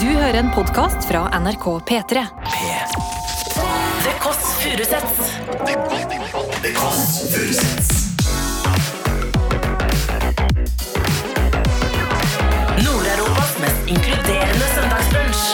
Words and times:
Du 0.00 0.06
hører 0.06 0.34
en 0.40 0.48
podkast 0.50 1.04
fra 1.06 1.26
NRK 1.38 1.66
P3. 1.86 2.22
The 4.02 4.12
Kåss 4.22 4.46
Furuseths. 4.58 5.20
Nord-Europas 12.82 13.52
mest 13.62 13.92
inkluderende 13.94 14.66
søndagsbrunsj. 14.74 15.44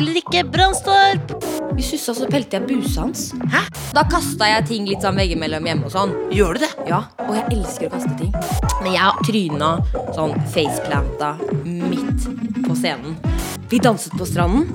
Ulrikke 0.00 0.44
Brandstorp. 0.50 1.36
Vi 1.76 1.82
sussa 1.86 2.14
så 2.16 2.26
pelte 2.30 2.58
jeg 2.58 2.66
busa 2.66 3.06
hans. 3.06 3.30
Hæ? 3.52 3.62
Da 3.94 4.04
kasta 4.10 4.46
jeg 4.46 4.66
ting 4.68 4.86
litt 4.90 5.02
sånn 5.04 5.18
veggimellom 5.18 5.66
hjemme 5.66 5.88
og 5.88 5.94
sånn. 5.94 6.12
Gjør 6.34 6.58
du 6.58 6.64
det? 6.66 6.69
Ja, 6.90 7.04
Og 7.22 7.36
jeg 7.36 7.44
elsker 7.54 7.86
å 7.86 7.90
kaste 7.92 8.10
ting. 8.18 8.32
Men 8.82 8.96
jeg 8.96 9.26
tryna 9.28 9.68
sånn 10.16 10.32
faceplanta 10.50 11.28
midt 11.62 12.26
på 12.64 12.74
scenen. 12.74 13.14
Vi 13.70 13.78
danset 13.78 14.16
på 14.18 14.26
stranden, 14.26 14.66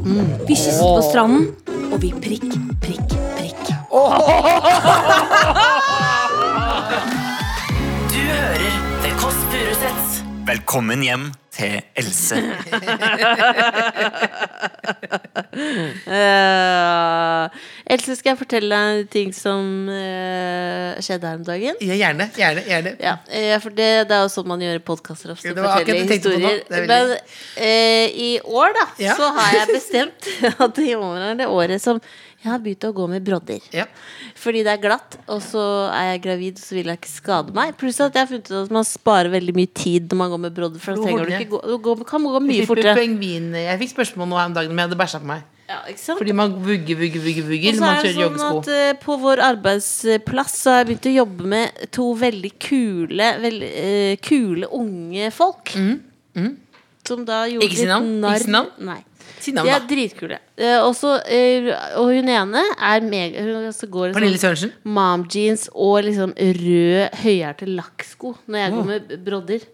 vi 0.47 0.55
kysset 0.55 0.79
på 0.79 1.03
stranden, 1.09 1.49
og 1.91 1.99
vi 1.99 2.13
prikk, 2.15 2.47
prikk, 2.79 3.09
prikk. 3.35 3.63
Du 3.91 3.99
Velkommen 10.45 11.01
hjem 11.01 11.29
til 11.55 11.79
Else. 11.97 12.37
Uh, 16.05 17.47
Else, 17.89 18.15
skal 18.19 18.33
jeg 18.33 18.39
fortelle 18.41 18.69
deg 18.75 18.99
en 18.99 19.07
ting 19.13 19.31
som 19.33 19.87
uh, 19.89 20.99
skjedde 21.01 21.31
her 21.31 21.39
om 21.39 21.45
dagen? 21.47 21.79
Ja, 21.81 21.97
gjerne. 21.97 22.27
gjerne, 22.37 22.65
gjerne. 22.67 22.93
Ja, 23.01 23.15
uh, 23.25 23.55
for 23.63 23.73
det, 23.77 23.89
det 24.11 24.17
er 24.19 24.25
jo 24.27 24.33
sånn 24.35 24.49
man 24.51 24.61
gjør 24.65 24.77
i 24.81 24.83
podkaster 24.91 25.33
ofte. 25.33 25.55
Det 25.55 25.63
var 25.65 25.79
akkurat 25.79 26.03
det 26.11 26.19
jeg 26.19 26.25
på 26.27 26.35
nå. 26.35 26.43
historier. 26.43 26.61
Er 26.69 26.85
Men 26.85 26.93
veldig- 26.93 27.19
eh, 27.55 28.19
i 28.27 28.29
år, 28.43 28.75
da, 28.77 28.85
Ja. 29.07 29.17
så 29.17 29.31
har 29.39 29.57
jeg 29.61 29.73
bestemt 29.73 30.29
at 30.67 30.83
i 30.85 30.93
år 30.99 31.29
er 31.31 31.41
det 31.41 31.49
året 31.49 31.81
som 31.81 32.03
jeg 32.45 32.53
har 32.53 32.61
begynt 32.63 32.85
å 32.87 32.91
gå 32.95 33.07
med 33.11 33.25
brodder. 33.25 33.65
Ja. 33.75 33.85
Fordi 34.39 34.61
det 34.65 34.75
er 34.75 34.81
glatt, 34.83 35.17
og 35.27 35.41
så 35.43 35.63
er 35.89 36.11
jeg 36.13 36.21
gravid, 36.27 36.61
så 36.61 36.77
vil 36.77 36.91
jeg 36.91 37.01
ikke 37.01 37.11
skade 37.11 37.55
meg. 37.57 37.73
Pluss 37.81 37.97
at 38.05 38.13
jeg 38.15 38.21
har 38.23 38.29
funnet 38.31 38.51
ut 38.51 38.59
at 38.63 38.75
man 38.77 38.85
sparer 38.87 39.33
veldig 39.33 39.55
mye 39.57 39.71
tid 39.73 40.07
når 40.13 40.21
man 40.21 40.31
går 40.35 40.41
med 40.45 40.55
brodder. 40.55 40.83
For 40.83 40.95
da 40.95 41.03
trenger 41.07 41.25
du 41.25 41.35
ikke 41.39 41.51
gå, 41.55 41.61
du 41.65 41.75
går, 41.89 42.05
kan 42.07 42.23
gå 42.29 42.41
mye 42.45 42.61
Slipper 42.61 42.71
fortere. 42.71 43.09
Jeg 43.65 43.81
fikk 43.83 43.93
spørsmål 43.97 44.31
nå 44.31 44.39
om 44.45 44.55
dagen 44.55 44.71
om 44.75 44.81
jeg 44.83 44.89
hadde 44.89 45.01
bæsja 45.03 45.21
på 45.25 45.29
meg. 45.33 45.43
Ja? 45.65 45.79
Fordi 46.13 46.33
man 46.37 46.51
vugger, 46.61 46.93
vugger, 46.99 47.21
vugger, 47.25 47.41
Og 47.41 47.49
vugger 47.49 47.73
så 47.73 47.79
når 47.79 47.87
man 47.87 47.95
er 47.95 48.03
det 48.05 48.11
kjører 48.13 48.13
sånn 48.13 48.25
joggesko. 48.27 48.59
at 48.59 48.67
uh, 48.69 48.99
på 49.01 49.15
vår 49.23 49.41
arbeidsplass 49.47 50.57
så 50.61 50.69
har 50.75 50.83
jeg 50.83 50.89
begynt 50.91 51.07
å 51.09 51.13
jobbe 51.15 51.47
med 51.55 51.87
to 51.97 52.05
veldig 52.21 52.51
kule, 52.61 53.29
veldig, 53.47 53.71
uh, 53.73 54.11
kule 54.21 54.69
unge 54.77 55.31
folk. 55.33 55.73
Som 57.05 57.25
da 57.25 57.43
gjorde 57.49 57.65
Mm, 57.65 57.69
Ikke 57.69 57.77
si 57.81 57.89
navn? 57.89 58.05
litt 58.05 58.21
narr 58.21 58.37
Ikke 58.37 58.45
si 58.45 58.53
navn? 58.53 58.69
Si 59.39 59.51
navn, 59.53 59.67
De 59.67 59.73
er 59.75 59.87
dritkule. 59.89 60.39
Eh, 60.57 60.79
eh, 60.79 61.69
og 61.99 62.09
hun 62.09 62.29
ene 62.29 62.63
er 62.79 63.01
mega 63.05 63.43
Hun 63.45 63.71
så 63.75 63.89
går 63.91 64.09
i 64.09 64.13
Pernille 64.15 64.39
sånn 64.39 64.55
Sørensen. 64.55 64.71
mom 64.83 65.25
jeans 65.29 65.67
og 65.73 66.03
liksom 66.07 66.33
rød 66.37 67.19
høyhælte 67.23 67.67
lakksko 67.69 68.35
når 68.47 68.63
jeg 68.63 68.71
går 68.75 68.85
med 68.85 69.25
brodder. 69.25 69.67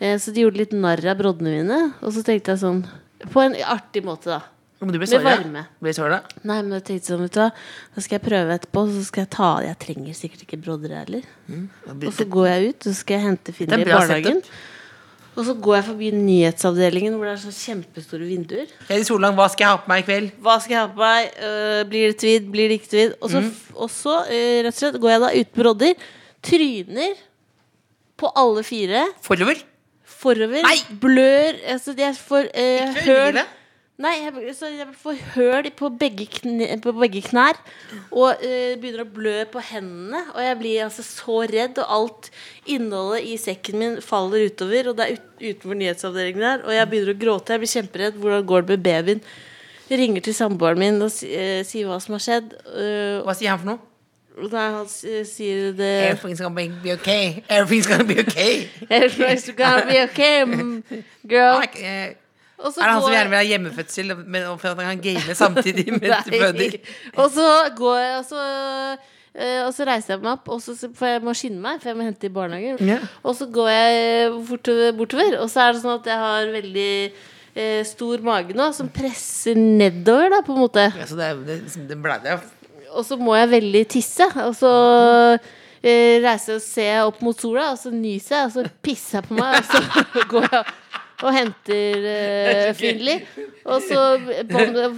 Eh, 0.00 0.16
så 0.18 0.32
de 0.34 0.42
gjorde 0.42 0.58
litt 0.58 0.72
narr 0.74 1.04
av 1.06 1.20
broddene 1.20 1.60
mine. 1.60 1.82
Og 2.02 2.12
så 2.16 2.24
tenkte 2.26 2.56
jeg 2.56 2.64
sånn 2.64 2.82
På 3.30 3.44
en 3.44 3.54
artig 3.54 4.02
måte, 4.02 4.26
da. 4.26 4.40
Men 4.82 4.90
du 4.90 4.98
ble 4.98 5.06
Med 5.06 5.14
såra? 5.14 5.36
varme. 5.36 5.60
Ble 5.78 5.92
såra? 5.94 6.16
Nei, 6.42 6.58
men 6.62 6.72
jeg 6.80 6.84
tenkte 6.88 7.12
sånn, 7.12 7.22
vet 7.22 7.36
du 7.36 7.38
hva 7.38 7.50
Da 7.94 8.02
skal 8.02 8.18
jeg 8.18 8.24
prøve 8.26 8.56
etterpå, 8.58 8.82
så 8.90 9.04
skal 9.06 9.22
jeg 9.22 9.30
ta 9.30 9.50
Jeg 9.62 9.78
trenger 9.78 10.16
sikkert 10.18 10.42
ikke 10.42 10.58
brodder 10.64 10.96
heller. 10.98 11.22
Og 11.86 12.12
så 12.16 12.26
går 12.26 12.48
jeg 12.50 12.68
ut, 12.68 12.86
og 12.86 12.90
så 12.90 12.98
skal 12.98 13.14
jeg 13.18 13.26
hente 13.28 13.52
Det 13.54 13.68
er 13.70 13.78
i 13.78 13.84
bra 13.84 14.00
barnehagen. 14.00 14.42
setup. 14.42 14.50
Og 15.32 15.46
så 15.46 15.54
går 15.64 15.74
jeg 15.78 15.84
forbi 15.86 16.08
nyhetsavdelingen 16.12 17.14
hvor 17.16 17.24
det 17.24 17.32
er 17.38 17.40
så 17.40 17.52
kjempestore 17.56 18.26
vinduer. 18.28 18.66
Hedi 18.90 19.06
Sollang, 19.08 19.32
hva 19.38 19.46
skal 19.48 19.64
jeg 19.64 19.70
ha 19.72 19.78
på 19.80 19.88
meg 19.92 20.02
i 20.02 20.06
kveld? 20.10 20.26
Hva 20.44 20.56
skal 20.60 20.74
jeg 20.76 20.82
ha 20.82 20.90
på 20.92 21.00
meg? 21.00 21.30
Uh, 21.40 21.78
blir 21.88 22.10
det 22.12 22.18
tweed? 22.20 22.50
Blir 22.52 22.68
det 22.68 22.76
ikke 22.80 22.90
tweed? 22.92 23.14
Og 23.22 23.30
så, 23.32 23.40
Mm. 23.40 23.52
og 23.74 23.90
så 23.94 24.16
uh, 24.28 24.58
rett 24.66 24.74
og 24.74 24.80
slett 24.82 25.00
går 25.00 25.14
jeg 25.14 25.22
da 25.24 25.30
ut 25.38 25.52
på 25.56 25.66
Rodder. 25.68 25.94
Tryner 26.44 27.14
på 28.20 28.32
alle 28.44 28.62
fire. 28.66 29.06
Forover? 29.24 29.64
Forover. 30.04 30.62
Nei! 30.68 30.76
Blør. 31.00 31.56
Altså, 31.74 31.94
jeg 31.96 32.14
får 32.20 32.52
uh, 32.52 33.00
høl. 33.08 33.40
Nei, 34.00 34.14
jeg, 34.22 34.54
så 34.56 34.70
jeg 34.72 34.86
får 34.98 35.18
høl 35.34 35.66
på 35.76 35.90
begge, 36.00 36.24
kne, 36.38 36.64
på 36.82 36.94
begge 36.96 37.20
knær. 37.26 37.58
Og 38.08 38.40
uh, 38.40 38.72
begynner 38.80 39.04
å 39.04 39.12
blø 39.18 39.34
på 39.52 39.62
hendene. 39.68 40.24
Og 40.32 40.40
jeg 40.42 40.58
blir 40.62 40.86
altså 40.86 41.04
så 41.06 41.42
redd, 41.52 41.78
og 41.82 41.92
alt 41.98 42.30
innholdet 42.72 43.28
i 43.28 43.36
sekken 43.38 43.78
min 43.82 44.00
faller 44.02 44.48
utover. 44.48 44.90
Og 44.90 44.98
det 44.98 45.06
er 45.06 45.20
ut, 45.20 45.30
utenfor 45.42 45.78
nyhetsavdelingen 45.78 46.46
der. 46.48 46.66
Og 46.66 46.74
jeg 46.74 46.90
begynner 46.90 47.14
å 47.14 47.22
gråte. 47.26 47.54
Jeg 47.54 47.64
blir 47.64 47.74
kjemperedd. 47.76 48.18
Hvordan 48.24 48.48
går 48.48 48.64
det 48.66 48.76
med 48.76 48.84
babyen? 48.88 49.24
Jeg 49.92 50.00
ringer 50.00 50.24
til 50.24 50.34
samboeren 50.34 50.80
min 50.80 51.02
og 51.04 51.24
eh, 51.28 51.60
sier 51.68 51.90
hva 51.90 51.98
som 52.00 52.16
har 52.16 52.24
skjedd. 52.24 52.54
Uh, 52.72 53.20
Hva 53.26 53.36
sier 53.36 53.52
han 53.52 53.60
for 53.60 53.74
noe? 53.74 53.88
nei, 54.32 54.68
han 54.72 54.86
sier 54.88 55.72
det 55.76 55.90
Everything's 56.08 56.40
gonna 56.40 56.54
be 56.82 56.92
okay. 56.94 57.44
Everything's 57.48 57.86
gonna 57.86 58.04
be 58.04 58.20
okay. 58.20 58.70
Everything's 58.88 59.50
gonna 59.56 59.84
be 59.86 60.00
okay, 60.08 60.44
mm, 60.44 61.04
girl. 61.28 61.60
Eh, 61.76 62.14
Og 62.62 62.70
så 62.70 62.82
er 62.82 62.86
det 62.86 62.92
han 62.94 63.02
som 63.02 63.14
gjerne 63.16 63.32
vil 63.32 63.38
ha 63.38 63.46
hjemmefødsel, 63.48 64.12
men 64.22 64.46
for 64.60 64.70
at 64.70 64.82
han 64.82 64.92
kan 64.92 65.02
game 65.02 65.34
samtidig 65.38 65.88
med 65.98 66.14
føder? 66.28 66.78
Og 67.16 67.32
så 67.34 67.48
går 67.78 67.98
jeg, 67.98 68.14
og 68.20 68.24
så, 68.28 68.46
eh, 69.34 69.58
og 69.66 69.74
så 69.76 69.86
reiser 69.88 70.14
jeg 70.14 70.22
meg 70.22 70.32
opp, 70.36 70.48
og 70.54 70.62
så, 70.62 70.76
for 70.98 71.10
jeg 71.10 71.24
må 71.26 71.34
skynde 71.38 71.62
meg, 71.64 71.82
for 71.82 71.92
jeg 71.92 71.98
må 71.98 72.06
hente 72.06 72.28
i 72.28 72.32
barnehagen. 72.32 72.80
Ja. 72.86 73.00
Og 73.26 73.36
så 73.38 73.48
går 73.50 73.70
jeg 73.72 74.32
bortover, 74.50 74.96
bortover, 74.98 75.38
og 75.42 75.50
så 75.52 75.66
er 75.66 75.74
det 75.74 75.84
sånn 75.84 75.98
at 75.98 76.10
jeg 76.12 76.20
har 76.22 76.52
veldig 76.54 76.92
eh, 77.08 77.82
stor 77.88 78.26
mage 78.28 78.58
nå, 78.58 78.70
som 78.76 78.90
presser 78.92 79.58
nedover, 79.58 80.30
da, 80.36 80.42
på 80.46 80.54
en 80.54 80.62
måte. 80.62 80.86
Ja, 81.00 81.08
så 81.10 81.18
det, 81.18 81.32
det, 81.48 81.58
det 81.90 81.98
ble 82.04 82.20
det. 82.24 82.38
Og 82.92 83.06
så 83.08 83.16
må 83.18 83.34
jeg 83.38 83.52
veldig 83.56 83.84
tisse, 83.90 84.28
og 84.44 84.54
så 84.54 84.72
eh, 85.82 86.20
reiser 86.22 86.54
jeg 86.54 86.60
og 86.60 86.66
ser 86.66 86.96
opp 87.06 87.22
mot 87.24 87.38
sola, 87.38 87.72
og 87.72 87.80
så 87.80 87.92
nyser 87.94 88.36
jeg, 88.36 88.50
og 88.50 88.56
så 88.56 88.66
pisser 88.84 89.20
jeg 89.20 89.30
på 89.30 89.38
meg, 89.40 89.58
og 89.58 89.70
så 89.72 90.26
går 90.32 90.48
jeg 90.50 90.64
og 91.22 91.32
henter 91.34 92.06
uh, 92.68 92.72
Finli. 92.78 93.18
Og 93.64 93.82
så, 93.86 94.00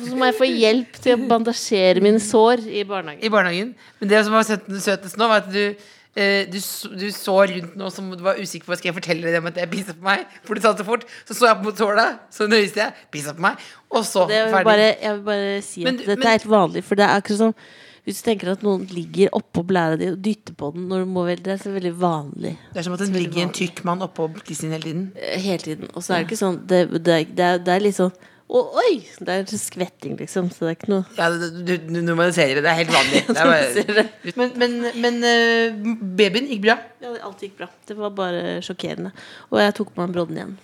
så 0.09 0.17
må 0.17 0.31
jeg 0.31 0.37
få 0.39 0.49
hjelp 0.49 0.97
til 1.05 1.15
å 1.19 1.27
bandasjere 1.31 2.01
mine 2.05 2.21
sår 2.23 2.65
i 2.69 2.85
barnehagen. 2.89 3.21
I 3.25 3.33
barnehagen. 3.33 3.75
Men 4.01 4.09
det 4.15 4.23
som 4.25 4.33
var 4.37 4.47
søt- 4.49 4.71
søtest 4.81 5.21
nå, 5.21 5.29
var 5.29 5.45
at 5.45 5.53
du 5.53 5.75
Uh, 6.15 6.45
du, 6.47 6.61
du 6.95 7.09
så 7.11 7.33
rundt 7.51 7.73
nå 7.75 7.89
som 7.91 8.07
du 8.15 8.21
var 8.23 8.37
usikker 8.39 8.69
på 8.71 8.77
Skal 8.79 8.93
jeg 8.93 8.95
fortelle 9.01 9.27
deg 9.27 9.41
om 9.41 9.49
at 9.51 9.57
jeg 9.59 9.67
pissa 9.73 9.97
på 9.99 10.05
meg. 10.07 10.21
For 10.47 10.55
du 10.55 10.63
sa 10.63 10.71
det 10.71 10.85
så 10.85 10.87
fort. 10.87 11.03
Så 11.27 11.35
så 11.35 11.49
jeg 11.49 11.57
på 11.65 11.73
tåla, 11.75 12.05
så 12.31 12.47
nøyeste 12.47 12.79
jeg. 12.85 12.95
Pissa 13.11 13.33
på 13.35 13.43
meg. 13.43 13.59
Og 13.91 14.05
så 14.07 14.23
Det 14.31 14.45
ferdig. 14.53 14.69
bare, 14.69 14.85
jeg 15.03 15.17
vil 15.17 15.25
bare 15.27 15.49
si 15.67 15.83
at 15.83 15.89
Men 15.89 15.99
dette 15.99 16.15
men- 16.15 16.29
er 16.31 16.37
helt 16.37 16.47
vanlig. 16.53 16.85
For 16.87 16.95
det 17.01 17.09
er 17.09 17.17
akkurat 17.19 17.41
som 17.43 17.57
hvis 18.05 18.19
du 18.21 18.27
tenker 18.27 18.51
at 18.53 18.61
noen 18.67 18.83
ligger 18.93 19.31
oppå 19.33 19.63
blæra 19.65 19.97
di 19.97 20.11
og 20.13 20.19
dytter 20.21 20.53
på 20.61 20.69
den 20.75 20.85
når 20.91 21.07
du 21.07 21.09
må 21.15 21.23
vel, 21.25 21.41
Det 21.41 21.55
er 21.55 21.63
så 21.63 21.71
veldig 21.73 21.93
vanlig. 21.97 22.51
Det 22.75 22.83
er 22.83 22.85
som 22.85 22.93
at 22.99 23.01
den 23.01 23.15
ligger 23.17 23.43
en 23.47 23.53
tykk 23.57 23.81
mann 23.89 24.05
oppå 24.05 24.27
tissen 24.45 24.71
hele 24.77 24.83
tiden. 24.85 25.07
eh, 25.17 25.41
hele 25.41 25.59
tiden. 25.65 25.89
Og 25.95 26.03
så 26.05 26.13
er 26.15 26.23
det 26.23 26.29
ikke 26.29 26.41
sånn 26.43 26.59
Det, 26.69 26.83
det, 27.01 27.19
det, 27.33 27.45
er, 27.45 27.59
det 27.65 27.73
er 27.73 27.81
litt 27.87 27.97
sånn 27.97 28.13
Å, 28.45 28.61
oi! 28.77 28.99
Det 29.25 29.33
er 29.39 29.47
skvetting, 29.57 30.19
liksom. 30.21 30.51
Så 30.53 30.67
det 30.67 30.75
er 30.75 30.77
ikke 30.77 30.91
noe 30.93 31.05
Ja, 31.17 31.31
du, 31.33 31.73
du, 31.81 31.97
normaliserer 32.05 32.61
det. 32.61 32.67
Det 32.67 32.75
er 32.75 32.81
helt 32.83 32.93
vanlig. 32.93 33.23
Det 33.33 33.41
er 33.41 33.49
bare, 33.49 34.35
men 34.37 34.53
men, 34.61 34.77
men 35.01 35.17
eh, 35.25 35.81
babyen 36.21 36.51
gikk 36.53 36.61
bra. 36.67 36.77
Ja, 37.01 37.15
alt 37.25 37.41
gikk 37.41 37.57
bra. 37.63 37.71
Det 37.89 37.97
var 37.97 38.13
bare 38.21 38.59
sjokkerende. 38.63 39.15
Og 39.49 39.59
jeg 39.65 39.75
tok 39.81 39.95
på 39.97 40.05
meg 40.05 40.13
brodden 40.13 40.37
igjen. 40.43 40.55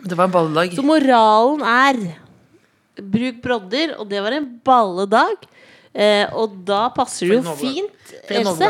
Det 0.00 0.16
var 0.16 0.30
en 0.30 0.34
balledag. 0.38 0.72
Så 0.80 0.86
moralen 0.86 1.60
er 1.66 2.00
bruk 3.00 3.38
brodder, 3.44 3.94
og 4.00 4.08
det 4.10 4.20
var 4.24 4.34
en 4.40 4.48
balledag. 4.66 5.44
Eh, 5.90 6.22
og 6.38 6.52
da 6.66 6.84
passer 6.94 7.26
det 7.26 7.34
jo 7.40 7.54
fint, 7.58 7.90
Else. 8.30 8.68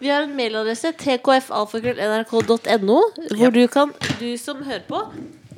Vi 0.00 0.08
har 0.10 0.22
en 0.24 0.32
mailadresse 0.34 0.90
tkfalfakrøll.nrk.no, 0.98 2.96
hvor 3.38 3.50
du 3.54 3.66
kan, 3.70 3.92
du 4.18 4.34
som 4.40 4.62
hører 4.66 4.82
på, 4.88 4.98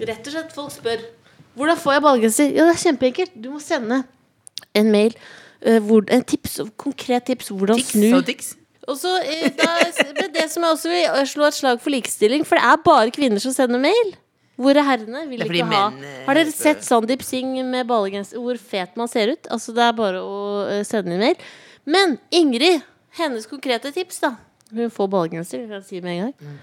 rett 0.03 0.27
og 0.27 0.33
slett 0.35 0.53
folk 0.57 0.73
spør 0.75 1.01
hvordan 1.57 1.77
får 1.77 1.93
jeg 1.93 2.03
ballgenser. 2.07 2.45
Ja, 2.57 2.63
det 2.65 2.73
er 2.73 2.79
kjempeenkelt. 2.81 3.33
Du 3.37 3.51
må 3.53 3.59
sende 3.61 4.03
en 4.75 4.91
mail. 4.93 5.13
eh, 5.63 5.79
hvor, 5.85 6.03
en 6.09 6.23
tips, 6.25 6.61
konkret 6.81 7.23
tips 7.29 7.49
hvordan 7.53 7.77
Tics 7.77 7.91
snu 7.93 8.17
og 8.17 8.25
tics. 8.27 8.55
Og 8.89 8.97
så 8.99 9.13
eh, 9.21 9.51
da, 9.55 9.67
det 10.35 10.49
som 10.51 10.63
jeg 10.65 10.73
også 10.73 10.89
vil 10.91 11.27
slå 11.29 11.45
et 11.47 11.55
slag 11.55 11.81
for 11.81 11.91
likestilling, 11.95 12.45
for 12.47 12.57
det 12.59 12.65
er 12.65 12.77
bare 12.85 13.11
kvinner 13.15 13.39
som 13.39 13.53
sender 13.55 13.79
mail. 13.79 14.17
Hvor 14.63 14.79
er 14.79 14.87
herrene? 14.87 15.25
Vil 15.31 15.45
ikke 15.47 15.67
ha 15.73 15.83
eh, 15.91 16.23
Har 16.29 16.39
dere 16.39 16.55
sett 16.55 16.85
Sandeep 16.87 17.25
Singh 17.27 17.61
med 17.67 17.87
ballegenser? 17.91 18.39
Hvor 18.43 18.59
fet 18.61 18.97
man 19.01 19.11
ser 19.11 19.35
ut? 19.35 19.49
Altså 19.53 19.75
Det 19.77 19.85
er 19.89 19.95
bare 19.99 20.23
å 20.23 20.41
eh, 20.69 20.83
sende 20.89 21.15
inn 21.17 21.23
mail. 21.25 21.47
Men 21.85 22.17
Ingrid, 22.31 22.83
hennes 23.19 23.49
konkrete 23.51 23.91
tips, 23.95 24.21
da 24.23 24.35
Hun 24.73 24.93
får 24.95 25.11
ballegenser, 25.13 25.67
kan 25.67 25.81
jeg 25.81 25.89
si 25.89 26.01
med 26.05 26.15
en 26.15 26.21
gang. 26.29 26.35
Mm. 26.41 26.61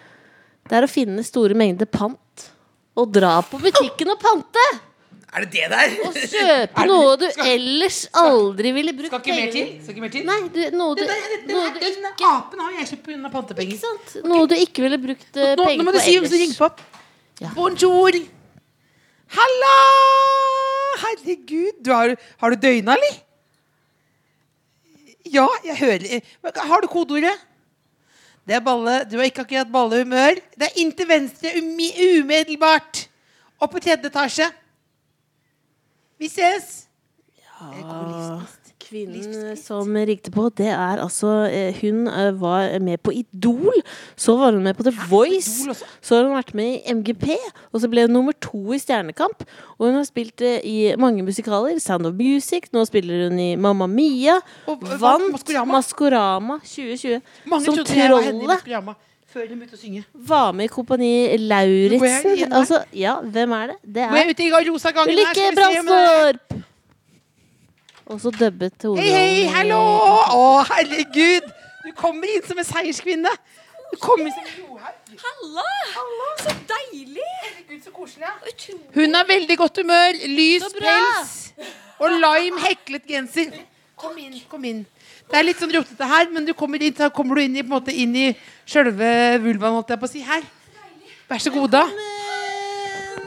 Det 0.69 0.78
er 0.78 0.86
å 0.86 0.92
finne 0.92 1.24
store 1.25 1.57
mengder 1.57 1.90
pant. 1.90 2.50
Og 3.00 3.10
dra 3.16 3.40
på 3.46 3.60
butikken 3.62 4.12
og 4.16 4.19
pante! 4.22 4.68
Er 5.30 5.45
det 5.45 5.52
det 5.54 5.68
der? 5.69 5.92
Å 6.07 6.10
kjøpe 6.18 6.84
noe 6.90 7.12
du 7.22 7.25
ellers 7.45 8.00
aldri 8.18 8.72
ville 8.74 8.95
brukt 8.98 9.12
Skal 9.13 9.22
ikke 9.22 9.36
mer 9.38 9.52
til? 9.54 9.68
Skal 9.84 9.94
ikke 9.94 10.04
mer 10.07 10.13
til? 10.16 10.24
Nei, 10.25 10.38
du, 10.56 10.62
noe 10.74 10.95
du, 10.98 11.04
der- 11.06 11.44
noe 11.52 11.68
du 11.75 11.84
ikke 11.86 12.31
apen 12.31 12.63
har 12.66 12.72
jeg 12.80 12.88
kjøpt 12.94 13.04
pga. 13.12 13.31
pantepenger. 13.36 13.75
Ikke 13.75 13.84
sant? 13.84 14.16
Noe 14.25 14.48
du 14.50 14.56
ikke 14.57 14.86
ville 14.88 14.98
brukt 15.04 15.38
eh, 15.38 15.54
Nå, 15.60 15.68
nå 15.78 15.86
må 15.86 15.94
du 15.94 16.00
si 16.02 16.16
hvem 16.18 16.25
som 16.25 16.34
ellers. 16.34 16.42
ringer 16.48 16.57
på. 16.63 16.99
Ja. 17.40 17.50
Bonjour. 17.56 18.12
Halla! 19.32 19.76
Herregud, 21.00 21.78
du 21.86 21.92
har, 21.94 22.16
har 22.42 22.52
du 22.52 22.58
døgna, 22.60 22.96
eller? 22.98 23.20
Ja, 25.30 25.46
jeg 25.64 25.78
hører 25.78 26.22
Har 26.68 26.82
du 26.82 26.88
kodeordet? 26.90 27.36
Det 28.50 28.56
er 28.58 28.64
balle. 28.66 28.96
Du 29.06 29.16
har 29.20 29.28
ikke 29.30 29.44
akkurat 29.46 29.70
ballehumør. 29.72 30.40
Det 30.58 30.68
er 30.72 30.80
inn 30.82 30.92
til 30.98 31.06
venstre 31.08 31.52
umi- 31.60 31.94
umiddelbart. 32.18 33.04
Opp 33.62 33.76
på 33.76 33.82
tredje 33.84 34.10
etasje. 34.10 34.48
Vi 36.20 36.28
ses. 36.32 36.88
Kvinnen 38.90 39.58
som 39.60 39.94
ringte 39.94 40.32
på, 40.34 40.48
det 40.58 40.72
er 40.74 40.98
altså 40.98 41.46
eh, 41.46 41.76
Hun 41.78 42.08
eh, 42.10 42.32
var 42.42 42.72
med 42.82 42.98
på 43.06 43.14
Idol. 43.14 43.76
Så 44.18 44.34
var 44.40 44.56
hun 44.56 44.64
med 44.66 44.74
på 44.78 44.84
The 44.88 44.94
Voice. 45.10 45.68
Så 46.02 46.16
har 46.16 46.26
hun 46.26 46.34
vært 46.34 46.56
med 46.58 46.80
i 46.80 46.94
MGP. 46.96 47.36
Og 47.72 47.84
så 47.84 47.90
ble 47.92 48.08
hun 48.08 48.16
nummer 48.18 48.34
to 48.42 48.64
i 48.74 48.80
Stjernekamp. 48.82 49.46
Og 49.78 49.88
hun 49.88 50.00
har 50.00 50.08
spilt 50.10 50.42
eh, 50.42 50.58
i 50.66 50.96
mange 50.98 51.22
musikaler. 51.24 51.78
Sound 51.84 52.10
of 52.10 52.18
Music. 52.18 52.72
Nå 52.74 52.86
spiller 52.90 53.28
hun 53.28 53.38
i 53.40 53.52
Mamma 53.56 53.86
Mia. 53.88 54.40
Og 54.66 54.82
Vant 54.98 55.30
Maskorama? 55.36 55.76
Maskorama 55.78 56.58
2020. 56.66 57.22
Mange 57.46 57.70
som 57.70 57.86
trollet 57.86 59.06
før 59.30 59.46
de 59.46 59.54
begynte 59.54 59.78
å 59.78 59.80
synge. 59.80 60.02
var 60.26 60.56
med 60.58 60.66
i 60.66 60.72
Kompani 60.74 61.12
Lauritzen. 61.38 62.50
Altså, 62.50 62.82
ja, 62.98 63.20
hvem 63.22 63.54
er 63.60 63.76
det? 63.76 63.78
Det 63.86 64.08
er. 64.08 64.34
Ulrikke 65.06 65.52
Brandstorp! 65.60 66.60
Og 68.10 68.18
så 68.22 68.32
dubbet 68.34 68.74
Tore. 68.82 68.98
Hei, 68.98 69.10
hei, 69.14 69.42
hallo! 69.54 69.78
Å, 70.34 70.46
herregud! 70.66 71.46
Du 71.84 71.92
kommer 71.98 72.32
inn 72.34 72.42
som 72.42 72.58
en 72.58 72.66
seierskvinne. 72.66 73.30
Du 73.92 73.98
kommer 74.02 74.26
inn 74.26 74.34
som 74.34 74.48
en 74.48 74.56
johaug. 74.64 75.14
Halla! 75.22 75.66
Så 76.42 76.56
deilig! 76.72 77.28
Herregud, 77.44 77.84
så 77.86 77.94
koselig. 77.94 78.26
Ja. 78.26 78.80
Hun 78.98 79.14
har 79.14 79.30
veldig 79.30 79.60
godt 79.62 79.78
humør. 79.84 80.18
Lys 80.26 80.66
pels 80.80 81.36
og 82.02 82.18
lime 82.18 82.66
heklet 82.66 83.06
genser. 83.14 83.54
Kom 84.00 84.18
inn, 84.18 84.42
kom 84.50 84.66
inn. 84.66 84.86
Det 85.30 85.38
er 85.38 85.46
litt 85.46 85.62
sånn 85.62 85.74
rotete 85.76 86.10
her, 86.10 86.32
men 86.34 86.50
du 86.50 86.56
kommer 86.58 86.82
inn, 86.82 86.96
så 86.98 87.12
kommer 87.14 87.38
du 87.38 87.46
inn 87.46 87.60
i, 87.60 87.62
på 87.62 87.70
en 87.70 87.76
måte, 87.78 87.94
inn 87.94 88.16
i 88.18 88.30
sjølve 88.66 89.38
vulvaen, 89.44 89.76
holdt 89.78 89.94
jeg 89.94 90.02
på 90.02 90.10
å 90.10 90.16
si. 90.18 90.26
Her. 90.26 90.48
Vær 91.30 91.46
så 91.46 91.54
god, 91.54 91.76
da. 91.78 91.84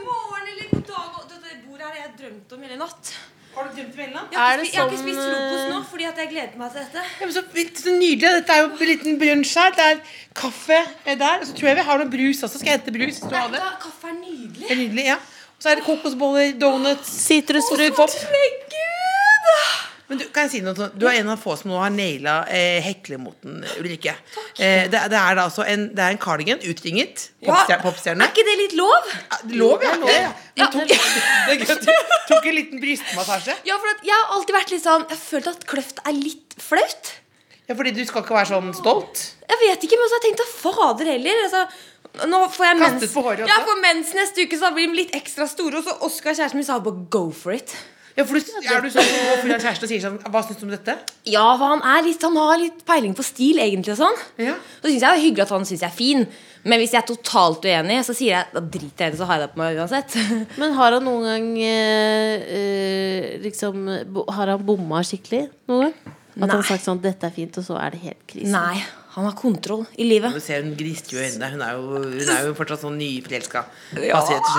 Morgen 0.03 0.49
eller 0.57 0.73
god 0.73 0.89
dag. 0.91 1.21
Det 1.29 1.37
Dette 1.37 1.61
bordet 1.69 1.85
her 1.85 1.93
har 1.93 2.01
jeg 2.01 2.17
drømt 2.19 2.57
om 2.57 2.67
hele 2.67 2.81
natt. 2.83 3.19
Har 3.53 3.67
du 3.67 3.75
drømt 3.77 3.97
veldig? 3.97 4.21
Jeg 4.31 4.39
har, 4.39 4.53
Er 4.53 4.63
ikke, 4.63 4.75
jeg 4.75 4.81
har 4.81 4.89
ikke 4.89 5.01
spist 5.03 5.19
frokost 5.19 5.67
nå 5.69 5.77
eh, 5.77 5.85
fordi 5.91 6.07
at 6.09 6.21
jeg 6.21 6.29
gleder 6.31 6.57
meg 6.57 6.71
til 6.73 6.81
dette. 6.81 7.03
Ja, 7.19 7.27
men 7.27 7.33
så, 7.35 7.43
så 7.83 7.93
nydelig. 7.99 8.31
Dette 8.39 8.55
er 8.55 8.63
jo 8.63 8.69
en 8.71 8.89
liten 8.89 9.19
brunsj 9.21 9.53
her. 9.61 9.75
Det 9.77 9.85
er 9.91 10.01
kaffe 10.41 10.79
er 11.05 11.19
der. 11.21 11.43
Og 11.43 11.47
så 11.49 11.57
tror 11.59 11.69
jeg 11.69 11.79
vi 11.81 11.85
har 11.89 12.01
noe 12.01 12.13
brus 12.15 12.41
også. 12.47 12.61
Skal 12.61 12.73
jeg 12.73 12.79
hente 12.79 12.95
brus? 12.97 13.19
hvis 13.19 13.29
du 13.29 13.37
har 13.37 13.51
det? 13.53 13.61
Da, 13.61 13.75
kaffe 13.83 14.09
er 14.09 14.17
nydelig. 14.17 14.63
Det 14.63 14.71
er 14.71 14.81
nydelig, 14.81 15.05
ja. 15.11 15.19
Og 15.53 15.65
så 15.65 15.71
er 15.71 15.79
det 15.79 15.85
kokosboller, 15.85 16.55
donuts 16.59 17.13
Sitrusfrukt. 17.27 17.95
Pop. 17.95 18.09
Men 20.09 20.19
du, 20.19 20.25
kan 20.35 20.45
jeg 20.45 20.51
si 20.51 20.59
noe 20.61 20.75
sånn? 20.77 20.91
Du 20.99 21.05
er 21.07 21.21
en 21.21 21.29
av 21.31 21.39
få 21.41 21.55
som 21.57 21.71
nå 21.71 21.77
har 21.79 21.93
naila 21.93 22.33
eh, 22.51 22.81
heklemoten, 22.83 23.61
Ulrikke. 23.79 24.13
Eh, 24.59 24.89
det, 24.91 24.99
det 25.13 25.17
er 25.17 25.37
da 25.39 25.45
altså 25.47 25.63
en, 25.65 25.87
det 25.95 26.03
er 26.03 26.13
en 26.13 26.19
cardigan, 26.21 26.59
utringet. 26.69 27.29
Popstjerne. 27.45 27.81
popstjerne. 27.85 28.27
Er 28.27 28.33
ikke 28.35 28.45
det 28.49 28.57
litt 28.59 28.75
lov? 28.77 29.13
Ja, 29.15 29.39
Lov, 29.63 29.85
ja. 29.85 29.95
ja, 30.11 30.33
ja. 30.59 30.67
gøy 30.75 31.63
det 31.63 32.03
tok 32.29 32.47
en 32.49 32.57
liten 32.57 32.81
brystmassasje. 32.83 33.55
Ja, 33.67 33.77
for 33.81 34.05
jeg 34.05 34.15
har 34.15 34.35
alltid 34.37 34.55
vært 34.55 34.73
litt 34.73 34.83
sånn 34.85 35.05
Jeg 35.09 35.19
følte 35.21 35.53
at 35.55 35.65
kløft 35.69 36.01
er 36.07 36.15
litt 36.17 36.57
flaut. 36.61 37.13
Ja, 37.67 37.75
fordi 37.77 37.93
du 37.95 38.03
skal 38.07 38.25
ikke 38.25 38.35
være 38.35 38.51
sånn 38.51 38.73
stolt. 38.75 39.23
Jeg 39.47 39.59
vet 39.61 39.85
ikke, 39.87 39.99
men 39.99 40.09
så 40.09 40.17
har 40.17 40.21
jeg 40.21 40.29
tenkt 40.29 40.43
at 40.43 40.55
fader 40.59 41.09
heller. 41.13 41.41
Altså, 41.45 41.63
nå 42.29 42.41
får 42.53 42.67
jeg 42.67 42.79
Kastet 42.81 42.99
mens, 42.99 43.15
på 43.15 43.23
håret 43.25 43.45
også? 43.45 43.53
Ja, 43.53 43.63
for 43.69 43.81
mens 43.85 44.11
neste 44.17 44.45
uke, 44.45 44.59
så 44.59 44.71
blir 44.75 44.91
de 44.91 44.99
litt 44.99 45.15
ekstra 45.17 45.47
store. 45.49 45.79
Og 45.79 45.87
så 45.87 45.95
Oskar, 46.09 46.35
kjæresten 46.35 46.59
min, 46.59 46.67
sa 46.67 46.79
bare 46.83 47.07
go 47.13 47.23
for 47.31 47.55
it. 47.55 47.73
Ja, 48.13 48.23
for 48.29 48.37
du, 48.37 48.51
er 48.61 48.83
du 48.83 48.89
sånn 48.93 49.07
full 49.41 49.53
av 49.55 49.63
kjæreste 49.63 49.87
og 49.87 49.89
sier 49.89 50.01
sånn 50.03 50.17
Hva 50.29 50.41
syns 50.45 50.59
du 50.59 50.67
om 50.67 50.73
dette? 50.73 50.93
Ja, 51.25 51.45
for 51.57 51.71
han, 51.71 51.81
er 51.95 52.03
litt, 52.05 52.21
han 52.21 52.35
har 52.37 52.59
litt 52.61 52.83
peiling 52.85 53.15
på 53.17 53.25
stil, 53.25 53.61
egentlig. 53.63 53.95
og 53.95 54.03
sånn 54.03 54.19
Ja. 54.45 54.53
Så 54.77 54.89
syns 54.89 54.99
jeg 54.99 55.07
det 55.07 55.11
er 55.11 55.23
hyggelig 55.23 55.45
at 55.47 55.53
han 55.55 55.65
syns 55.65 55.81
jeg 55.81 55.89
er 55.89 55.95
fin. 55.97 56.25
Men 56.63 56.79
hvis 56.79 56.93
jeg 56.93 57.01
er 57.01 57.07
totalt 57.09 57.65
uenig, 57.67 57.99
så 58.07 58.15
sier 58.15 58.37
jeg 58.37 58.53
da 58.53 58.61
driter 58.61 59.07
jeg 59.07 59.11
i 59.11 59.15
det, 59.15 59.19
så 59.19 59.27
har 59.27 59.39
jeg 59.39 59.47
det 59.47 59.53
på 59.55 59.61
meg 59.63 59.79
uansett. 59.81 60.17
Men 60.61 60.75
har 60.77 60.95
han 60.95 61.07
noen 61.09 61.25
gang 61.27 61.47
eh, 61.65 62.45
eh, 62.59 63.29
liksom 63.43 63.89
Har 64.29 64.53
han 64.53 64.67
bomma 64.67 65.01
skikkelig 65.03 65.47
noen 65.71 65.89
gang? 65.89 66.19
At 66.33 66.47
han 66.47 66.57
har 66.57 66.65
sagt 66.65 66.85
sånn 66.85 67.01
'Dette 67.01 67.27
er 67.29 67.33
fint', 67.33 67.57
og 67.61 67.65
så 67.65 67.75
er 67.77 67.93
det 67.93 67.99
helt 68.07 68.23
krise? 68.29 68.49
Nei, 68.53 68.81
han 69.13 69.25
har 69.27 69.35
kontroll 69.37 69.83
i 70.01 70.07
livet. 70.09 70.33
Du 70.33 70.39
ser 70.41 70.63
hun 70.63 70.71
gnistrer 70.79 71.17
jo 71.19 71.21
i 71.21 71.27
øynene. 71.29 71.49
Hun 71.53 71.61
er 71.61 71.73
jo, 71.77 71.99
hun 72.01 72.31
er 72.33 72.47
jo 72.47 72.53
fortsatt 72.57 72.81
sånn 72.81 72.95
nyforelska. 72.97 73.61
Slett. 73.93 74.53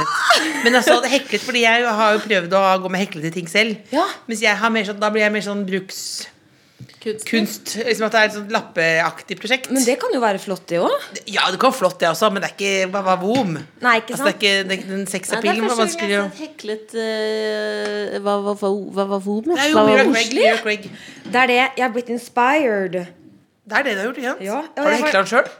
Men 0.64 0.78
altså, 0.78 1.00
det 1.02 1.10
heklet 1.16 1.42
fordi 1.42 1.64
jeg 1.64 1.88
har 1.98 2.12
jo 2.14 2.20
prøvd 2.28 2.54
å 2.60 2.66
gå 2.84 2.92
med 2.94 3.02
heklete 3.02 3.32
ting 3.34 3.48
selv. 3.50 3.80
Ja. 3.94 4.04
Mens 4.30 4.44
jeg 4.44 4.54
har 4.60 4.70
mer 4.70 4.86
sånn, 4.86 5.00
da 5.02 5.10
blir 5.10 5.24
jeg 5.26 5.34
mer 5.34 5.42
sånn 5.48 5.64
brukskunst. 5.66 6.30
Kunst. 7.28 7.74
Liksom 7.84 8.06
at 8.06 8.14
det 8.14 8.20
er 8.22 8.28
et 8.30 8.34
sånt 8.38 8.52
lappeaktig 8.54 9.36
prosjekt. 9.40 9.66
Men 9.74 9.84
det 9.84 9.98
kan 10.00 10.14
jo 10.14 10.20
være 10.22 10.38
flott, 10.40 10.62
det 10.70 10.78
òg. 10.80 10.94
Ja, 11.28 11.50
det 11.52 11.58
kan 11.60 11.68
være 11.74 11.78
flott, 11.82 11.98
det 12.00 12.08
også, 12.08 12.30
men 12.32 12.40
det 12.44 12.48
er 12.48 12.54
ikke 12.54 12.92
hva, 12.94 13.02
hva 13.10 13.16
vom. 13.20 13.58
Nei, 13.84 13.96
ikke 14.00 14.14
Altså, 14.16 14.30
det 14.30 14.30
er 14.30 14.30
sant? 14.30 14.38
ikke, 14.40 14.54
det, 14.70 14.78
den 14.88 15.02
er 15.04 15.10
sexappealen 15.12 15.68
var 15.68 15.80
vanskelig 15.82 16.16
å 16.22 16.24
heklet 16.38 16.94
eh, 17.04 18.16
Hva 18.24 18.38
hva- 18.46 18.56
hva- 18.62 18.72
hva 18.96 19.06
var 19.12 19.20
vom? 19.26 19.42
Det 19.50 19.58
er 19.66 19.74
jo 19.74 19.84
Mira? 19.90 20.56
Craig. 20.64 20.88
Det 21.26 21.42
er 21.42 21.52
det. 21.52 21.60
Jeg 21.76 21.84
har 21.84 21.92
blitt 21.98 22.14
inspired. 22.16 22.98
Det 23.64 23.76
er 23.78 23.86
det 23.86 23.92
du 23.94 24.00
har 24.00 24.08
gjort, 24.10 24.18
ikke 24.20 24.30
sant? 24.30 24.44
Ja, 24.44 24.60
ja, 24.76 24.82
har 24.82 24.90
du 24.90 24.96
hekla 25.00 25.20
den 25.20 25.30
sjøl? 25.30 25.52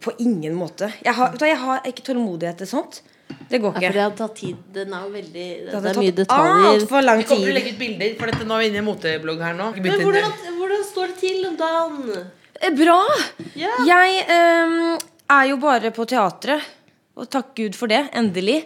På 0.00 0.12
ingen 0.22 0.54
måte. 0.56 0.88
Jeg 1.04 1.12
har, 1.14 1.32
vet 1.32 1.42
du 1.42 1.46
jeg 1.46 1.60
har 1.60 1.88
ikke 1.90 2.04
tålmodighet 2.06 2.62
til 2.62 2.70
sånt. 2.70 3.02
Det 3.50 3.60
går 3.60 3.68
Ja, 3.68 3.74
for 3.74 3.80
det 3.80 3.90
ikke. 3.90 4.02
har 4.02 4.16
tatt 4.18 4.34
tid. 4.38 4.56
Den 4.74 4.94
er 4.94 5.04
jo 5.04 5.10
veldig 5.12 5.46
Det, 5.66 5.82
Det 5.82 5.90
er 5.90 6.00
mye 6.00 6.14
detaljer. 6.16 6.66
altfor 6.70 7.04
lang 7.04 7.20
tid. 7.20 7.28
Vi 7.28 7.34
kommer 7.34 7.44
til 7.44 7.52
å 7.52 7.58
legge 7.58 7.72
ut 7.74 7.78
bilder, 7.78 8.14
for 8.18 8.26
dette 8.32 8.46
nå 8.46 8.54
er 8.54 8.60
vi 8.60 8.68
inne 8.70 8.80
i 8.80 8.86
moteblogg 8.88 9.42
her 9.44 9.54
nå. 9.58 9.66
Men 9.76 10.04
hvordan, 10.06 10.32
hvordan 10.58 10.84
står 10.88 11.06
det 11.06 11.16
til 11.20 11.46
om 11.46 11.56
dagen? 11.56 12.30
Eh, 12.60 12.70
Bra! 12.70 13.00
Yeah. 13.56 13.84
Jeg 13.86 14.24
um, 14.30 14.98
er 15.30 15.44
jo 15.50 15.56
bare 15.56 15.90
på 15.90 16.06
teatret. 16.08 16.62
Og 17.16 17.28
takk 17.28 17.54
Gud 17.54 17.76
for 17.76 17.86
det. 17.92 18.08
Endelig. 18.16 18.64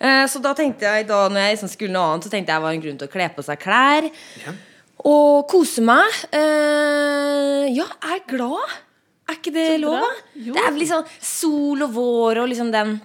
Uh, 0.00 0.26
så 0.28 0.42
da 0.42 0.52
tenkte 0.52 0.84
jeg 0.84 1.08
da 1.08 1.28
når 1.28 1.40
jeg 1.46 1.56
liksom 1.56 1.72
skulle 1.72 1.96
noe 1.96 2.12
annet, 2.12 2.24
så 2.24 2.30
tenkte 2.30 2.52
jeg 2.52 2.60
det 2.60 2.66
var 2.66 2.76
en 2.76 2.84
grunn 2.84 2.98
til 3.00 3.08
å 3.08 3.12
kle 3.12 3.28
på 3.32 3.44
seg 3.46 3.60
klær. 3.62 4.10
Og 5.04 5.44
kose 5.50 5.84
meg. 5.84 6.20
Eh, 6.32 7.66
ja, 7.76 7.86
er 8.08 8.22
glad. 8.28 8.76
Er 9.28 9.38
ikke 9.38 9.52
det 9.54 9.66
lov, 9.80 9.96
da? 10.00 10.12
Det 10.36 10.60
er 10.60 10.70
vel 10.70 10.82
liksom 10.82 11.04
sol 11.24 11.84
og 11.86 11.92
vår 11.96 12.42
og 12.42 12.48
liksom 12.50 12.70
den 12.74 12.98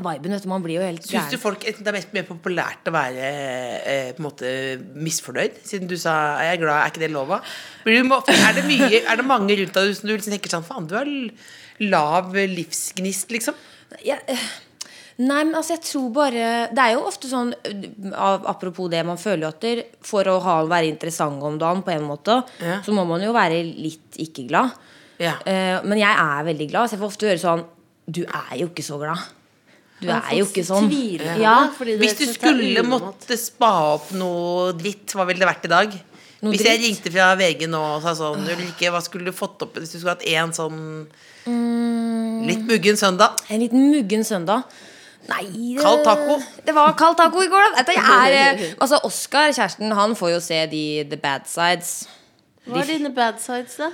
viben. 0.00 0.32
Vet 0.32 0.44
du, 0.44 0.48
man 0.48 0.62
blir 0.64 0.78
jo 0.78 0.84
helt 0.86 1.04
Syns 1.04 1.28
du 1.32 1.36
folk 1.40 1.64
det 1.66 1.90
er 1.90 1.96
mest 1.96 2.14
mer 2.16 2.24
populært 2.28 2.88
å 2.88 2.94
være 2.94 3.26
eh, 3.28 4.12
på 4.16 4.22
en 4.22 4.28
måte 4.28 4.52
misfornøyd? 4.96 5.60
Siden 5.66 5.90
du 5.90 5.96
sa 6.00 6.38
'jeg 6.40 6.56
er 6.56 6.62
glad', 6.62 6.80
er 6.84 6.90
ikke 6.92 7.04
det? 7.04 7.10
Blir 7.84 8.00
er, 8.28 8.52
det 8.56 8.64
mye, 8.64 9.02
er 9.04 9.16
det 9.16 9.26
mange 9.26 9.56
rundt 9.60 9.74
deg 9.74 9.94
som 9.96 10.08
du 10.08 10.16
liksom 10.16 10.32
tenker 10.32 10.48
sånn 10.54 10.64
'faen, 10.64 10.88
du 10.88 10.94
har 10.96 11.08
lav 11.80 12.32
livsgnist', 12.32 13.30
liksom? 13.30 13.54
Jeg- 14.04 14.22
eh, 14.28 14.38
Nei, 15.20 15.40
men 15.44 15.54
altså 15.58 15.74
jeg 15.74 15.82
tror 15.84 16.06
bare 16.14 16.44
Det 16.72 16.80
er 16.80 16.92
jo 16.94 17.00
ofte 17.04 17.28
sånn 17.28 17.50
Apropos 18.48 18.88
det, 18.92 19.02
man 19.04 19.18
føler 19.20 19.42
jo 19.44 19.50
at 19.50 19.60
der, 19.64 19.82
for 20.06 20.24
å 20.30 20.38
ha, 20.44 20.54
være 20.70 20.88
interessant 20.88 21.42
om 21.44 21.58
dagen 21.60 21.82
på 21.84 21.92
en 21.92 22.06
måte, 22.08 22.38
Ja. 22.62 22.78
så 22.86 22.94
må 22.96 23.04
man 23.08 23.20
jo 23.24 23.32
være 23.36 23.58
litt 23.66 24.16
ikke 24.22 24.46
glad. 24.48 24.70
Ja. 25.20 25.34
Uh, 25.44 25.82
men 25.84 25.98
jeg 26.00 26.14
er 26.14 26.46
veldig 26.46 26.68
glad, 26.70 26.88
så 26.88 26.96
jeg 26.96 27.02
får 27.02 27.10
ofte 27.12 27.28
høre 27.28 27.42
sånn 27.42 27.64
Du 28.08 28.22
er 28.24 28.54
jo 28.62 28.70
ikke 28.70 28.86
så 28.86 28.96
glad. 29.02 29.20
Du 30.00 30.08
er 30.08 30.30
jo 30.38 30.46
ikke 30.46 30.64
sånn. 30.64 30.86
tviler 30.88 31.36
Ja. 31.42 31.56
Hvis 32.00 32.16
du 32.22 32.24
skulle 32.32 32.80
måtte 32.88 33.36
spa 33.36 33.72
opp 33.98 34.14
noe 34.16 34.70
dritt, 34.78 35.12
hva 35.12 35.26
ville 35.28 35.42
det 35.44 35.50
vært 35.50 35.66
i 35.68 35.72
dag? 35.74 35.98
Noe 36.40 36.54
hvis 36.54 36.64
jeg 36.64 36.78
dritt? 36.80 36.86
ringte 37.04 37.12
fra 37.12 37.34
VG 37.36 37.66
nå 37.68 37.80
og 37.96 38.00
sa 38.06 38.14
sånn 38.16 38.46
Ulrikke, 38.48 38.88
hva 38.94 39.02
skulle 39.04 39.28
du 39.28 39.36
fått 39.36 39.60
opp 39.66 39.74
hvis 39.76 39.92
du 39.92 39.98
skulle 39.98 40.14
hatt 40.16 40.24
en 40.32 40.54
sånn 40.56 40.80
Mm. 41.46 42.46
litt 42.46 42.64
muggen 42.68 42.96
søndag? 43.00 43.36
En 43.50 43.60
liten 43.60 43.90
muggen 43.92 44.24
søndag. 44.24 44.64
Nei 45.30 45.46
det, 45.76 45.80
Kald 45.82 46.04
taco. 46.06 46.36
Det 46.66 46.74
var 46.74 46.94
kald 46.98 47.16
taco 47.20 47.42
i 47.44 47.50
går, 47.52 47.74
da. 47.78 47.84
Er, 47.94 48.36
eh, 48.36 48.62
altså, 48.82 49.00
Oskar, 49.06 49.52
kjæresten, 49.54 49.92
han 49.96 50.14
får 50.18 50.34
jo 50.34 50.40
se 50.44 50.60
de 50.72 50.84
the 51.10 51.18
bad 51.20 51.46
sides. 51.50 52.08
Hva 52.66 52.82
er 52.82 52.88
dine 52.94 53.12
bad 53.14 53.38
sides, 53.42 53.78
da? 53.80 53.90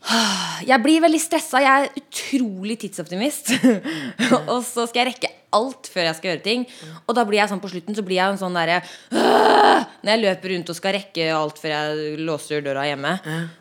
Jeg 0.70 0.80
blir 0.82 1.02
veldig 1.04 1.20
stressa. 1.20 1.60
Jeg 1.60 1.84
er 1.90 2.00
utrolig 2.00 2.78
tidsoptimist. 2.80 3.52
og 4.52 4.62
så 4.64 4.86
skal 4.88 5.02
jeg 5.04 5.10
rekke 5.12 5.30
alt 5.56 5.88
før 5.90 6.06
jeg 6.06 6.16
skal 6.16 6.30
gjøre 6.30 6.42
ting. 6.44 6.64
Og 7.08 7.16
da 7.18 7.24
blir 7.26 7.40
jeg 7.40 7.50
sånn 7.50 7.60
på 7.62 7.68
slutten 7.72 7.96
så 7.98 8.04
blir 8.06 8.20
jeg 8.20 8.32
en 8.36 8.38
sånn 8.40 8.54
derre! 8.56 8.78
Når 10.00 10.12
jeg 10.14 10.22
løper 10.22 10.54
rundt 10.54 10.70
og 10.72 10.78
skal 10.78 10.94
rekke 10.96 11.26
alt 11.34 11.58
før 11.60 11.74
jeg 11.74 12.14
låser 12.24 12.62
døra 12.64 12.86
hjemme, 12.88 13.16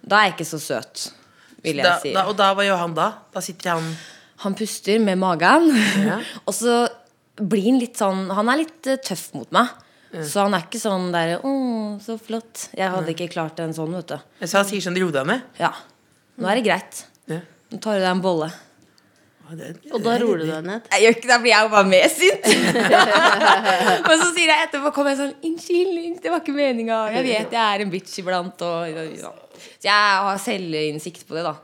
da 0.06 0.20
er 0.22 0.30
jeg 0.30 0.36
ikke 0.38 0.48
så 0.52 0.60
søt, 0.64 1.08
vil 1.66 1.82
jeg 1.82 1.88
Da, 1.90 1.96
si. 2.04 2.14
da, 2.16 2.28
og 2.30 2.38
da, 2.40 2.52
hva 2.56 2.64
gjør 2.68 2.80
han 2.86 2.96
da? 2.98 3.10
Da 3.36 3.44
sitter 3.44 3.74
han 3.76 3.90
Han 4.46 4.56
puster 4.56 5.02
med 5.04 5.20
magen, 5.20 5.66
Ja. 6.06 6.22
og 6.48 6.54
så 6.56 6.86
blir 7.40 7.66
han 7.70 7.80
litt 7.80 7.98
sånn 8.00 8.30
Han 8.36 8.50
er 8.52 8.58
litt 8.64 8.88
eh, 8.88 8.98
tøff 9.04 9.30
mot 9.34 9.50
meg. 9.56 9.68
Så 10.26 10.42
han 10.42 10.56
er 10.58 10.64
ikke 10.66 10.80
sånn 10.82 11.12
derre 11.14 11.36
'Å, 11.46 11.52
så 12.02 12.16
flott'. 12.18 12.70
Jeg 12.74 12.90
hadde 12.90 13.12
ikke 13.14 13.28
klart 13.30 13.60
en 13.62 13.74
sånn, 13.74 13.94
vet 13.94 14.08
du. 14.08 14.18
Så 14.48 14.58
han 14.58 14.66
sier 14.66 14.82
sånn 14.82 14.98
ro 14.98 15.12
deg 15.14 15.28
ned. 15.30 15.44
Ja. 15.60 15.70
Nå 16.40 16.50
er 16.50 16.56
det 16.58 16.64
greit. 16.66 17.04
Ja. 17.30 17.42
Nå 17.70 17.78
tar 17.80 17.94
du 18.00 18.00
deg 18.02 18.10
en 18.16 18.22
bolle. 18.24 18.50
Det- 19.50 19.92
Og 19.94 20.02
da 20.04 20.18
roer 20.18 20.38
du 20.42 20.46
deg 20.46 20.64
ned. 20.66 20.82
Jeg 20.92 21.02
gjør 21.04 21.16
ikke 21.18 21.28
det, 21.30 21.38
blir 21.42 21.52
jeg 21.54 21.62
jo 21.64 21.70
bare 21.70 21.90
mer 21.90 22.10
sint. 22.10 22.46
og 24.10 24.14
så 24.22 24.28
sier 24.36 24.50
jeg 24.52 24.66
etterpå 24.68 24.92
kommer 24.94 25.14
jeg 25.14 25.20
sånn 25.22 25.36
'Unnskyld, 25.42 26.22
det 26.22 26.30
var 26.34 26.42
ikke 26.42 26.54
meninga'. 26.58 27.00
Jeg 27.14 27.24
vet 27.26 27.52
jeg 27.52 27.62
er 27.76 27.82
en 27.86 27.90
bitch 27.94 28.20
iblant. 28.22 28.62
Og, 28.62 28.90
ja. 28.90 29.32
Så 29.80 29.86
jeg 29.90 29.94
har 30.26 30.38
selvinnsikt 30.38 31.26
på 31.28 31.38
det, 31.38 31.44
da. 31.50 31.56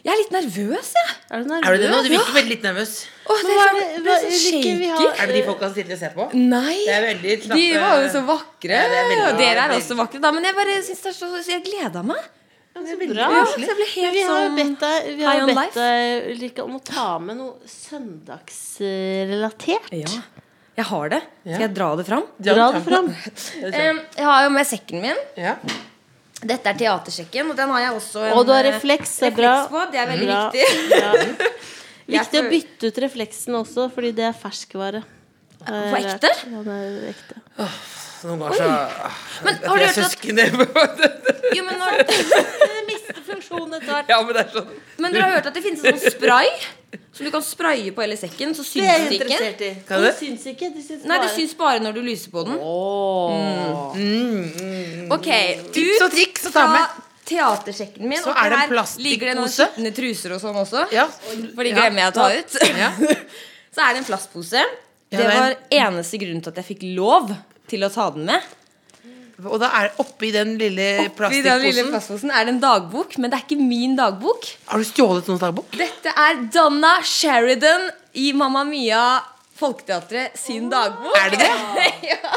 Jeg 0.00 0.08
er 0.14 0.18
litt 0.22 0.30
nervøs, 0.32 0.90
jeg. 0.96 1.08
Er 1.30 1.36
du 1.42 1.46
nervøs? 1.50 1.66
Er 1.68 1.72
du 1.76 1.80
det 1.82 1.90
nå? 1.92 1.96
Du 2.00 2.08
virker 2.08 2.32
veldig 2.36 2.48
litt 2.54 2.62
nervøs. 2.64 2.92
Åh, 3.30 3.36
det 3.44 3.52
er 3.52 3.54
er 3.54 3.56
så, 3.60 3.64
hva- 4.00 4.16
er 4.16 4.24
Er 5.20 5.28
det 5.28 5.36
de 5.36 5.44
folka 5.44 5.68
som 5.68 5.74
sitter 5.76 5.92
og 5.92 6.00
ser 6.00 6.12
på? 6.16 6.24
Nei. 6.34 6.76
Det 6.86 6.94
er 6.96 7.04
veldig 7.04 7.36
De 7.52 7.64
var 7.76 8.00
jo 8.00 8.08
så 8.14 8.22
vakre. 8.24 8.72
Ja, 8.80 8.88
er 8.88 9.04
veldig- 9.10 9.36
dere 9.38 9.60
er 9.66 9.70
også 9.76 9.92
vakre, 10.00 10.16
da. 10.24 10.28
Men 10.32 10.40
jeg 10.48 10.54
bare 10.56 10.72
synes 10.82 11.00
det 11.04 11.10
er 11.12 11.16
så, 11.20 11.28
så 11.36 11.44
jeg 11.52 11.60
gleda 11.68 12.00
meg. 12.02 12.16
Det 12.70 12.78
Ja, 12.80 12.86
jeg 12.88 12.96
ble 13.76 13.88
helt 13.92 14.06
Men 14.06 14.14
vi 14.14 14.22
har 14.24 14.40
jo 15.36 15.44
sånn 15.46 15.58
bedt 15.58 15.74
deg, 15.74 16.30
Ulrika, 16.32 16.60
om 16.64 16.74
å 16.78 16.80
ta 16.84 17.18
med 17.18 17.36
noe 17.36 17.54
søndagsrelatert. 17.66 19.90
Ja. 19.92 20.06
Jeg 20.78 20.84
har 20.86 21.08
det. 21.12 21.22
Skal 21.44 21.60
jeg 21.66 21.74
dra 21.76 21.88
det 21.98 22.06
fram? 22.06 22.24
Dra 22.40 22.70
det 22.72 22.82
fram. 22.86 23.06
Jeg 23.60 24.24
har 24.24 24.44
jo 24.46 24.50
med 24.54 24.64
sekken 24.66 25.00
min. 25.02 25.16
Ja. 25.36 25.56
Dette 26.40 26.70
er 26.72 26.78
teatersjekken, 26.80 27.50
og 27.52 27.56
den 27.58 27.68
har 27.74 27.82
jeg 27.84 27.96
også 27.98 28.22
en 28.24 28.32
Og 28.38 28.46
du 28.48 28.52
har 28.54 28.64
refleks, 28.64 29.18
refleks, 29.20 29.28
er 29.28 29.36
bra. 29.36 29.54
på. 29.68 29.82
Det 29.92 30.00
er 30.00 30.06
veldig 30.08 30.28
Bra. 30.30 30.42
viktig. 30.50 30.66
Ja. 30.96 31.12
Viktig 32.10 32.40
å 32.40 32.46
bytte 32.50 32.88
ut 32.90 32.96
refleksen 33.04 33.54
også, 33.60 33.84
fordi 33.94 34.10
det 34.16 34.24
er 34.26 34.32
ferskvare. 34.34 35.04
På 35.60 35.98
ekte? 36.00 36.30
Ja, 36.50 36.62
det 36.66 36.76
er 36.80 37.10
ekte. 37.12 37.36
Så 38.20 38.28
Noen 38.28 38.40
ganger 38.42 38.56
så 38.56 39.44
Men 39.46 39.60
har 39.64 39.78
du 39.78 39.84
jeg 39.84 39.94
hørt 39.94 40.74
at 40.74 40.98
det. 41.00 41.36
Jo, 41.56 41.62
men, 41.66 41.80
har, 41.80 42.02
Det 42.08 42.82
mister 42.90 43.22
funksjonen 43.26 43.76
etter 43.78 43.94
hvert. 43.94 44.10
Ja, 44.12 44.18
men 44.24 44.36
det 44.36 44.42
er 44.44 44.50
sånn 44.56 44.74
men 45.00 45.14
dere 45.14 45.24
har 45.28 45.38
hørt 45.38 45.46
at 45.48 45.56
det 45.56 45.62
finnes 45.64 45.84
en 45.88 45.96
sånn 45.96 46.12
spray 46.18 46.50
som 47.12 47.26
du 47.26 47.30
kan 47.30 47.42
spraye 47.44 47.92
på 47.94 48.02
hele 48.02 48.16
sekken, 48.18 48.54
så 48.56 48.64
syns 48.66 49.08
det 49.10 49.18
ikke. 49.20 49.70
Kan 49.86 50.02
Det 50.02 50.14
syns 50.18 50.46
ikke. 50.50 50.70
Det 50.74 50.82
syns 50.86 51.04
Nei, 51.06 51.18
det 51.22 51.30
syns 51.36 51.54
bare 51.58 51.78
når 51.84 51.92
du 51.98 52.00
lyser 52.06 52.32
på 52.34 52.42
den. 52.48 52.58
Ok, 55.10 55.28
Tips 55.74 56.02
og 56.06 56.10
triks 56.14 56.48
å 56.50 56.52
ta 56.54 56.66
med. 56.72 56.98
teatersjekken 57.30 58.08
min. 58.10 58.18
Så 58.22 58.32
er 58.34 58.50
det 58.50 58.58
en 58.58 58.74
her 58.74 58.94
ligger 59.04 59.30
det 59.30 59.36
noen 59.38 59.52
skitne 59.54 59.92
truser 59.94 60.34
og 60.34 60.40
sånn 60.42 60.58
også. 60.64 60.86
Ja. 60.94 61.06
For 61.54 61.62
de 61.66 61.74
glemmer 61.76 62.04
jeg 62.06 62.10
å 62.10 62.16
ta 62.16 62.26
ut. 62.34 62.58
Ja. 62.78 62.90
Så 63.74 63.84
er 63.84 63.94
det 63.94 64.00
en 64.02 64.08
plastpose. 64.08 64.64
Det 65.10 65.26
var 65.26 65.54
eneste 65.70 66.18
grunnen 66.22 66.42
til 66.42 66.50
at 66.50 66.58
jeg 66.62 66.68
fikk 66.72 66.82
lov 66.96 67.30
til 67.70 67.86
å 67.86 67.90
ta 67.92 68.08
den 68.14 68.26
med. 68.30 68.42
Og 69.46 69.60
da 69.62 69.70
er 69.80 69.90
oppi 70.02 70.30
den 70.34 70.56
lille 70.60 70.86
I 71.06 71.42
den 71.44 71.64
lille 71.64 71.84
plastposen 71.88 72.32
er 72.34 72.46
det 72.46 72.54
en 72.56 72.62
dagbok, 72.62 73.16
men 73.18 73.30
det 73.30 73.38
er 73.38 73.44
ikke 73.46 73.60
min 73.62 73.96
dagbok. 73.98 74.48
Har 74.70 74.82
du 74.82 74.86
stjålet 74.88 75.28
noens 75.30 75.42
dagbok? 75.42 75.70
Dette 75.78 76.12
er 76.12 76.40
Donna 76.54 76.96
Sheridan 77.06 77.88
i 78.20 78.32
Mamma 78.36 78.64
Mia 78.68 79.04
Folketeatret 79.60 80.38
sin 80.40 80.70
dagbok. 80.72 81.14
Er 81.20 81.34
det 81.34 81.42
det? 81.44 81.86
ja. 82.12 82.34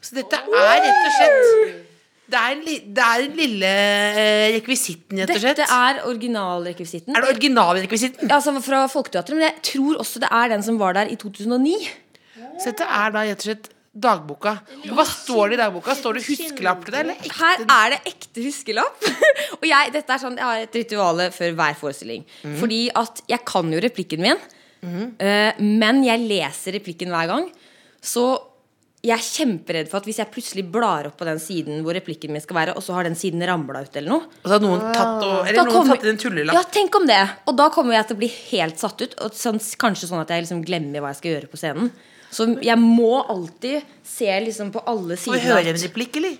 Så 0.00 0.16
dette 0.20 0.38
er 0.38 0.80
rett 0.86 1.02
og 1.02 1.14
slett 1.16 1.84
Det 2.30 2.40
er, 2.40 2.58
det 2.94 3.04
er 3.06 3.22
den 3.22 3.36
lille 3.38 3.68
eh, 3.70 4.48
rekvisitten, 4.56 5.20
rett 5.22 5.34
og 5.34 5.42
slett. 5.42 5.60
Dette 5.60 5.78
er 5.90 6.02
originalrekvisitten. 6.06 7.14
Er 7.14 7.22
det 7.22 7.34
originalrekvisitten? 7.36 8.32
Altså 8.34 8.54
fra 8.62 8.84
Folketeatret, 8.90 9.38
men 9.38 9.48
jeg 9.48 9.62
tror 9.72 10.02
også 10.02 10.22
det 10.22 10.30
er 10.34 10.52
den 10.54 10.66
som 10.66 10.78
var 10.82 10.98
der 10.98 11.10
i 11.10 11.18
2009. 11.18 11.76
Så 12.56 12.72
dette 12.72 12.86
er 12.86 13.14
da 13.14 13.24
rett 13.26 13.42
og 13.42 13.50
slett 13.50 13.72
dagboka. 13.96 14.52
Og 14.90 14.96
Hva 14.98 15.04
står 15.08 15.52
det 15.52 15.56
i 15.56 15.60
dagboka? 15.62 15.94
Står 15.96 16.18
det 16.18 16.24
huskelapp 16.26 16.82
til 16.86 16.96
deg? 16.96 17.04
Eller 17.04 17.20
ekte? 17.20 17.36
Her 17.40 17.62
er 17.76 17.94
det 17.94 18.00
ekte 18.12 18.44
huskelapp. 18.44 19.06
og 19.60 19.68
jeg, 19.70 19.92
dette 19.94 20.16
er 20.16 20.22
sånn, 20.22 20.40
jeg 20.40 20.48
har 20.50 20.64
et 20.66 20.80
rituale 20.80 21.30
før 21.34 21.54
hver 21.60 21.78
forestilling. 21.80 22.26
Fordi 22.60 22.82
at 23.02 23.22
jeg 23.32 23.44
kan 23.48 23.72
jo 23.72 23.80
replikken 23.82 24.26
min, 24.26 24.42
eh, 24.84 25.62
men 25.62 26.04
jeg 26.06 26.26
leser 26.26 26.76
replikken 26.78 27.14
hver 27.14 27.32
gang. 27.32 27.48
Så 28.04 28.26
jeg 29.06 29.14
er 29.14 29.22
kjemperedd 29.22 29.90
for 29.90 30.00
at 30.00 30.06
hvis 30.08 30.18
jeg 30.18 30.32
plutselig 30.34 30.64
blar 30.72 31.06
opp 31.06 31.18
på 31.20 31.26
den 31.28 31.38
siden 31.42 31.84
hvor 31.86 31.94
replikken 31.94 32.32
min 32.34 32.42
skal 32.42 32.58
være, 32.58 32.74
og 32.74 32.82
så 32.82 32.96
har 32.96 33.06
den 33.06 33.14
siden 33.18 33.44
ramla 33.46 33.84
ut 33.86 33.98
eller 34.00 34.10
noe 34.10 34.24
Og 34.24 34.48
så 34.48 34.56
har 34.56 34.64
noen 34.64 34.82
tatt 34.82 35.22
og, 35.22 35.36
Eller 35.46 35.68
noen 35.68 35.92
tatt 35.92 36.06
i 36.06 36.10
en 36.10 36.20
tullelapp. 36.20 36.58
Ja, 36.58 36.64
tenk 36.74 36.98
om 36.98 37.06
det. 37.08 37.20
Og 37.46 37.56
da 37.60 37.68
kommer 37.74 37.94
jeg 37.94 38.08
til 38.08 38.18
å 38.18 38.22
bli 38.24 38.30
helt 38.50 38.82
satt 38.82 39.04
ut. 39.04 39.14
Og 39.22 39.36
sånn, 39.36 39.60
kanskje 39.78 40.10
sånn 40.10 40.24
at 40.24 40.32
jeg 40.34 40.46
liksom 40.46 40.64
glemmer 40.66 41.04
hva 41.04 41.12
jeg 41.12 41.20
skal 41.20 41.34
gjøre 41.36 41.52
på 41.52 41.60
scenen. 41.60 41.92
Så 42.30 42.46
jeg 42.64 42.78
må 42.82 43.12
alltid 43.30 43.82
se 44.04 44.28
liksom 44.44 44.72
på 44.74 44.82
alle 44.86 45.16
sider 45.16 45.38
vi 45.38 45.46
høre 45.48 45.72
en 45.74 45.80
replikk, 45.82 46.16
eller? 46.20 46.36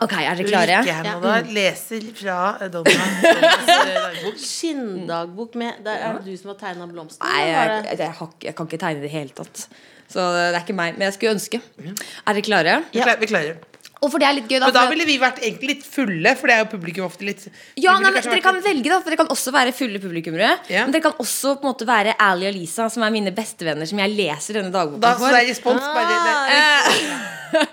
Ok, 0.00 0.12
er 0.14 0.36
dere 0.38 0.46
klare? 0.46 0.74
Ulrikke 0.78 1.02
nå 1.08 1.20
da 1.24 1.36
leser 1.56 2.04
fra 2.14 2.34
eh, 2.62 2.68
Donna 2.70 3.06
Donnas 3.24 3.70
eh. 3.74 4.28
Skinndagbok 4.38 5.56
med 5.58 5.80
Der 5.84 6.04
er 6.06 6.18
det 6.20 6.30
du 6.30 6.36
som 6.38 6.52
har 6.52 6.58
tegna 6.60 6.86
blomsten? 6.86 7.24
Nei, 7.26 7.48
jeg, 7.48 7.72
jeg, 7.90 7.98
jeg, 8.04 8.28
jeg 8.46 8.54
kan 8.58 8.68
ikke 8.70 8.78
tegne 8.84 9.02
i 9.02 9.06
det 9.08 9.10
hele 9.10 9.34
tatt. 9.34 9.64
Så 10.08 10.22
det 10.36 10.44
er 10.54 10.60
ikke 10.62 10.76
meg. 10.78 10.94
Men 10.96 11.08
jeg 11.08 11.16
skulle 11.18 11.34
ønske. 11.34 11.60
Er 11.82 12.38
dere 12.38 12.44
klare? 12.46 12.76
Vi 12.94 13.02
klarer- 13.02 13.20
Vi 13.20 13.26
klarer. 13.32 13.58
Og 13.98 14.12
for 14.12 14.22
det 14.22 14.28
er 14.28 14.34
litt 14.36 14.46
gøy, 14.46 14.60
da. 14.62 14.68
Men 14.68 14.76
da 14.76 14.84
ville 14.92 15.06
vi 15.08 15.16
vært 15.18 15.40
egentlig 15.42 15.68
litt 15.72 15.86
fulle, 15.86 16.34
for 16.38 16.50
det 16.50 16.54
er 16.54 16.60
jo 16.62 16.68
publikum 16.70 17.06
ofte 17.08 17.26
litt 17.26 17.40
ja, 17.48 17.96
nei, 17.98 18.12
men 18.14 18.22
Dere 18.22 18.42
kan 18.44 18.60
velge, 18.62 18.86
da. 18.92 19.00
For 19.02 19.10
dere 19.10 19.20
kan 19.24 19.32
også 19.34 19.50
være 19.54 19.72
fulle 19.74 19.98
publikummere. 20.02 20.50
Ja. 20.70 20.84
Men 20.86 20.94
dere 20.94 21.04
kan 21.08 21.16
også 21.18 21.56
på 21.58 21.66
en 21.66 21.72
måte 21.72 21.88
være 21.88 22.14
Ali 22.22 22.46
og 22.50 22.54
Lisa, 22.54 22.86
som 22.94 23.02
er 23.06 23.10
mine 23.14 23.32
bestevenner, 23.34 23.86
som 23.90 23.98
jeg 24.04 24.14
leser 24.14 24.60
denne 24.60 24.70
dagboka 24.74 25.02
da, 25.02 25.14
så 25.18 25.32
det 25.34 25.40
er 25.42 25.50
respons 25.50 25.82
bare 25.82 26.06
det, 26.12 26.18
det. 26.22 27.66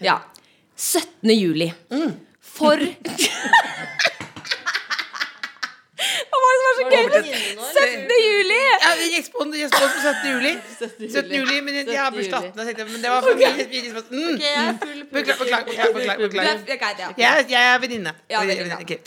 Ja. 0.08 0.18
17. 0.78 1.30
juli. 1.34 1.70
Mm. 1.94 2.12
For 2.58 2.78
Hva 5.98 6.38
var 6.38 6.52
det 6.52 6.58
som 6.58 6.62
var 6.62 6.66
så 6.78 6.86
gøy? 6.92 7.04
med 7.12 7.22
17. 7.74 8.12
juli! 8.26 8.60
Ja, 8.84 8.90
vi 9.00 9.06
gikk 9.14 9.28
på 9.34 9.46
17. 10.06 10.28
juli. 10.32 10.52
17. 10.78 11.34
juli, 11.38 11.56
men 11.66 11.72
jeg 11.82 11.98
har 12.00 12.10
bursdag 12.14 12.50
18. 12.50 12.68
jeg, 12.78 12.86
Men 12.92 13.00
det 13.02 13.10
var 13.14 13.20
mye 13.28 13.52
mye 13.72 13.82
respons. 13.86 14.08
Mm. 14.10 14.34
Ok, 14.34 14.42
jeg 14.46 14.54
er 14.64 14.76
full 14.84 15.00
Beklager, 15.12 15.42
beklager, 15.94 16.28
er- 16.44 16.64
er 16.76 16.80
greit, 16.84 16.98
ja. 17.04 17.08
Jeg, 17.24 17.46
jeg 17.50 17.62
er 17.74 17.78
venninne. 17.86 18.12
Ja, 18.30 18.44
venninne. 18.44 18.98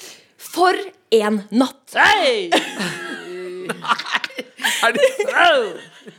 For 0.41 0.73
en 1.21 1.43
natt! 1.51 1.95
Nei 1.95 2.49
Er 4.83 4.91
det 4.95 5.01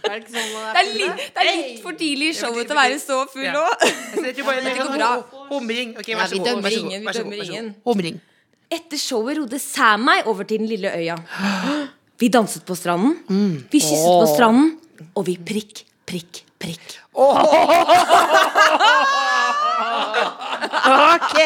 Er 0.02 0.14
det 0.14 0.18
ikke 0.23 0.32
sånn 0.32 0.50
man 0.54 0.68
Det 0.73 0.80
er, 0.80 0.90
litt, 0.94 1.23
det 1.35 1.42
er 1.42 1.49
litt 1.49 1.80
for 1.85 1.97
tidlig 1.99 2.28
i 2.30 2.35
showet 2.38 2.68
til 2.68 2.76
å 2.76 2.80
være 2.80 2.99
så 3.02 3.18
full 3.32 3.44
Ja. 3.47 3.52
nå. 3.56 3.64
Jeg 3.82 4.35
det 4.37 4.44
går 4.47 4.76
sånn 4.78 4.94
bra. 4.99 5.11
Humring. 5.50 5.97
Okay, 5.99 6.14
vær 6.16 6.30
så 6.30 6.38
vi 6.38 7.49
god. 7.49 7.73
Humring. 7.88 8.21
Etter 8.73 9.00
showet 9.00 9.37
rodde 9.37 9.59
Sam 9.61 10.07
meg 10.09 10.26
over 10.31 10.49
til 10.49 10.62
den 10.62 10.69
lille 10.71 10.88
øya. 10.97 11.17
Vi 12.21 12.29
danset 12.33 12.64
på 12.64 12.75
stranden, 12.79 13.17
vi 13.73 13.81
kysset 13.83 14.07
på 14.07 14.29
stranden, 14.35 14.76
og 15.14 15.26
vi 15.26 15.35
prikk, 15.37 15.83
prikk, 16.09 16.45
prikk. 16.62 16.99
Ok, 20.83 21.38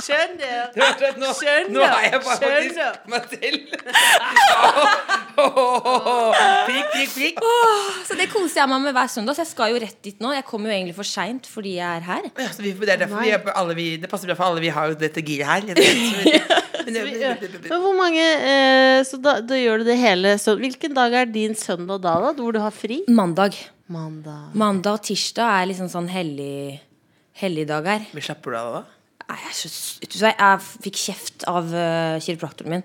skjønner. 0.00 0.70
Nå, 0.76 1.32
Skjønner. 1.36 1.72
nå 1.74 1.82
er 1.84 2.06
jeg 2.06 2.20
bare 2.24 2.38
faktisk 2.40 2.76
Skjønner. 2.76 2.94
meg 3.10 3.22
oh, 5.42 6.32
Prikk, 6.66 6.86
prikk, 6.94 7.12
prikk. 7.18 7.36
Så 8.08 8.15
jeg 8.60 8.70
meg 8.72 8.84
med 8.84 8.96
hver 8.96 9.10
søndag. 9.12 9.36
Så 9.36 9.44
jeg 9.44 9.52
skal 9.52 9.72
jo 9.74 9.80
rett 9.82 9.98
dit 10.04 10.22
nå. 10.22 10.32
Jeg 10.36 10.46
kommer 10.48 10.70
jo 10.70 10.76
egentlig 10.76 10.96
for 10.96 11.08
seint 11.08 11.48
fordi 11.50 11.76
jeg 11.78 12.00
er 12.00 12.06
her. 12.06 12.28
Ja, 12.40 12.48
så 12.54 12.64
vi, 12.64 12.72
det 12.78 12.94
er 12.94 13.02
derfor 13.04 13.22
vi 13.24 13.32
er 13.34 13.52
alle 13.54 13.76
vi, 13.78 13.86
Det 14.00 14.10
passer 14.10 14.30
bra 14.30 14.38
for 14.38 14.50
alle 14.50 14.64
vi 14.64 14.72
har 14.74 14.92
jo 14.92 14.98
dette 15.00 15.24
giret 15.26 15.46
her. 15.48 15.62
Men 16.86 17.80
hvor 17.82 17.96
mange 17.98 18.22
eh, 18.22 19.00
Så 19.06 19.18
da, 19.18 19.40
da 19.42 19.56
gjør 19.58 19.82
du 19.82 19.88
det 19.88 19.96
hele 19.98 20.36
så, 20.38 20.54
Hvilken 20.60 20.94
dag 20.94 21.16
er 21.18 21.30
din 21.30 21.56
søndag 21.58 22.04
da, 22.04 22.14
da? 22.22 22.34
Hvor 22.38 22.54
du 22.54 22.60
har 22.62 22.74
fri? 22.74 23.00
Mandag. 23.10 23.58
Mandag. 23.90 24.52
Mandag 24.54 25.00
og 25.00 25.06
tirsdag 25.06 25.60
er 25.60 25.70
liksom 25.72 25.90
sånn 25.90 26.10
hellig 26.10 26.78
helligdager. 27.36 28.06
Men 28.16 28.24
slapper 28.24 28.54
du 28.54 28.58
av 28.58 28.70
da? 28.72 28.82
Nei, 29.26 29.38
Jeg, 29.44 29.70
jeg, 30.06 30.32
jeg 30.32 30.60
fikk 30.86 31.00
kjeft 31.02 31.46
av 31.50 31.68
uh, 31.68 32.16
kiropraktoren 32.22 32.76
min. 32.76 32.84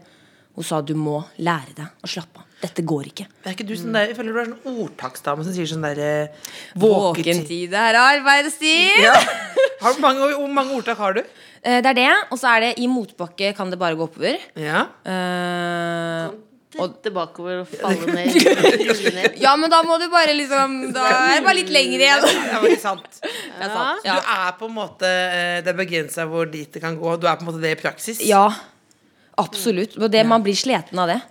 Hun 0.58 0.68
sa 0.68 0.82
du 0.84 0.92
må 1.00 1.22
lære 1.40 1.76
deg 1.78 2.04
å 2.04 2.10
slappe 2.12 2.42
av. 2.42 2.48
Dette 2.62 2.84
går 2.86 3.08
ikke. 3.10 3.26
Men 3.42 3.50
Er 3.50 3.56
ikke 3.56 3.66
du 3.66 3.74
sånn 3.80 3.96
der, 3.96 4.08
jeg 4.12 4.16
føler 4.20 4.36
du 4.36 4.40
er 4.44 4.50
sånn 4.52 4.76
ordtaksdame 4.84 5.44
som 5.48 5.54
sier 5.56 5.66
sånn 5.72 5.82
der 5.88 6.02
eh, 6.06 6.28
Våkentid. 6.78 7.32
Våkentid 7.32 7.74
er 7.74 7.98
arbeidstid. 7.98 9.00
Ja. 9.02 9.16
Hvor 9.82 9.98
mange, 10.04 10.28
hvor 10.38 10.52
mange 10.54 10.76
ordtak 10.78 10.98
har 11.02 11.18
du? 11.18 11.24
Eh, 11.64 11.80
Det 11.82 11.90
er 11.90 11.98
det. 11.98 12.12
Og 12.30 12.38
så 12.38 12.52
er 12.56 12.60
det 12.68 12.72
i 12.84 12.88
motbakke 12.88 13.50
kan 13.58 13.70
det 13.74 13.80
bare 13.82 13.98
gå 13.98 14.06
oppover. 14.06 14.38
Ja. 14.62 14.84
Uh, 15.06 16.30
og 16.80 16.94
tilbakeover 17.04 17.64
og 17.66 17.68
falle 17.68 18.14
ned. 18.16 18.38
ned. 19.18 19.34
ja, 19.42 19.56
men 19.60 19.70
da 19.74 19.82
må 19.84 19.98
du 20.00 20.06
bare 20.14 20.32
liksom 20.38 20.78
Da 20.96 21.04
er 21.10 21.34
det 21.36 21.44
bare 21.50 21.58
litt 21.58 21.74
lenger 21.74 22.00
igjen. 22.06 22.24
Det 22.30 22.62
var 22.62 22.70
ikke 22.70 22.84
sant. 22.86 23.10
Det 23.58 23.66
er 23.66 23.74
sant. 23.74 24.06
Du 24.06 24.08
Ja. 24.08 24.20
er 24.38 24.54
på 24.62 24.70
en 24.70 24.76
måte 24.78 25.10
Det 25.66 25.74
er 25.74 25.78
begrensa 25.82 26.24
hvor 26.30 26.46
dit 26.54 26.72
det 26.72 26.80
kan 26.86 26.96
gå. 27.02 27.18
Du 27.20 27.28
er 27.28 27.36
på 27.42 27.44
en 27.44 27.50
måte 27.52 27.64
det 27.66 27.74
i 27.76 27.82
praksis. 27.82 28.22
ja. 28.30 28.46
Absolutt. 29.42 29.96
Og 29.98 30.10
det, 30.12 30.22
man 30.28 30.44
blir 30.44 30.54
sliten 30.60 31.00
av 31.02 31.08
det. 31.10 31.22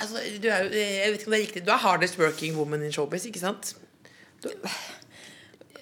Altså, 0.00 0.20
du 0.42 0.48
er 0.50 0.64
jo 0.64 0.70
Jeg 0.74 1.12
vet 1.12 1.20
ikke 1.20 1.28
om 1.28 1.34
det 1.34 1.38
er 1.38 1.46
riktig. 1.46 1.64
Du 1.66 1.72
er 1.72 1.82
hardest 1.84 2.18
working 2.18 2.56
woman 2.58 2.82
in 2.82 2.92
showbiz, 2.92 3.26
ikke 3.28 3.42
sant? 3.42 3.74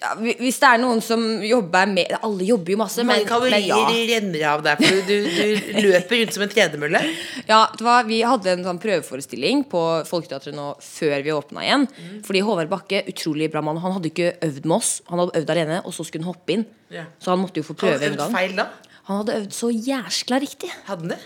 ja, 0.03 0.11
Hvis 0.19 0.59
det 0.61 0.69
er 0.69 0.81
noen 0.81 1.01
som 1.03 1.23
jobber 1.43 1.89
med 1.91 2.13
Alle 2.23 2.47
jobber 2.47 2.75
jo 2.75 2.79
masse, 2.81 3.05
men, 3.07 3.25
kalorier 3.27 3.57
men 3.59 3.67
ja. 3.69 4.05
renner 4.13 4.45
av 4.51 4.63
deg, 4.65 4.83
For 4.83 5.01
du, 5.07 5.15
du 5.27 5.81
løper 5.87 6.21
rundt 6.21 6.37
som 6.37 6.45
en 6.45 6.53
tredemølle. 6.53 7.01
Ja, 7.49 7.61
det 7.73 7.85
var, 7.85 8.07
Vi 8.09 8.21
hadde 8.27 8.53
en 8.53 8.65
sånn 8.67 8.81
prøveforestilling 8.83 9.65
på 9.71 9.83
Folketeatret 10.09 10.55
nå 10.57 10.69
før 10.83 11.17
vi 11.25 11.35
åpna 11.35 11.65
igjen. 11.65 11.87
Mm. 11.89 12.15
Fordi 12.27 12.43
Håvard 12.45 12.71
Bakke, 12.71 13.03
utrolig 13.11 13.49
bra 13.53 13.63
mann, 13.65 13.81
han 13.83 13.97
hadde 13.97 14.11
ikke 14.11 14.33
øvd 14.45 14.67
med 14.67 14.77
oss. 14.79 14.95
Han 15.11 15.23
hadde 15.23 15.41
øvd 15.41 15.53
alene, 15.55 15.81
og 15.83 15.95
så 15.95 16.05
skulle 16.07 16.25
han 16.27 16.33
hoppe 16.33 16.57
inn. 16.57 16.67
Yeah. 16.93 17.09
Så 17.23 17.33
han 17.33 17.41
måtte 17.43 17.63
jo 17.63 17.67
få 17.67 17.77
prøve 17.79 18.11
en 18.11 18.19
gang. 18.19 18.35
feil 18.35 18.55
da? 18.59 18.69
Han 19.09 19.23
hadde 19.23 19.41
øvd 19.41 19.55
så 19.55 19.71
jæskla 19.73 20.39
riktig. 20.43 20.71
Hadde 20.87 21.09
Han 21.09 21.15
det? 21.15 21.21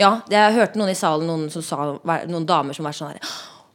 Ja, 0.00 0.20
jeg 0.32 0.56
hørte 0.56 0.80
noen 0.80 0.92
i 0.92 0.98
salen, 0.98 1.28
noen, 1.28 1.48
som 1.52 1.64
sa, 1.66 1.88
noen 2.28 2.46
damer 2.48 2.76
som 2.76 2.88
var 2.88 2.96
sånn 2.96 3.12
her 3.14 3.32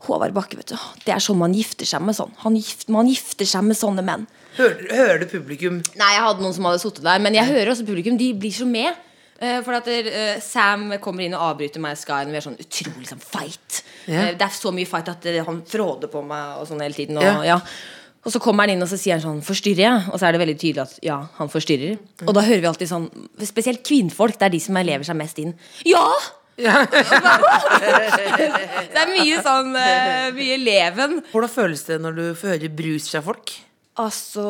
Håvard 0.08 0.36
Bakke, 0.36 0.60
vet 0.60 0.72
du. 0.72 0.78
Det 1.04 1.14
er 1.14 1.24
sånn 1.24 1.40
man 1.40 1.56
gifter 1.58 1.88
seg 1.88 2.04
med 2.06 2.16
sånn. 2.16 2.32
Han 2.44 2.56
gift, 2.56 2.86
man 2.94 3.10
gifter 3.10 3.48
seg 3.50 3.66
med 3.68 3.78
sånne 3.80 4.06
menn. 4.06 4.28
Hører, 4.58 4.86
hører 4.94 5.20
du 5.24 5.28
publikum? 5.32 5.82
Nei, 6.00 6.12
jeg 6.16 6.24
hadde 6.24 6.46
noen 6.46 6.56
som 6.56 6.68
hadde 6.70 6.82
sittet 6.82 7.04
der. 7.06 7.22
Men 7.24 7.36
jeg 7.38 7.50
hører 7.50 7.74
også 7.74 7.86
publikum. 7.88 8.18
De 8.20 8.30
blir 8.38 8.54
så 8.56 8.68
med. 8.70 8.96
Uh, 9.38 9.60
for 9.66 9.78
at 9.78 9.90
uh, 9.90 10.38
Sam 10.42 10.88
kommer 11.04 11.26
inn 11.26 11.36
og 11.38 11.44
avbryter 11.52 11.82
meg 11.84 11.98
i 11.98 12.00
Skyen. 12.02 12.32
Vi 12.34 12.40
er 12.40 12.46
sånn 12.46 12.58
utrolig 12.62 13.10
sånn 13.10 13.22
fight. 13.22 13.84
Yeah. 14.08 14.32
Uh, 14.32 14.32
det 14.40 14.48
er 14.48 14.56
så 14.58 14.72
mye 14.74 14.90
fight 14.90 15.12
at 15.14 15.28
han 15.50 15.62
fråder 15.68 16.14
på 16.14 16.24
meg 16.26 16.62
og 16.62 16.70
sånn 16.72 16.82
hele 16.86 16.98
tiden. 16.98 17.20
Og, 17.20 17.28
yeah. 17.28 17.44
ja. 17.52 17.60
Og 18.26 18.34
så 18.34 18.40
kommer 18.44 18.66
han 18.66 18.74
inn 18.76 18.84
og 18.84 18.90
så 18.92 18.98
sier 19.00 19.16
han 19.16 19.24
sånn 19.24 19.42
'Forstyrrer 19.46 19.84
jeg?' 19.84 20.10
Og 20.12 20.20
så 20.20 20.28
er 20.28 20.32
det 20.36 20.42
veldig 20.42 20.58
tydelig 20.60 20.84
at 20.84 20.94
ja, 21.06 21.20
han 21.38 21.50
forstyrrer. 21.50 21.98
Og 22.26 22.34
da 22.34 22.42
hører 22.42 22.62
vi 22.64 22.68
alltid 22.72 22.90
sånn 22.90 23.08
Spesielt 23.46 23.84
kvinnfolk. 23.88 24.40
Det 24.40 24.46
er 24.48 24.56
de 24.56 24.60
som 24.60 24.76
lever 24.76 25.06
seg 25.08 25.16
mest 25.16 25.40
inn. 25.40 25.54
Ja! 25.86 26.08
det 26.58 26.66
er 28.98 29.12
mye 29.14 29.42
sånn 29.46 29.76
eh, 29.78 30.34
Mye 30.34 30.58
leven. 30.58 31.22
Hvordan 31.30 31.54
føles 31.54 31.84
det 31.86 32.02
når 32.02 32.14
du 32.18 32.24
får 32.34 32.56
høre 32.56 32.70
brus 32.74 33.06
fra 33.12 33.22
folk? 33.22 33.54
Altså 33.98 34.44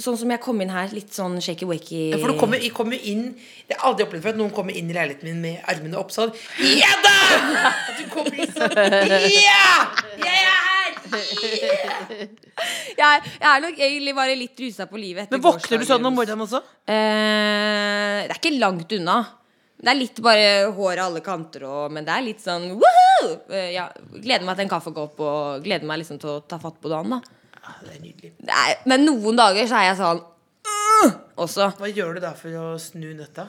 Sånn 0.00 0.16
som 0.20 0.30
jeg 0.32 0.40
kom 0.42 0.60
inn 0.64 0.72
her, 0.72 0.88
litt 0.96 1.12
sånn 1.12 1.36
shaky-wakey. 1.44 2.12
Ja, 2.14 2.20
For 2.22 2.32
du 2.32 2.38
kommer, 2.40 2.60
jeg 2.62 2.72
kommer 2.76 2.96
inn 2.96 3.34
Jeg 3.68 3.76
har 3.76 3.90
aldri 3.90 4.06
opplevd 4.06 4.24
før 4.24 4.34
at 4.34 4.40
noen 4.40 4.54
kommer 4.56 4.76
inn 4.78 4.88
i 4.88 4.96
leiligheten 4.96 5.28
min 5.28 5.42
med 5.44 5.66
armene 5.68 6.00
opp 6.00 6.14
sånn 6.14 6.32
Ja 6.80 6.92
da! 7.04 7.16
At 7.68 8.00
du 8.00 8.06
kommer 8.12 8.40
inn 8.40 8.54
sånn 8.56 8.72
Ja! 9.36 9.74
Jeg 10.22 10.38
er 10.40 10.56
her! 10.72 10.96
jeg, 12.96 13.20
jeg 13.42 13.48
er 13.50 13.60
nok 13.66 13.76
egentlig 13.76 14.14
bare 14.16 14.36
litt 14.38 14.62
rusa 14.64 14.86
på 14.88 15.00
livet. 15.00 15.26
etter 15.26 15.36
Men 15.36 15.44
våkner 15.44 15.82
du 15.82 15.86
sånn 15.88 16.08
om 16.08 16.16
morgenen 16.16 16.44
også? 16.46 16.62
Eh, 16.88 18.24
det 18.24 18.32
er 18.32 18.38
ikke 18.38 18.54
langt 18.56 18.94
unna. 18.96 19.18
Det 19.82 19.92
er 19.92 19.98
litt 19.98 20.22
bare 20.24 20.48
hår 20.72 21.02
av 21.02 21.10
alle 21.10 21.22
kanter, 21.26 21.66
og, 21.68 21.92
men 21.92 22.06
det 22.06 22.14
er 22.14 22.24
litt 22.24 22.40
sånn 22.40 22.70
woohoo! 22.80 23.34
Eh, 23.52 23.72
ja, 23.74 23.88
gleder 24.14 24.46
meg 24.46 24.56
til 24.56 24.64
en 24.64 24.72
kaffe 24.72 24.94
går 24.94 25.10
opp, 25.10 25.20
og 25.26 25.64
gleder 25.66 25.88
meg 25.90 26.00
liksom 26.00 26.22
til 26.22 26.32
å 26.36 26.40
ta 26.48 26.56
fatt 26.62 26.80
på 26.80 26.92
dagen. 26.92 27.18
da 27.18 27.41
Ja, 27.62 27.72
det 27.86 27.96
er 27.96 28.00
nydelig. 28.02 28.30
det 28.42 28.54
er, 28.58 28.76
Men 28.90 29.04
noen 29.06 29.36
dager 29.38 29.66
så 29.70 29.76
er 29.78 29.84
jeg 29.92 29.98
sånn 30.00 30.22
uh, 30.22 31.12
også. 31.44 31.68
Hva 31.78 31.90
gjør 31.94 32.16
du 32.16 32.20
da 32.24 32.32
for 32.38 32.50
å 32.58 32.72
snu 32.82 33.12
nøtta? 33.18 33.48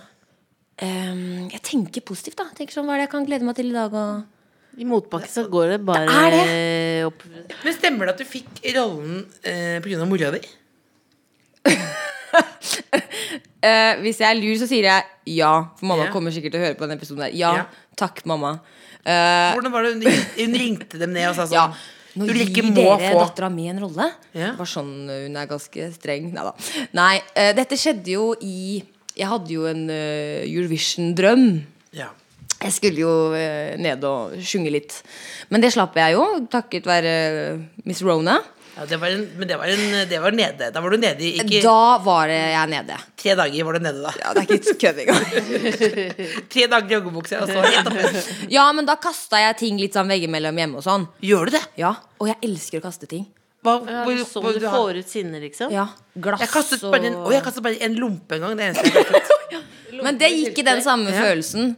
Um, 0.83 1.49
jeg 1.53 1.61
tenker 1.65 2.01
positivt, 2.05 2.37
da. 2.39 2.45
Tenker 2.57 2.73
sånn, 2.75 2.85
Hva 2.89 2.95
er 2.95 3.03
det 3.03 3.07
jeg 3.07 3.13
kan 3.13 3.25
glede 3.27 3.45
meg 3.47 3.55
til 3.57 3.69
i 3.71 3.75
dag? 3.75 3.93
Og 3.93 4.81
I 4.81 4.87
motbakke 4.89 5.29
så 5.29 5.45
går 5.49 5.75
det 5.75 5.79
bare 5.85 6.05
Det 6.33 7.05
opp. 7.07 7.23
Men 7.63 7.75
stemmer 7.77 8.09
det 8.09 8.15
at 8.15 8.21
du 8.23 8.25
fikk 8.25 8.61
rollen 8.75 9.19
eh, 9.45 9.77
pga. 9.85 10.05
mora 10.09 10.31
di? 10.33 10.41
uh, 12.33 13.93
hvis 14.03 14.19
jeg 14.21 14.29
er 14.29 14.39
lur, 14.39 14.55
så 14.59 14.67
sier 14.69 14.87
jeg 14.89 15.37
ja. 15.37 15.51
For 15.79 15.89
mamma 15.89 16.07
Ja. 16.07 16.11
kommer 16.13 16.33
sikkert 16.33 16.55
til 16.55 16.61
å 16.61 16.65
høre 16.67 16.77
på 16.79 16.87
den 16.87 16.97
episoden 16.97 17.25
der. 17.27 17.35
Ja, 17.37 17.53
Ja. 17.61 17.65
takk, 17.99 18.23
mamma. 18.29 18.55
Uh, 19.05 19.53
Hvordan 19.57 19.71
var 19.73 19.83
det 19.83 19.93
hun 19.93 20.01
ringte, 20.07 20.41
hun 20.41 20.53
ringte 20.55 20.99
dem 21.01 21.13
ned 21.13 21.29
og 21.29 21.35
sa 21.35 21.45
sånn 21.49 21.57
ja. 21.59 21.67
Nå 22.13 22.27
Du 22.29 22.33
gir 22.35 22.45
ikke 22.45 22.65
må 22.67 22.75
dere 22.77 23.11
få 23.11 23.21
dattera 23.23 23.49
mi 23.49 23.67
en 23.71 23.81
rolle. 23.81 24.07
Ja. 24.37 24.53
Var 24.57 24.69
sånn 24.69 24.91
eh, 25.09 25.23
Hun 25.27 25.37
er 25.39 25.49
ganske 25.49 25.87
streng. 25.95 26.29
Neida. 26.33 26.53
Nei 26.97 27.15
uh, 27.21 27.51
dette 27.57 27.79
skjedde 27.79 28.15
jo 28.15 28.31
i 28.41 28.81
Jeg 29.17 29.29
hadde 29.29 29.53
jo 29.53 29.65
en 29.69 29.85
uh, 29.89 30.43
Eurovision-drøm. 30.45 31.47
Ja. 31.97 32.11
Jeg 32.63 32.75
skulle 32.77 33.03
jo 33.03 33.13
uh, 33.33 33.73
ned 33.81 34.05
og 34.07 34.37
synge 34.45 34.73
litt. 34.73 34.99
Men 35.49 35.63
det 35.63 35.73
slapp 35.75 35.97
jeg 35.99 36.15
jo, 36.17 36.27
takket 36.53 36.89
være 36.89 37.13
Miss 37.85 38.01
Rona. 38.05 38.39
Ja 38.75 38.85
det 38.89 38.97
var 38.97 39.07
en, 39.13 39.23
men 39.37 39.47
det 39.47 39.57
var, 39.61 39.69
en, 39.69 40.07
det 40.09 40.19
var 40.23 40.31
nede. 40.33 40.69
Da 40.73 40.81
var 40.81 40.89
du 40.89 40.97
nede 40.97 41.21
i 41.21 41.33
ikke 41.43 41.59
Da 41.61 41.97
var 42.01 42.27
jeg 42.31 42.69
nede. 42.71 42.95
tre 43.21 43.35
dager. 43.37 43.65
var 43.67 43.73
du 43.77 43.83
nede 43.85 44.01
da 44.01 44.13
Ja, 44.19 44.33
det 44.33 44.43
er 44.49 44.55
ikke 44.57 44.75
kødd 44.81 45.01
engang. 45.03 45.25
Tre 46.53 46.65
dager 46.71 46.89
i 46.89 46.95
joggebukse. 46.97 47.37
Og 47.43 47.51
så 47.51 47.61
rett 47.61 47.87
opp. 47.91 48.49
Ja, 48.51 48.65
men 48.73 48.85
da 48.89 48.95
kasta 49.01 49.37
jeg 49.43 49.57
ting 49.61 49.77
litt 49.81 49.93
sånn 49.93 50.09
veggimellom 50.09 50.57
hjemme 50.57 50.81
og 50.81 50.85
sånn. 50.87 51.05
Gjør 51.21 51.51
du 51.51 51.55
det? 51.59 51.63
Ja, 51.79 51.93
Og 52.19 52.27
jeg 52.31 52.37
elsker 52.49 52.81
å 52.81 52.85
kaste 52.89 53.07
ting. 53.09 53.27
Hva, 53.63 53.77
Ja, 53.87 54.01
hvor- 54.03 54.17
sånn 54.27 54.43
hvor 54.43 54.53
du 54.57 54.59
du 54.59 54.67
får 54.67 54.97
ut 54.99 55.07
sinne, 55.07 55.39
liksom? 55.39 55.71
Ja, 55.71 55.85
Glass 56.19 56.41
Jeg 56.41 56.49
kastet 56.51 56.81
bare 56.81 57.05
en, 57.07 57.13
å, 57.21 57.31
jeg 57.31 57.43
kastet 57.45 57.63
bare 57.63 57.77
en 57.79 57.95
lompe 57.95 58.35
en 58.35 58.41
gang. 58.41 58.57
Det 58.57 58.65
eneste 58.71 58.89
jeg 58.89 59.05
kastet. 59.07 59.63
Men 60.03 60.17
det 60.17 60.29
gikk 60.33 60.57
i 60.59 60.65
den 60.67 60.81
samme 60.83 61.13
Ja. 61.13 61.21
følelsen. 61.29 61.75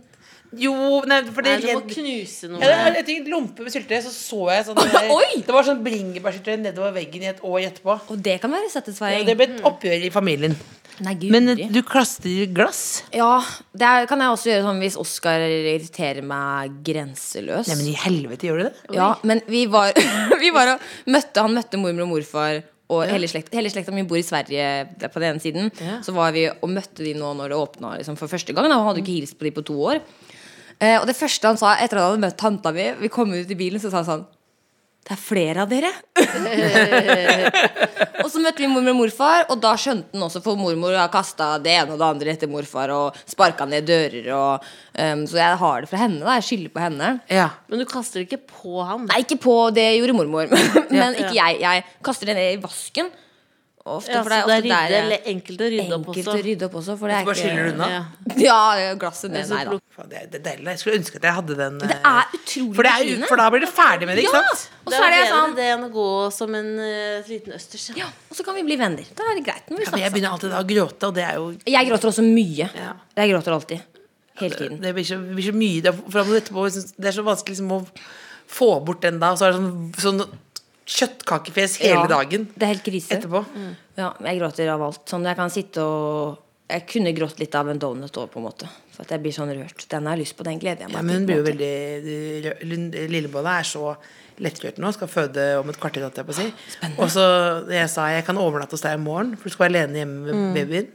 Jo, 0.55 1.01
nei, 1.09 1.21
for 1.33 1.41
det 1.43 1.55
Nei, 1.57 1.73
du 1.73 1.79
må 1.79 1.81
knuse 1.89 2.47
noe. 2.51 2.61
ja, 2.61 2.85
Jeg 2.93 3.05
tenkte 3.07 3.31
lompe 3.33 3.65
med 3.65 3.73
syltetøy, 3.73 4.01
så 4.05 4.11
så 4.13 4.39
jeg 4.53 4.65
sånn 4.69 4.75
det, 4.79 4.91
der- 4.93 5.43
det 5.47 5.53
var 5.57 5.63
sånn 5.67 5.83
bringebærsyltetøy 5.83 6.61
nedover 6.61 6.93
veggen 6.93 7.23
i 7.23 7.31
et 7.33 7.41
år 7.43 7.59
etterpå. 7.71 7.99
Og 8.09 8.21
det 8.23 8.39
kan 8.41 8.51
være 8.51 8.69
Ja, 9.11 9.23
det 9.23 9.35
ble 9.37 9.47
et 9.49 9.61
oppgjør 9.63 10.05
i 10.05 10.09
familien. 10.09 10.55
Nei, 11.03 11.13
gud. 11.19 11.29
Men 11.31 11.57
du 11.73 11.81
klastrer 11.83 12.47
glass? 12.55 13.03
Ja, 13.11 13.41
det 13.75 13.83
er, 13.83 14.05
kan 14.07 14.21
jeg 14.23 14.29
også 14.31 14.47
gjøre 14.47 14.63
sånn 14.63 14.79
hvis 14.79 14.95
Oskar 15.01 15.43
irriterer 15.43 16.23
meg 16.23 16.77
grenseløst. 16.87 17.67
Nei, 17.67 17.75
men 17.81 17.89
i 17.91 17.97
helvete, 17.99 18.47
gjør 18.47 18.61
du 18.61 18.63
det? 18.69 18.95
Ja, 18.95 19.09
men 19.27 19.41
vi 19.51 19.65
var, 19.67 19.91
vi 20.43 20.51
var 20.55 20.75
og 20.77 20.79
møtte 21.11 21.43
Han 21.43 21.53
møtte 21.57 21.77
mormor 21.81 22.07
og 22.07 22.13
morfar 22.15 22.61
og 22.93 23.01
hele, 23.09 23.25
slekt, 23.27 23.49
hele 23.57 23.67
slekta 23.73 23.91
mi 23.91 24.03
bor 24.05 24.19
i 24.19 24.21
Sverige 24.23 24.85
på 25.09 25.19
den 25.19 25.33
ene 25.33 25.41
siden. 25.41 25.71
Ja. 25.81 25.97
Så 26.05 26.13
var 26.13 26.31
vi 26.35 26.45
og 26.53 26.69
møtte 26.69 27.01
de 27.03 27.15
nå 27.17 27.31
når 27.33 27.49
det 27.49 27.57
åpna 27.57 27.95
liksom, 27.97 28.15
for 28.19 28.29
første 28.29 28.53
gang. 28.53 28.69
Da. 28.69 28.77
Han 28.77 28.85
hadde 28.91 29.01
ikke 29.01 29.15
hilst 29.17 29.39
på 29.39 29.47
de 29.47 29.51
på 29.55 29.63
to 29.65 29.73
år. 29.89 30.03
Eh, 30.79 30.99
og 30.99 31.07
det 31.07 31.17
første 31.17 31.47
han 31.47 31.59
sa 31.59 31.75
etter 31.79 31.99
at 31.99 32.05
han 32.05 32.15
hadde 32.15 32.25
møtt 32.25 32.39
tanta 32.39 32.71
mi, 32.75 32.89
vi 32.99 33.11
kom 33.11 33.33
ut 33.33 33.51
i 33.51 33.59
bilen, 33.59 33.81
så 33.81 33.91
sa 33.91 34.01
han 34.01 34.09
sånn 34.09 34.25
Det 35.05 35.13
er 35.13 35.21
flere 35.21 35.63
av 35.63 35.71
dere. 35.71 35.91
og 38.23 38.29
så 38.31 38.41
møtte 38.41 38.63
vi 38.63 38.69
mormor 38.71 38.95
og 38.95 38.99
morfar, 39.03 39.45
og 39.53 39.59
da 39.63 39.75
skjønte 39.79 40.17
han 40.17 40.25
også, 40.27 40.41
for 40.43 40.59
mormor 40.59 40.97
har 40.97 41.11
kasta 41.13 41.53
det 41.61 41.75
ene 41.77 41.93
og 41.93 42.01
det 42.01 42.07
andre 42.07 42.33
etter 42.33 42.51
morfar 42.51 42.93
og 42.95 43.19
sparka 43.29 43.67
ned 43.69 43.85
dører. 43.87 44.31
Og, 44.35 44.65
um, 44.97 45.27
så 45.29 45.43
jeg 45.43 45.59
har 45.61 45.85
det 45.85 45.91
fra 45.91 46.01
henne. 46.01 46.23
da 46.25 46.39
Jeg 46.39 46.47
skylder 46.49 46.73
på 46.73 46.85
henne. 46.87 47.11
Ja. 47.29 47.51
Men 47.69 47.83
du 47.83 47.85
kaster 47.89 48.23
det 48.23 48.31
ikke 48.31 48.49
på 48.49 48.81
han. 48.81 49.05
Nei, 49.11 49.21
ikke 49.23 49.37
på, 49.45 49.59
det 49.77 49.91
gjorde 49.99 50.17
mormor. 50.17 50.49
Men 50.89 51.13
ikke 51.13 51.37
jeg. 51.37 51.61
Jeg 51.61 51.85
kaster 52.03 52.33
det 52.33 52.39
ned 52.41 52.57
i 52.57 52.63
vasken. 52.65 53.13
Ofte, 53.85 54.09
Ja, 54.15 54.23
for 54.25 54.33
det 54.33 54.37
er 54.39 54.47
det 54.47 54.53
er 54.53 54.57
ofte 54.57 54.69
der 54.69 54.85
rydde, 54.89 54.99
eller 54.99 55.27
enkelt 55.29 55.59
å 55.61 55.65
rydde 55.69 55.93
opp 55.95 56.07
også. 56.09 56.31
å 56.31 56.39
rydde 56.41 56.65
opp 56.65 56.75
også. 56.79 56.93
For 56.97 57.11
det 57.11 57.15
er 57.15 57.19
Så 57.21 57.27
bare 57.27 57.37
skyller 57.37 57.67
du 57.67 57.73
unna? 57.75 57.89
Ja. 57.91 57.99
Ja, 58.41 58.93
glasset 58.97 59.29
ned. 59.29 59.43
der 59.45 59.55
Nei 59.55 59.65
da. 59.67 60.05
Det 60.09 60.17
er, 60.17 60.25
det 60.31 60.39
deilig. 60.47 60.65
Jeg 60.73 60.81
skulle 60.81 60.97
ønske 60.97 61.19
at 61.19 61.27
jeg 61.29 61.35
hadde 61.37 61.57
den. 61.59 61.77
Det 61.83 61.91
eh, 61.93 62.07
er 62.09 62.33
utrolig 62.39 62.75
for, 62.79 62.87
det 62.87 62.93
er, 62.95 63.27
for 63.29 63.41
da 63.43 63.45
blir 63.53 63.61
du 63.61 63.67
ferdig 63.69 64.07
med 64.09 64.17
det, 64.17 64.23
ikke 64.25 64.39
Ja! 64.39 64.41
sant? 64.49 64.63
Og 64.81 64.89
Det 64.89 64.97
så 64.97 65.03
er 65.05 65.13
det 65.13 65.19
bedre 65.21 65.35
sånn 65.35 65.53
det 65.59 65.67
enn 65.75 65.85
å 65.85 65.91
gå 65.93 66.07
som 66.33 66.57
en 66.57 66.71
uh, 66.81 67.29
liten 67.29 67.53
østers. 67.59 67.85
ja, 68.01 68.09
Og 68.31 68.39
så 68.39 68.45
kan 68.47 68.57
vi 68.57 68.63
bli 68.65 68.77
venner. 68.81 69.11
Da 69.13 69.27
er 69.29 69.37
det 69.37 69.45
greit. 69.51 69.69
Når 69.69 69.83
vi 69.83 69.85
Ja, 69.85 70.01
jeg 70.07 70.15
begynner 70.15 70.33
alltid 70.33 70.55
da 70.55 70.63
å 70.63 70.69
gråte, 70.73 71.11
og 71.11 71.13
det 71.19 71.27
er 71.29 71.37
jo 71.37 71.45
Jeg 71.77 71.89
gråter 71.91 72.09
også 72.09 72.25
mye. 72.25 72.69
Ja. 72.73 72.95
Jeg 73.21 73.33
gråter 73.35 73.53
alltid. 73.59 73.85
Hele 74.41 74.55
tiden. 74.63 74.81
Det 74.81 74.95
blir 74.97 75.05
så, 75.05 75.21
det 75.21 75.37
blir 75.37 75.45
så 75.45 75.53
mye 75.55 75.81
Det 75.85 75.93
er, 75.93 76.33
etterpå, 76.41 76.65
det 76.97 77.07
er 77.13 77.15
så 77.15 77.23
vanskelig 77.29 77.53
liksom, 77.53 77.71
å 77.71 77.85
få 78.49 78.71
bort 78.85 79.05
den 79.05 79.21
da. 79.21 79.31
Og 79.31 79.39
så 79.39 79.45
er 79.47 79.53
det 79.53 79.61
sånn, 79.61 80.17
sånn 80.25 80.25
kjøttkakefjes 80.85 81.77
hele 81.81 82.03
Ja, 82.03 82.07
dagen 82.07 82.47
Det 82.53 82.63
er 82.63 82.73
helt 82.75 82.83
krise. 82.85 83.15
etterpå. 83.17 83.43
Ja, 83.97 84.13
jeg 84.23 84.39
gråter 84.39 84.69
av 84.73 84.81
alt. 84.85 85.05
Sånn 85.09 85.23
jeg 85.25 85.35
kan 85.35 85.49
sitte 85.49 85.81
og 85.81 86.41
Jeg 86.67 86.87
kunne 86.89 87.11
grått 87.13 87.37
litt 87.39 87.53
av 87.53 87.67
en 87.69 87.77
donut 87.77 88.09
òg, 88.17 88.31
på 88.33 88.39
en 88.41 88.45
måte. 88.47 88.65
For 88.91 89.03
at 89.05 89.11
jeg 89.13 89.21
blir 89.21 89.31
sånn 89.35 89.51
rørt. 89.53 89.83
Den 89.87 90.07
har 90.07 90.15
jeg 90.17 90.25
lyst 90.25 90.35
på, 90.35 90.43
den 90.43 90.57
gleder 90.57 90.79
jeg 90.81 90.89
meg 90.89 90.95
Ja, 90.97 91.01
men 91.03 91.15
hun 91.19 91.25
blir 91.27 91.37
jo 91.37 91.43
veldig 91.45 93.09
Lillebolla 93.11 93.59
er 93.59 93.67
så 93.69 93.95
lettrørt 94.41 94.79
nå. 94.81 94.89
Skal 94.95 95.07
føde 95.11 95.45
om 95.59 95.69
et 95.69 95.77
kvarter, 95.79 96.01
holdt 96.05 96.17
jeg 96.17 96.25
på 96.25 96.33
å 96.33 96.39
si. 96.39 96.47
Og 96.97 97.09
så 97.13 97.25
jeg 97.69 97.89
sa 97.91 98.07
jeg 98.11 98.25
kan 98.25 98.39
overnatte 98.41 98.73
hos 98.75 98.81
deg 98.85 98.97
i 98.97 99.01
morgen, 99.03 99.35
for 99.37 99.45
du 99.49 99.53
skal 99.53 99.67
være 99.67 99.75
alene 99.85 100.01
hjemme 100.01 100.33
med 100.33 100.55
babyen. 100.57 100.89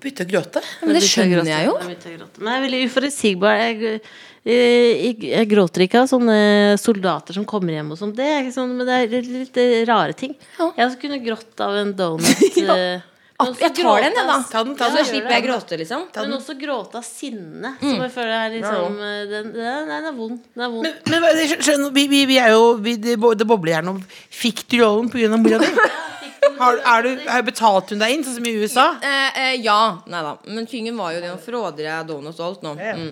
Begynte 0.00 0.24
å 0.24 0.30
gråte. 0.30 0.62
Men 0.82 0.96
det 0.96 1.02
skjønner 1.04 1.44
jeg 1.50 1.66
jo. 1.68 1.74
Jeg. 1.84 2.18
Men 2.40 2.50
jeg 2.52 2.58
er 2.60 2.64
veldig 2.66 2.80
uforutsigbar. 2.88 3.58
Jeg, 3.60 4.00
jeg, 4.48 4.56
jeg, 5.04 5.18
jeg 5.34 5.48
gråter 5.50 5.84
ikke 5.84 6.00
av 6.00 6.08
sånne 6.08 6.38
soldater 6.80 7.36
som 7.36 7.44
kommer 7.48 7.76
hjem 7.76 7.92
og 7.92 8.00
sånn. 8.00 8.14
Det 8.16 8.24
er 8.24 8.40
ikke 8.46 8.56
sånn, 8.56 8.72
men 8.78 8.88
det 8.88 8.96
er 8.96 9.12
litt, 9.12 9.30
litt 9.52 9.60
rare 9.90 10.16
ting. 10.16 10.32
Ja. 10.58 10.70
Jeg 10.78 10.94
skulle 10.96 11.04
kunne 11.18 11.22
grått 11.28 11.64
av 11.68 11.76
en 11.84 11.94
donut. 11.98 12.44
Ja. 12.60 12.76
eh, 12.76 13.06
Jeg 13.40 13.72
tar 13.72 14.02
den, 14.04 14.12
jeg, 14.12 14.26
da. 14.28 14.34
Ta 14.52 14.60
den, 14.66 14.74
Ta 14.76 14.88
den, 14.90 14.98
Ja, 14.98 15.04
Så 15.04 15.14
slipper 15.14 15.32
jeg 15.32 15.40
å 15.40 15.46
gråte, 15.46 15.76
liksom. 15.80 16.02
Ta 16.12 16.20
Men 16.26 16.34
den. 16.34 16.40
også 16.42 16.56
gråte 16.60 16.98
av 17.00 17.06
sinne, 17.08 17.70
Mm. 17.80 17.86
som 17.94 18.02
jeg 18.04 18.12
føler 18.12 18.34
er 18.36 18.50
liksom 18.58 18.98
Nei, 19.00 19.14
den, 19.30 19.46
den, 19.54 19.88
den 19.88 20.08
er 20.10 20.12
vond. 20.18 20.42
Den 20.52 20.64
er 20.66 20.74
vond. 20.74 20.88
Men, 21.08 21.24
men 21.24 21.40
skjønner, 21.54 21.94
vi, 21.96 22.04
vi, 22.12 22.20
vi 22.28 22.36
er 22.36 22.52
jo 22.52 22.74
vi, 22.84 22.96
det, 23.00 23.14
bo- 23.22 23.32
bobler 23.48 23.78
gjerne 23.78 23.94
om 23.94 24.02
Fikk 24.28 24.66
du 24.68 24.76
rollen 24.82 25.08
pga. 25.12 25.36
mora 25.40 25.60
di? 25.64 25.70
Har, 26.58 26.80
er 26.92 27.06
du, 27.06 27.10
har 27.28 27.44
betalt 27.46 27.92
hun 27.92 28.02
deg 28.02 28.14
inn, 28.14 28.24
sånn 28.26 28.38
som 28.38 28.48
i 28.48 28.54
USA? 28.58 28.86
Eh, 29.04 29.40
eh, 29.42 29.54
ja. 29.64 29.80
Nei 30.10 30.22
da. 30.26 30.34
Men 30.48 30.68
tingen 30.70 30.98
var 31.00 31.14
jo 31.14 31.22
det. 31.22 31.32
Nå 31.32 31.40
fråder 31.44 31.86
jeg 31.86 32.08
donuts 32.08 32.40
og 32.40 32.46
alt 32.48 32.66
nå. 32.66 32.74
Mm. 32.78 33.10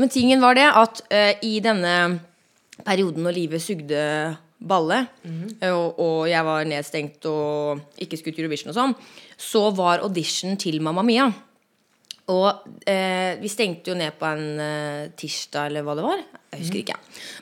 Men 0.00 0.12
tingen 0.12 0.42
var 0.42 0.58
det 0.58 0.68
at 0.68 1.02
eh, 1.10 1.32
i 1.46 1.58
denne 1.64 1.96
perioden 2.86 3.26
når 3.26 3.36
livet 3.36 3.62
sugde 3.62 4.00
balle, 4.60 5.02
og, 5.64 6.00
og 6.00 6.18
jeg 6.28 6.44
var 6.44 6.66
nedstengt 6.68 7.24
og 7.28 8.00
ikke 8.04 8.18
skulle 8.20 8.36
til 8.36 8.44
Eurovision 8.44 8.72
og 8.72 8.76
sånn, 8.76 8.94
så 9.40 9.62
var 9.72 10.04
audition 10.04 10.58
til 10.60 10.82
Mamma 10.84 11.04
Mia. 11.04 11.30
Og 12.30 12.76
eh, 12.86 13.40
vi 13.40 13.50
stengte 13.50 13.92
jo 13.92 13.96
ned 13.98 14.14
på 14.18 14.28
en 14.28 14.62
eh, 14.62 15.10
tirsdag, 15.18 15.70
eller 15.70 15.86
hva 15.86 15.96
det 15.98 16.06
var. 16.06 16.22
Jeg 16.52 16.62
husker 16.62 16.82
ikke. 16.82 16.98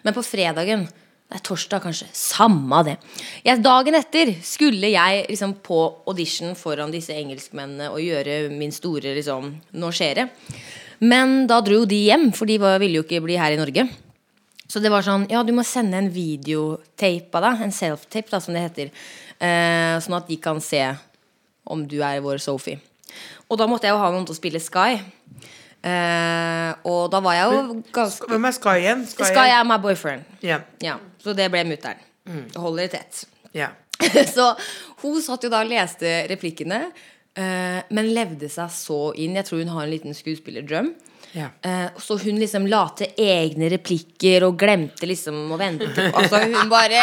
Men 0.07 0.17
på 0.17 0.25
fredagen 0.25 0.87
Nei, 1.29 1.41
torsdag 1.45 1.83
kanskje. 1.85 2.07
Samme 2.17 2.81
det. 2.87 2.95
Jeg, 3.45 3.61
dagen 3.61 3.99
etter 3.99 4.31
skulle 4.47 4.89
jeg 4.95 5.27
liksom 5.29 5.59
på 5.65 5.81
audition 6.09 6.55
foran 6.57 6.93
disse 6.95 7.13
engelskmennene 7.13 7.91
og 7.93 8.01
gjøre 8.01 8.47
min 8.55 8.73
store 8.73 9.13
liksom 9.19 9.51
Nå 9.77 9.91
skjer 9.93 10.23
det. 10.23 10.27
Men 11.05 11.43
da 11.51 11.61
dro 11.63 11.83
de 11.87 11.99
hjem, 12.09 12.31
for 12.35 12.49
de 12.49 12.57
ville 12.59 12.97
jo 12.97 13.05
ikke 13.05 13.21
bli 13.27 13.37
her 13.39 13.55
i 13.55 13.61
Norge. 13.61 13.85
Så 14.69 14.81
det 14.85 14.93
var 14.93 15.05
sånn 15.05 15.29
Ja, 15.29 15.45
du 15.45 15.53
må 15.57 15.65
sende 15.69 16.01
en 16.01 16.09
videotape 16.13 17.37
av 17.37 17.45
deg. 17.45 17.63
En 17.67 17.77
self-tape, 17.77 18.33
da, 18.33 18.41
som 18.41 18.57
det 18.57 18.65
heter. 18.65 18.91
Eh, 19.37 20.01
sånn 20.05 20.17
at 20.17 20.33
de 20.33 20.41
kan 20.41 20.65
se 20.65 20.83
om 21.69 21.85
du 21.85 22.01
er 22.01 22.25
vår 22.25 22.41
Sophie. 22.41 22.81
Og 23.49 23.61
da 23.61 23.69
måtte 23.69 23.89
jeg 23.89 23.93
jo 23.93 24.01
ha 24.01 24.11
noen 24.13 24.25
til 24.29 24.37
å 24.37 24.41
spille 24.41 24.65
Sky. 24.65 24.97
Eh, 25.79 26.71
og 26.91 27.11
da 27.13 27.21
var 27.23 27.37
jeg 27.37 27.51
jo 27.55 27.77
ganske 27.95 28.27
Hvem 28.33 28.47
er 28.49 28.55
Sky 28.57 28.77
igjen? 28.81 29.05
Sky 29.07 29.45
er 29.47 29.67
my 29.69 29.79
boyfriend. 29.83 30.27
Yeah. 30.43 30.67
Ja, 30.83 30.97
så 31.23 31.37
det 31.39 31.51
ble 31.55 31.65
mutter'n. 31.69 32.01
Holder 32.59 32.89
det 32.89 32.91
tett. 32.97 33.23
Yeah. 33.57 33.77
så 34.37 34.53
hun 35.03 35.21
satt 35.23 35.47
jo 35.47 35.51
da 35.53 35.63
og 35.65 35.71
leste 35.71 36.23
replikkene, 36.31 36.89
eh, 37.39 37.81
men 37.95 38.15
levde 38.15 38.51
seg 38.53 38.73
så 38.75 39.01
inn. 39.19 39.39
Jeg 39.39 39.49
tror 39.49 39.63
hun 39.63 39.77
har 39.77 39.87
en 39.87 39.95
liten 39.95 40.17
skuespillerdrøm. 40.17 40.93
Ja. 41.33 41.49
Eh, 41.63 41.87
så 42.01 42.17
hun 42.19 42.39
liksom 42.41 42.67
la 42.67 42.87
til 42.97 43.13
egne 43.21 43.69
replikker 43.73 44.47
og 44.47 44.57
glemte 44.61 45.09
liksom 45.09 45.51
å 45.53 45.59
vente. 45.61 45.91
Altså 46.09 46.41
Hun 46.47 46.71
bare 46.73 47.03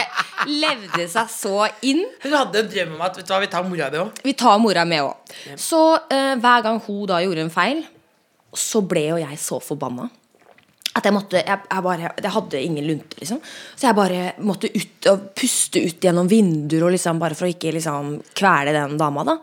levde 0.50 1.06
seg 1.12 1.30
så 1.32 1.68
inn. 1.86 2.02
Hun 2.24 2.34
hadde 2.34 2.64
en 2.64 2.72
drøm 2.72 2.96
om 2.98 3.04
at 3.06 3.20
vet 3.20 3.28
du 3.28 3.34
hva, 3.36 3.42
vi 3.44 3.52
tar 3.54 3.68
mora 3.68 3.90
di 3.94 4.02
òg. 4.02 4.24
Vi 4.26 4.34
tar 4.38 4.58
mora 4.62 4.86
med 4.90 5.06
òg. 5.06 5.36
Så 5.62 5.82
eh, 6.10 6.34
hver 6.42 6.66
gang 6.66 6.82
hun 6.88 7.04
da 7.12 7.22
gjorde 7.24 7.46
en 7.46 7.54
feil, 7.54 7.84
så 8.60 8.84
ble 8.88 9.08
jo 9.12 9.20
jeg 9.22 9.40
så 9.42 9.60
forbanna. 9.64 10.10
At 10.96 11.04
jeg 11.04 11.12
måtte 11.12 11.42
Jeg, 11.44 11.60
jeg 11.68 11.84
bare 11.84 12.12
Jeg 12.24 12.32
hadde 12.32 12.62
ingen 12.64 12.86
lunte, 12.88 13.20
liksom. 13.20 13.42
Så 13.76 13.88
jeg 13.88 13.98
bare 13.98 14.34
måtte 14.48 14.72
ut 14.72 15.10
og 15.12 15.30
puste 15.36 15.82
ut 15.84 16.04
gjennom 16.08 16.30
vinduer 16.32 16.88
og 16.88 16.94
liksom 16.96 17.20
bare 17.20 17.36
for 17.36 17.48
å 17.48 17.52
ikke 17.52 17.74
liksom 17.76 18.14
kvele 18.38 18.76
den 18.76 18.96
dama, 19.00 19.26
da. 19.28 19.40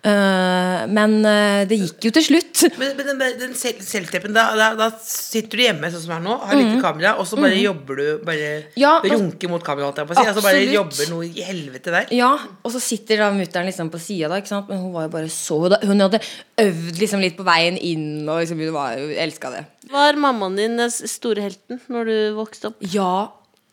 Eh, 0.00 0.82
men 0.88 1.16
eh, 1.28 1.62
det 1.68 1.76
gikk 1.76 2.06
jo 2.08 2.10
til 2.16 2.24
slutt. 2.24 2.62
Men, 2.80 2.94
men 2.96 3.08
den, 3.10 3.34
den 3.40 3.50
sel- 3.58 3.82
selvteppen, 3.84 4.32
da, 4.32 4.46
da, 4.56 4.68
da 4.78 4.86
sitter 5.04 5.60
du 5.60 5.62
hjemme 5.66 5.90
sånn 5.92 6.02
som 6.06 6.14
her 6.14 6.22
nå, 6.24 6.36
har 6.40 6.56
lite 6.56 6.78
kamera, 6.80 7.10
og 7.20 7.26
så 7.28 7.36
bare 7.36 7.58
jobber 7.60 7.98
du 8.00 8.06
Bare. 8.24 8.48
Ja, 8.80 8.94
runker 9.04 9.50
mot 9.52 9.64
kameraet, 9.66 9.90
holdt 9.90 10.00
jeg 10.00 10.08
på 10.08 10.14
å 10.14 10.18
si. 10.20 10.28
Altså 10.30 10.44
bare 10.46 10.62
jobber 10.72 11.10
noe 11.12 11.28
i 11.28 11.44
helvete 11.44 11.92
der. 11.92 12.08
Ja, 12.16 12.30
og 12.64 12.72
så 12.72 12.80
sitter 12.80 13.20
da 13.26 13.28
mutter'n 13.36 13.68
liksom 13.68 13.90
på 13.92 14.00
sida, 14.00 14.30
da. 14.32 14.40
Ikke 14.40 14.52
sant? 14.54 14.70
Men 14.72 14.80
hun 14.86 14.94
var 14.96 15.08
jo 15.08 15.12
bare 15.18 15.28
så 15.34 15.58
Hun 15.84 16.00
hadde 16.06 16.22
øvd 16.64 17.00
liksom 17.02 17.20
litt 17.24 17.36
på 17.36 17.44
veien 17.48 17.76
inn, 17.76 18.08
og 18.24 18.40
liksom 18.40 18.60
hun 18.64 18.72
var 18.76 18.96
elska 19.26 19.52
det. 19.52 19.64
Var 19.92 20.20
mammaen 20.22 20.56
din 20.56 20.80
den 20.80 20.92
store 20.96 21.44
helten 21.44 21.80
når 21.92 22.08
du 22.08 22.16
vokste 22.40 22.70
opp? 22.72 22.80
Ja, 22.94 23.12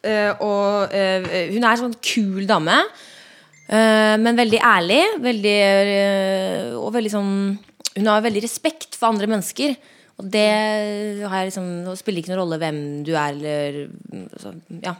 øh, 0.03 0.31
og 0.43 0.91
øh, 0.91 1.31
hun 1.53 1.63
er 1.63 1.71
en 1.71 1.85
sånn 1.87 1.97
kul 2.03 2.43
dame. 2.49 2.81
Øh, 3.67 4.15
men 4.23 4.39
veldig 4.39 4.61
ærlig. 4.63 5.01
Veldig, 5.23 5.57
øh, 5.97 6.71
og 6.79 6.93
veldig 6.95 7.13
sånn 7.13 7.35
Hun 7.97 8.09
har 8.11 8.21
veldig 8.21 8.43
respekt 8.43 8.95
for 8.95 9.09
andre 9.09 9.29
mennesker. 9.29 9.75
Og 10.17 10.25
det 10.33 10.49
liksom 11.21 11.95
spiller 11.97 12.21
ikke 12.21 12.33
noen 12.33 12.41
rolle 12.43 12.59
hvem 12.61 12.81
du 13.05 13.13
er, 13.13 13.35
eller 13.35 14.31
så, 14.41 14.53
Ja. 14.81 14.95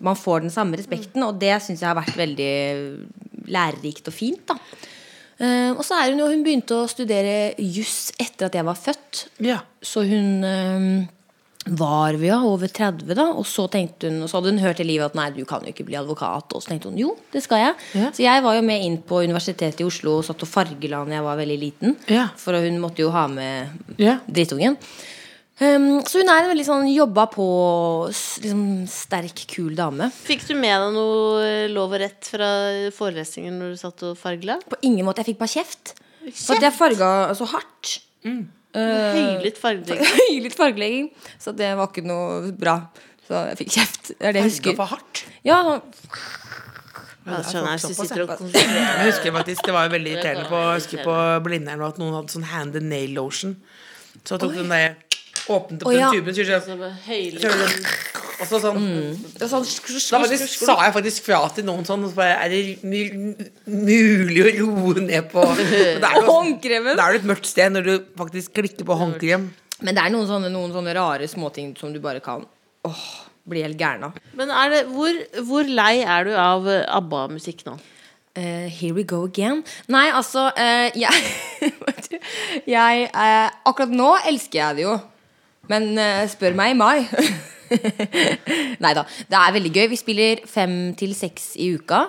Man 0.00 0.14
får 0.14 0.44
den 0.44 0.52
samme 0.52 0.76
respekten, 0.76 1.22
og 1.24 1.38
det 1.40 1.56
syns 1.64 1.80
jeg 1.80 1.88
har 1.88 1.96
vært 1.96 2.16
veldig 2.16 3.48
lærerikt 3.50 4.06
og 4.08 4.14
fint. 4.14 4.44
da 4.46 4.54
Eh, 5.40 5.70
og 5.72 5.80
så 5.86 5.96
er 5.96 6.12
hun 6.12 6.20
jo 6.20 6.28
Hun 6.28 6.42
begynte 6.44 6.76
å 6.76 6.88
studere 6.90 7.54
juss 7.56 8.12
etter 8.20 8.50
at 8.50 8.58
jeg 8.58 8.66
var 8.66 8.76
født. 8.76 9.24
Ja. 9.40 9.62
Så 9.80 10.04
hun 10.04 10.44
eh, 10.44 11.08
var 11.78 12.16
vi 12.18 12.26
ja, 12.30 12.38
over 12.42 12.66
30 12.66 13.14
da? 13.14 13.28
Og 13.38 13.44
så 13.46 13.66
tenkte 13.70 14.08
hun 14.10 14.22
Og 14.24 14.30
så 14.30 14.40
hadde 14.40 14.50
hun 14.54 14.58
hørt 14.62 14.80
i 14.82 14.86
livet 14.88 15.06
at 15.10 15.14
nei, 15.18 15.28
du 15.36 15.44
kan 15.48 15.62
jo 15.62 15.70
ikke 15.70 15.86
bli 15.86 15.96
advokat. 16.00 16.50
Og 16.56 16.62
så 16.64 16.72
tenkte 16.72 16.90
hun, 16.90 16.98
jo, 16.98 17.12
det 17.32 17.42
skal 17.44 17.62
jeg. 17.62 17.76
Ja. 18.00 18.10
Så 18.16 18.24
jeg 18.24 18.42
var 18.46 18.56
jo 18.58 18.64
med 18.66 18.82
inn 18.86 18.98
på 19.06 19.22
universitetet 19.22 19.80
i 19.84 19.86
Oslo 19.86 20.16
Og 20.18 20.26
satt 20.26 20.42
og 20.42 20.50
fargela 20.50 21.04
når 21.06 21.18
jeg 21.18 21.26
var 21.28 21.40
veldig 21.40 21.58
liten. 21.62 21.96
Ja. 22.10 22.28
For 22.40 22.58
hun 22.58 22.80
måtte 22.82 23.04
jo 23.04 23.12
ha 23.14 23.26
med 23.30 23.96
Ja. 24.02 24.18
drittungen. 24.26 24.76
Um, 25.60 26.00
Så 26.08 26.22
hun 26.22 26.28
er 26.32 26.42
en 26.42 26.48
veldig 26.54 26.64
sånn 26.64 26.86
Jobba 26.88 27.26
på 27.34 27.46
liksom, 28.08 28.62
Sterk, 28.88 29.42
kul 29.52 29.74
dame. 29.76 30.08
Fikk 30.24 30.46
du 30.48 30.54
med 30.56 30.72
deg 30.72 30.94
noe 30.94 31.42
eh, 31.44 31.66
lov 31.68 31.92
og 31.92 32.00
rett 32.00 32.30
fra 32.32 32.48
forelesningen 32.96 33.58
når 33.60 33.74
du 33.74 33.80
satt 33.82 34.06
og 34.08 34.16
fargela? 34.16 34.56
På 34.64 34.78
ingen 34.82 35.04
måte, 35.04 35.20
jeg 35.20 35.34
fikk 35.34 35.42
bare 35.42 35.54
kjeft. 35.58 35.92
For 36.32 36.56
at 36.56 36.64
jeg 36.64 36.76
farga 36.76 37.10
så 37.36 37.46
hardt 37.52 37.98
Høylytt 38.74 39.58
fargelegging. 39.64 40.12
Høylytt 40.16 40.56
fargelegging. 40.58 41.08
Så 41.42 41.54
det 41.56 41.72
var 41.78 41.90
ikke 41.90 42.04
noe 42.06 42.52
bra. 42.56 42.76
Så 43.26 43.44
jeg 43.50 43.58
fikk 43.62 43.74
kjeft. 43.78 44.12
Det 44.12 44.30
er 44.30 44.36
det 44.36 44.44
jeg 44.44 44.52
Husker. 44.52 44.78
for 44.78 44.94
hardt. 44.94 45.24
Ja, 45.46 45.60
sånn 45.66 45.82
Ja, 47.30 47.42
skjønner 47.44 47.76
jeg, 47.76 47.82
husker 49.04 49.34
faktisk, 49.36 49.60
Det 49.66 49.74
var 49.76 49.86
jo 49.86 49.92
veldig 49.92 50.10
irriterende 50.14 50.48
på, 50.48 50.62
jeg 50.64 50.80
husker 50.80 51.04
på 51.04 51.16
Blindern 51.44 51.84
at 51.86 52.00
noen 52.00 52.16
hadde 52.16 52.34
sånn 52.34 52.48
hand 52.50 52.78
and 52.80 52.90
nail 52.90 53.12
lotion. 53.14 53.54
Så 54.24 54.40
tok 54.40 54.56
den 54.56 54.72
der 54.72 54.96
åpnet 55.50 55.84
opp 55.84 55.94
ja. 55.94 56.08
den 56.10 56.24
tuben, 56.24 56.34
så 56.34 56.46
sånn, 56.64 56.80
så 56.80 57.50
gjorde 57.52 57.68
jeg 57.68 58.29
og 58.40 58.48
så 58.48 58.58
sånn 58.62 58.78
var 58.80 59.48
sånn 59.50 59.66
Da 60.10 60.20
faktisk, 60.24 60.54
sa 60.64 60.76
jeg 60.86 60.94
faktisk 60.96 61.26
fra 61.28 61.40
til 61.54 61.66
noen 61.68 61.84
sånn 61.88 62.06
så 62.08 62.14
bare, 62.16 62.38
Er 62.46 62.48
det 62.52 62.60
mu- 62.82 63.48
mulig 63.68 64.44
å 64.46 64.52
roe 64.64 65.00
ned 65.04 65.28
på 65.32 65.44
Håndkremen. 66.30 66.96
da 66.96 67.08
er 67.08 67.18
du 67.18 67.18
et 67.20 67.28
mørkt 67.30 67.48
sted 67.50 67.72
når 67.74 67.88
du 67.88 67.92
faktisk 68.18 68.54
klikker 68.56 68.86
på 68.88 68.96
håndkrem. 69.00 69.50
Men 69.80 69.96
det 69.96 70.02
er 70.04 70.12
noen 70.12 70.28
sånne, 70.28 70.50
noen 70.52 70.72
sånne 70.74 70.94
rare 70.96 71.28
småting 71.30 71.74
som 71.78 71.92
du 71.92 72.00
bare 72.04 72.20
kan 72.24 72.42
åh, 72.88 73.04
bli 73.48 73.62
helt 73.64 73.78
gæren 73.80 74.08
av. 74.10 74.18
Men 74.36 74.50
er 74.52 74.74
det, 74.74 74.82
hvor, 74.92 75.16
hvor 75.48 75.68
lei 75.68 76.02
er 76.04 76.28
du 76.28 76.34
av 76.36 76.68
eh, 76.68 76.82
ABBA-musikk 76.98 77.64
nå? 77.68 77.78
Uh, 78.38 78.68
here 78.70 78.94
we 78.94 79.02
go 79.02 79.24
again. 79.26 79.64
Nei, 79.90 80.04
altså 80.14 80.46
uh, 80.54 80.86
Jeg, 80.94 81.32
jeg 82.76 83.08
uh, 83.10 83.48
Akkurat 83.66 83.90
nå 83.90 84.12
elsker 84.30 84.60
jeg 84.62 84.76
det 84.78 84.84
jo. 84.86 84.98
Men 85.70 85.92
spør 86.30 86.54
meg 86.58 86.72
i 86.72 86.78
mai. 86.78 86.96
Nei 88.84 88.92
da. 88.96 89.04
Det 89.30 89.38
er 89.38 89.54
veldig 89.56 89.72
gøy. 89.74 89.86
Vi 89.92 90.00
spiller 90.00 90.42
fem 90.48 90.76
til 90.98 91.14
seks 91.18 91.52
i 91.60 91.70
uka. 91.76 92.06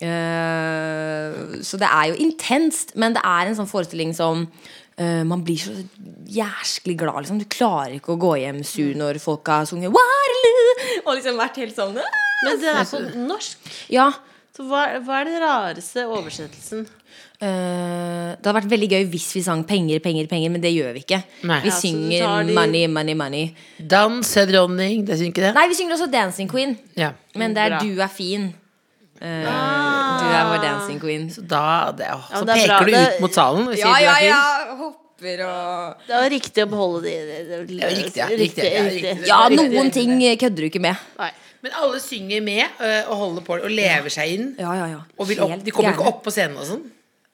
Uh, 0.00 1.60
så 1.66 1.76
det 1.80 1.88
er 1.88 2.06
jo 2.08 2.20
intenst, 2.24 2.94
men 2.96 3.12
det 3.16 3.20
er 3.26 3.50
en 3.50 3.58
sånn 3.58 3.68
forestilling 3.68 4.14
som 4.16 4.46
uh, 4.46 5.22
man 5.28 5.44
blir 5.44 5.60
så 5.60 5.74
jæsklig 6.30 6.96
glad. 7.02 7.20
Liksom. 7.24 7.42
Du 7.42 7.48
klarer 7.52 7.98
ikke 7.98 8.14
å 8.14 8.20
gå 8.20 8.32
hjem 8.40 8.62
sur 8.64 8.96
når 8.96 9.20
folk 9.20 9.50
har 9.52 9.68
sunget 9.68 9.92
Waterloo! 9.92 10.74
Og 11.04 11.14
liksom 11.18 11.40
vært 11.40 11.60
helt 11.60 11.76
sånn! 11.76 12.00
Men 12.40 12.60
det 12.62 12.72
er 12.72 12.88
på 12.88 13.02
norsk. 13.28 13.72
Ja. 13.92 14.08
Så 14.56 14.64
hva, 14.66 14.98
hva 15.06 15.20
er 15.20 15.24
den 15.30 15.40
rareste 15.42 16.04
oversettelsen? 16.10 16.86
Uh, 17.40 18.36
det 18.36 18.44
hadde 18.44 18.56
vært 18.58 18.68
veldig 18.72 18.88
gøy 18.90 19.04
hvis 19.14 19.28
vi 19.36 19.42
sang 19.46 19.62
penger, 19.64 20.00
penger, 20.04 20.26
penger, 20.28 20.50
men 20.52 20.60
det 20.60 20.72
gjør 20.74 20.92
vi 20.98 21.04
ikke. 21.06 21.22
Nei. 21.48 21.60
Vi 21.64 21.70
Ja, 21.70 21.76
synger 21.78 22.46
de- 22.46 22.52
money, 22.58 22.86
money, 22.86 23.14
money. 23.14 23.54
Dans, 23.80 24.34
dronning, 24.50 25.04
det 25.06 25.16
synger 25.18 25.32
ikke 25.32 25.46
det? 25.46 25.54
Nei, 25.54 25.68
vi 25.68 25.74
synger 25.78 25.96
også 25.96 26.10
Dancing 26.12 26.48
Queen, 26.50 26.76
Ja. 26.96 27.12
men 27.34 27.54
det 27.54 27.62
er 27.62 27.68
Bra. 27.70 27.78
Du 27.80 28.00
er 28.02 28.08
fin. 28.08 28.54
Eh, 29.20 29.44
Du 29.44 30.26
er 30.32 30.44
vår 30.48 30.62
dancing 30.62 30.98
queen. 31.00 31.28
Så 31.30 31.42
da 31.46 31.92
det, 31.92 32.06
å, 32.08 32.20
Ja, 32.30 32.38
Så 32.40 32.44
det 32.46 32.56
er 32.56 32.66
bra. 32.66 32.78
peker 32.78 32.86
du 32.86 32.96
ut 33.16 33.20
mot 33.20 33.32
salen 33.34 33.68
og 33.68 33.76
Ja, 33.76 33.98
ja, 34.00 34.14
er 34.16 34.24
ja. 34.24 34.76
Hopper 34.76 35.42
og 35.44 35.96
Det 36.06 36.14
var 36.16 36.30
riktig 36.30 36.64
å 36.64 36.68
beholde 36.70 37.02
de 37.02 37.10
det- 37.10 37.48
det- 37.48 37.78
Ja, 37.80 37.88
riktig, 37.88 38.16
ja. 38.16 38.26
riktig, 38.26 38.40
Riktig, 38.40 38.72
ja, 38.72 38.82
riktig. 38.84 39.26
Ja, 39.28 39.48
Riktig. 39.48 39.72
noen 39.72 39.90
ting 39.92 40.10
kødder 40.38 40.56
du 40.56 40.68
ikke 40.70 40.80
med. 40.80 40.96
Nei. 41.18 41.30
Men 41.64 41.76
alle 41.76 42.00
synger 42.00 42.44
med 42.44 42.64
øh, 42.80 43.10
og 43.10 43.16
holder 43.24 43.46
på 43.46 43.58
og 43.58 43.72
lever 43.72 44.12
seg 44.12 44.36
inn. 44.36 44.54
Ja, 44.60 44.72
ja, 44.78 44.86
ja. 44.94 45.02
Og 45.18 45.26
opp, 45.28 45.60
de 45.64 45.74
kommer 45.74 45.92
ikke 45.92 46.08
opp 46.08 46.22
på 46.24 46.32
scenen 46.34 46.60
og 46.60 46.68
sånn. 46.68 46.86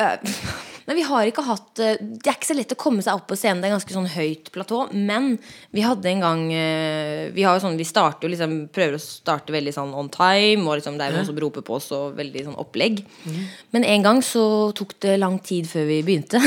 Eh, 0.02 0.16
Nei, 0.86 1.00
vi 1.00 1.04
har 1.08 1.26
ikke 1.26 1.42
hatt 1.42 1.80
eh, 1.82 1.96
Det 1.98 2.28
er 2.28 2.36
ikke 2.36 2.46
så 2.50 2.54
lett 2.54 2.74
å 2.74 2.78
komme 2.78 3.02
seg 3.02 3.16
opp 3.16 3.26
på 3.30 3.38
scenen. 3.38 3.62
Det 3.62 3.70
er 3.70 3.74
ganske 3.74 3.94
sånn 3.96 4.10
høyt 4.12 4.50
platå. 4.54 4.82
Men 4.92 5.32
vi 5.74 5.82
hadde 5.82 6.10
en 6.12 6.22
gang 6.22 6.42
eh, 6.54 7.32
Vi 7.34 7.46
har 7.46 7.56
jo 7.56 7.64
sånn 7.64 7.78
Vi 7.80 7.88
starter 7.88 8.28
jo 8.28 8.32
liksom 8.34 8.54
prøver 8.74 8.98
å 8.98 9.02
starte 9.02 9.54
veldig 9.54 9.74
sånn 9.74 9.94
on 9.96 10.10
time, 10.12 10.66
og 10.66 10.78
liksom 10.78 10.98
det 11.00 11.08
er 11.08 11.16
noen 11.16 11.28
som 11.28 11.40
roper 11.40 11.64
på 11.66 11.78
oss, 11.78 11.88
og 11.96 12.14
veldig 12.18 12.44
sånn 12.50 12.60
opplegg. 12.60 13.02
Men 13.74 13.86
en 13.88 14.04
gang 14.04 14.22
så 14.24 14.44
tok 14.76 14.94
det 15.02 15.16
lang 15.18 15.40
tid 15.44 15.66
før 15.70 15.88
vi 15.88 16.02
begynte. 16.06 16.40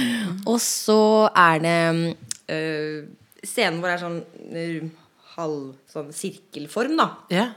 og 0.50 0.58
så 0.62 1.00
er 1.30 1.62
det 1.64 1.78
øh, 2.52 3.06
Scenen 3.46 3.78
vår 3.80 3.94
er 3.94 4.02
sånn 4.02 4.20
eh, 4.50 4.86
halv 5.36 5.72
sånn 5.90 6.12
sirkelform, 6.16 6.96
da. 6.98 7.10
Ja. 7.32 7.48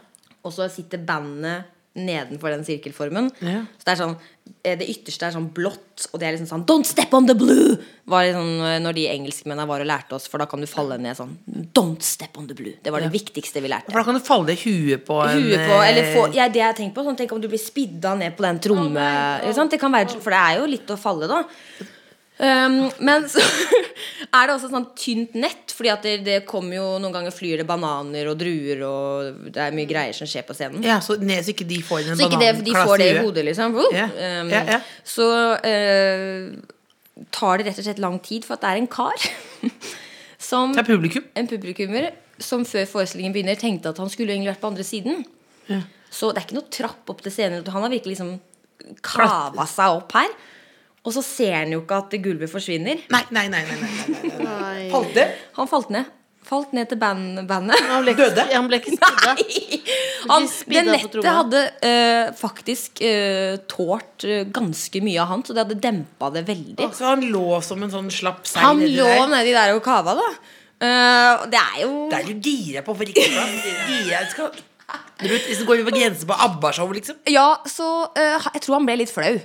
Og 0.43 0.55
så 0.55 0.69
sitter 0.71 1.01
bandet 1.03 1.75
nedenfor 1.99 2.53
den 2.53 2.65
sirkelformen. 2.67 3.31
Ja. 3.43 3.63
Så 3.79 3.87
det 3.87 3.93
er 3.93 3.99
sånn 3.99 4.15
eh, 4.61 4.75
det 4.79 4.87
ytterste 4.91 5.27
er 5.27 5.33
sånn 5.33 5.49
blått, 5.55 6.05
og 6.13 6.21
det 6.21 6.27
er 6.27 6.35
liksom 6.35 6.49
sånn 6.51 6.65
Don't 6.69 6.87
step 6.87 7.13
on 7.17 7.27
the 7.27 7.35
blue! 7.37 7.75
Var 8.09 8.27
liksom 8.29 8.51
eh, 8.67 8.77
når 8.83 8.97
de 8.97 9.05
engelskmennene 9.11 9.67
var 9.69 9.83
og 9.83 9.89
lærte 9.89 10.15
oss, 10.15 10.29
for 10.31 10.41
da 10.41 10.47
kan 10.49 10.61
du 10.63 10.69
falle 10.69 10.99
ned 11.01 11.17
sånn 11.17 11.33
Don't 11.75 12.05
step 12.05 12.37
on 12.39 12.47
the 12.49 12.57
blue. 12.57 12.75
Det 12.83 12.93
var 12.93 13.03
det 13.03 13.11
viktigste 13.13 13.63
vi 13.65 13.71
lærte. 13.73 13.91
For 13.91 14.01
da 14.01 14.05
kan 14.07 14.19
du 14.19 14.23
falle 14.25 14.55
i 14.55 14.61
huet 14.61 15.05
på 15.07 15.19
en 15.25 15.41
Huet 15.41 15.65
på, 15.65 15.79
eller 15.89 16.03
eh, 16.05 16.13
få, 16.15 16.27
ja, 16.37 16.49
det 16.51 16.63
jeg 16.63 16.79
tenker 16.81 16.99
på 16.99 17.07
sånn, 17.07 17.19
Tenk 17.19 17.35
om 17.35 17.41
du 17.43 17.49
blir 17.51 17.61
spidda 17.61 18.13
ned 18.19 18.37
på 18.37 18.45
den 18.45 18.61
tromme 18.63 19.07
oh, 19.41 19.53
sant? 19.55 19.73
Det 19.73 19.81
kan 19.81 19.93
være, 19.93 20.21
For 20.21 20.35
det 20.35 20.43
er 20.45 20.61
jo 20.61 20.69
litt 20.69 20.93
å 20.93 20.99
falle 20.99 21.29
da 21.29 21.43
um, 22.39 22.77
Men 23.05 23.27
så 23.31 23.43
er 24.37 24.47
det 24.47 24.55
også 24.55 24.69
sånn 24.71 24.87
tynt 24.97 25.35
nett 25.39 25.73
Fordi 25.75 25.91
at 25.93 26.05
det, 26.05 26.15
det 26.25 26.37
kommer 26.49 26.79
jo 26.79 26.87
noen 27.01 27.15
ganger 27.15 27.35
flyr 27.35 27.61
det 27.61 27.67
bananer 27.69 28.31
og 28.31 28.39
druer 28.39 28.83
Og 28.87 29.49
det 29.53 29.63
er 29.65 29.75
mye 29.75 29.89
greier 29.89 30.15
som 30.17 30.29
skjer 30.29 30.47
på 30.47 30.55
scenen 30.57 30.85
Ja, 30.85 30.99
så 31.03 31.17
ne, 31.21 31.39
så 31.43 31.53
ikke 31.53 31.67
de 31.69 31.81
får 31.85 32.07
den 32.07 32.19
Så 32.19 32.29
ikke 32.29 32.41
det, 32.41 32.51
de 32.67 32.75
får 32.75 32.95
det 33.03 33.09
i 33.13 33.19
hodet 33.21 33.45
liksom 33.51 33.77
Yeah. 33.79 34.11
Um, 34.41 34.49
yeah, 34.51 34.67
yeah. 34.75 34.87
Så 35.07 35.25
uh, 35.63 37.23
tar 37.35 37.59
det 37.59 37.69
rett 37.69 37.79
og 37.79 37.85
slett 37.87 38.01
lang 38.01 38.17
tid 38.23 38.47
For 38.47 38.57
at 38.57 38.65
det 38.65 38.73
er 38.73 38.81
en 38.81 38.89
kar 38.91 39.29
Som 40.49 40.73
Det 40.75 40.83
er 40.83 40.89
publikum. 40.89 41.25
en 41.35 41.47
publikummer 41.49 42.11
som 42.39 42.63
før 42.63 42.85
forestillingen 42.87 43.33
begynner 43.35 43.57
tenkte 43.59 43.91
at 43.91 43.97
han 43.99 44.07
skulle 44.07 44.31
egentlig 44.31 44.53
vært 44.53 44.61
på 44.61 44.69
andre 44.69 44.85
siden. 44.87 45.25
Så 46.09 46.31
det 46.31 46.39
er 46.39 46.45
ikke 46.47 46.55
noe 46.55 46.71
trapp 46.71 47.11
opp 47.11 47.23
til 47.25 47.33
scenen. 47.35 47.65
Han 47.67 47.83
har 47.85 47.91
virkelig 47.91 48.15
liksom 48.15 48.31
kava 49.05 49.65
seg 49.69 49.97
opp 49.99 50.15
her. 50.17 50.31
Og 51.09 51.15
så 51.15 51.23
ser 51.25 51.55
han 51.63 51.73
jo 51.73 51.81
ikke 51.81 51.97
at 52.03 52.13
det 52.13 52.21
gulvet 52.21 52.51
forsvinner. 52.51 53.01
Nei, 53.09 53.25
nei, 53.33 53.47
nei. 53.49 53.63
nei, 53.65 53.77
nei, 53.81 53.89
nei, 53.89 54.23
nei. 54.29 54.45
Nei. 54.45 54.87
Falt 54.93 55.15
det? 55.17 55.25
Han 55.57 55.69
falt 55.71 55.89
ned. 55.93 56.11
Falt 56.49 56.71
ned 56.73 56.87
til 56.89 56.97
band 57.01 57.41
bandet. 57.49 57.81
Han 57.89 58.05
ble 58.05 58.13
Døde? 58.17 58.45
han 58.49 58.69
ble 58.69 58.79
ikke 58.79 58.95
spidda. 58.95 59.33
Han, 60.29 60.45
det 60.69 60.83
nettet 60.87 61.25
hadde 61.25 61.59
eh, 61.85 62.29
faktisk 62.37 63.01
uh, 63.05 63.59
tålt 63.71 64.25
eh, 64.27 64.47
ganske 64.53 65.01
mye 65.05 65.19
av 65.23 65.29
han, 65.31 65.43
så 65.45 65.55
det 65.55 65.63
hadde 65.63 65.77
dempa 65.81 66.29
det 66.35 66.43
veldig. 66.47 66.89
Så 66.95 67.07
han 67.07 67.23
lå 67.31 67.59
som 67.65 67.85
en 67.85 67.93
sånn 67.93 68.09
slapp 68.13 68.43
seil 68.49 68.65
Han 68.65 68.81
nedi 68.81 68.97
lå 68.97 69.07
der. 69.07 69.29
nedi 69.31 69.53
der 69.55 69.75
og 69.77 69.83
kava, 69.85 70.17
da. 70.19 70.27
Uh, 70.79 71.45
det 71.51 71.59
er 71.59 71.77
jo 71.83 71.93
Det 72.11 72.19
er 72.19 72.27
du 72.27 72.49
gira 72.49 72.83
på 72.87 72.93
for 72.95 73.09
ikke 73.11 74.45
å 74.45 74.49
Hvis 75.25 75.59
du 75.59 75.65
går 75.67 75.81
over 75.83 75.95
grensen 75.95 76.29
på 76.29 76.37
ABBA-show, 76.47 76.91
liksom. 76.97 77.19
Ja, 77.31 77.47
så 77.67 77.89
uh, 78.09 78.51
jeg 78.53 78.63
tror 78.65 78.79
han 78.79 78.89
ble 78.89 79.01
litt 79.03 79.13
flau. 79.13 79.37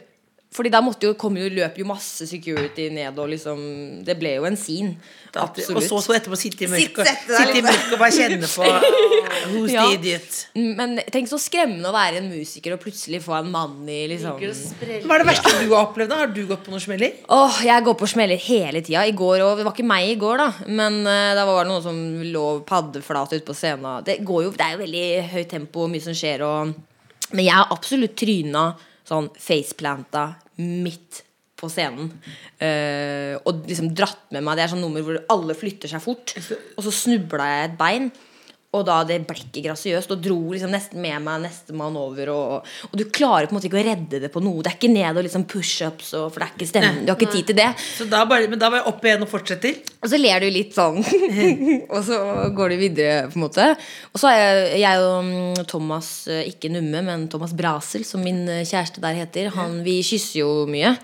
Fordi 0.55 0.71
da 0.71 0.79
måtte 0.87 1.09
jo, 1.09 1.17
kom 1.19 1.35
jo, 1.35 1.49
løp 1.51 1.79
jo 1.81 1.85
masse 1.89 2.29
security 2.31 2.85
ned, 2.95 3.17
og 3.19 3.27
liksom 3.33 3.59
Det 4.07 4.15
ble 4.21 4.37
jo 4.37 4.45
en 4.47 4.55
scene. 4.59 4.93
Og 5.35 5.57
så, 5.59 5.99
så 5.99 6.15
etterpå 6.15 6.37
sitte 6.39 6.63
i 6.63 6.69
mørket 6.71 7.01
deg 7.01 7.09
sitte 7.11 7.47
i 7.51 7.57
litt. 7.57 7.65
mørket 7.67 7.95
og 7.97 7.99
bare 8.05 8.15
kjenne 8.15 8.47
på 8.53 8.69
Who's 9.51 9.73
Ja. 9.75 9.83
the 9.89 9.97
idiot? 9.97 10.37
Men 10.79 10.95
tenk 11.11 11.27
så 11.27 11.41
skremmende 11.43 11.91
å 11.91 11.95
være 11.97 12.21
en 12.21 12.29
musiker 12.31 12.77
og 12.77 12.85
plutselig 12.85 13.19
få 13.25 13.35
en 13.41 13.51
mann 13.51 13.89
i 13.91 14.05
liksom. 14.13 14.39
Hva 14.39 15.17
er 15.17 15.25
det 15.25 15.27
verste 15.33 15.55
du 15.59 15.75
har 15.75 15.89
opplevd? 15.89 16.13
da? 16.15 16.21
Har 16.23 16.31
du 16.37 16.41
gått 16.47 16.63
på 16.69 16.71
noen 16.71 16.85
smeller? 16.87 17.19
Åh, 17.35 17.59
jeg 17.67 17.87
går 17.91 17.99
på 18.05 18.11
smeller 18.15 18.39
hele 18.47 18.85
tida. 18.87 19.03
I 19.11 19.17
går 19.19 19.43
òg. 19.43 19.57
Det 19.59 19.67
var 19.67 19.75
ikke 19.75 19.89
meg 19.91 20.13
i 20.13 20.17
går, 20.23 20.39
da. 20.45 20.49
Men 20.71 21.01
uh, 21.03 21.35
da 21.35 21.49
var 21.51 21.65
det 21.67 21.73
noen 21.73 21.83
som 21.89 21.99
lå 22.31 22.47
paddeflat 22.71 23.35
ute 23.35 23.43
på 23.51 23.59
scenen. 23.59 24.07
Det, 24.07 24.21
går 24.23 24.47
jo, 24.47 24.55
det 24.55 24.69
er 24.69 24.79
jo 24.79 24.85
veldig 24.87 25.05
høyt 25.35 25.51
tempo 25.51 25.89
og 25.89 25.93
mye 25.97 26.07
som 26.07 26.15
skjer. 26.15 26.47
Og, 26.47 26.71
men 27.35 27.43
jeg 27.49 27.59
har 27.59 27.75
absolutt 27.75 28.15
tryna 28.23 28.69
sånn 29.05 29.27
faceplanta 29.35 30.29
midt 30.61 31.23
på 31.59 31.71
scenen. 31.73 32.11
Uh, 32.61 33.39
og 33.47 33.65
liksom 33.69 33.93
dratt 33.97 34.27
med 34.35 34.45
meg 34.45 34.59
Det 34.59 34.65
er 34.65 34.73
sånn 34.75 34.85
nummer 34.85 35.05
hvor 35.07 35.21
alle 35.33 35.57
flytter 35.59 35.91
seg 35.91 36.03
fort. 36.05 36.35
Og 36.77 36.87
så 36.87 36.95
snubla 36.95 37.49
jeg 37.51 37.69
et 37.69 37.77
bein. 37.81 38.11
Og 38.75 38.85
da 38.87 39.01
det 39.07 39.21
ble 39.29 39.37
ikke 39.39 39.63
grasiøst, 39.69 40.13
og 40.15 40.23
dro 40.25 40.39
liksom 40.53 40.73
nesten 40.75 41.03
med 41.03 41.23
meg 41.25 41.45
nestemann 41.45 41.97
over. 41.99 42.33
Og, 42.35 42.71
og 42.91 42.97
du 42.99 43.05
klarer 43.15 43.49
på 43.49 43.55
en 43.55 43.59
måte 43.59 43.69
ikke 43.71 43.81
å 43.81 43.87
redde 43.87 44.21
det 44.25 44.31
på 44.35 44.43
noe. 44.45 44.63
Det 44.65 44.73
er 44.73 44.79
ikke 44.79 44.93
ned 44.93 45.21
og 45.21 45.27
liksom 45.27 45.47
pushups, 45.51 46.13
for 46.15 46.41
det 46.41 46.49
er 46.49 46.55
ikke 46.57 46.71
stemmen. 46.71 47.03
Du 47.05 47.13
har 47.13 47.21
ikke 47.21 47.35
tid 47.37 47.51
til 47.51 47.59
det. 47.61 47.71
Så 47.99 48.09
da 48.11 48.25
bare, 48.29 48.49
men 48.51 48.61
da 48.61 48.73
bare 48.75 48.89
opp 48.91 49.05
igjen 49.05 49.25
og 49.27 49.31
fortsetter? 49.31 49.79
Og 50.01 50.11
så 50.11 50.21
ler 50.21 50.45
du 50.45 50.51
litt 50.53 50.75
sånn. 50.77 51.01
og 51.95 52.01
så 52.07 52.19
går 52.57 52.75
du 52.75 52.81
videre, 52.81 53.29
på 53.31 53.39
en 53.39 53.47
måte. 53.47 53.69
Og 54.13 54.23
så 54.23 54.33
er 54.33 54.41
jeg, 54.43 54.81
jeg 54.85 55.05
og 55.05 55.29
mm, 55.29 55.63
Thomas, 55.71 56.11
eh, 56.31 56.49
ikke 56.51 56.73
Numme, 56.75 57.05
men 57.07 57.29
Thomas 57.33 57.55
Brasel, 57.57 58.07
som 58.09 58.25
min 58.25 58.45
eh, 58.49 58.67
kjæreste 58.67 59.05
der 59.05 59.23
heter, 59.23 59.53
han, 59.55 59.81
vi 59.87 60.01
kysser 60.07 60.43
jo 60.43 60.51
mye. 60.71 60.97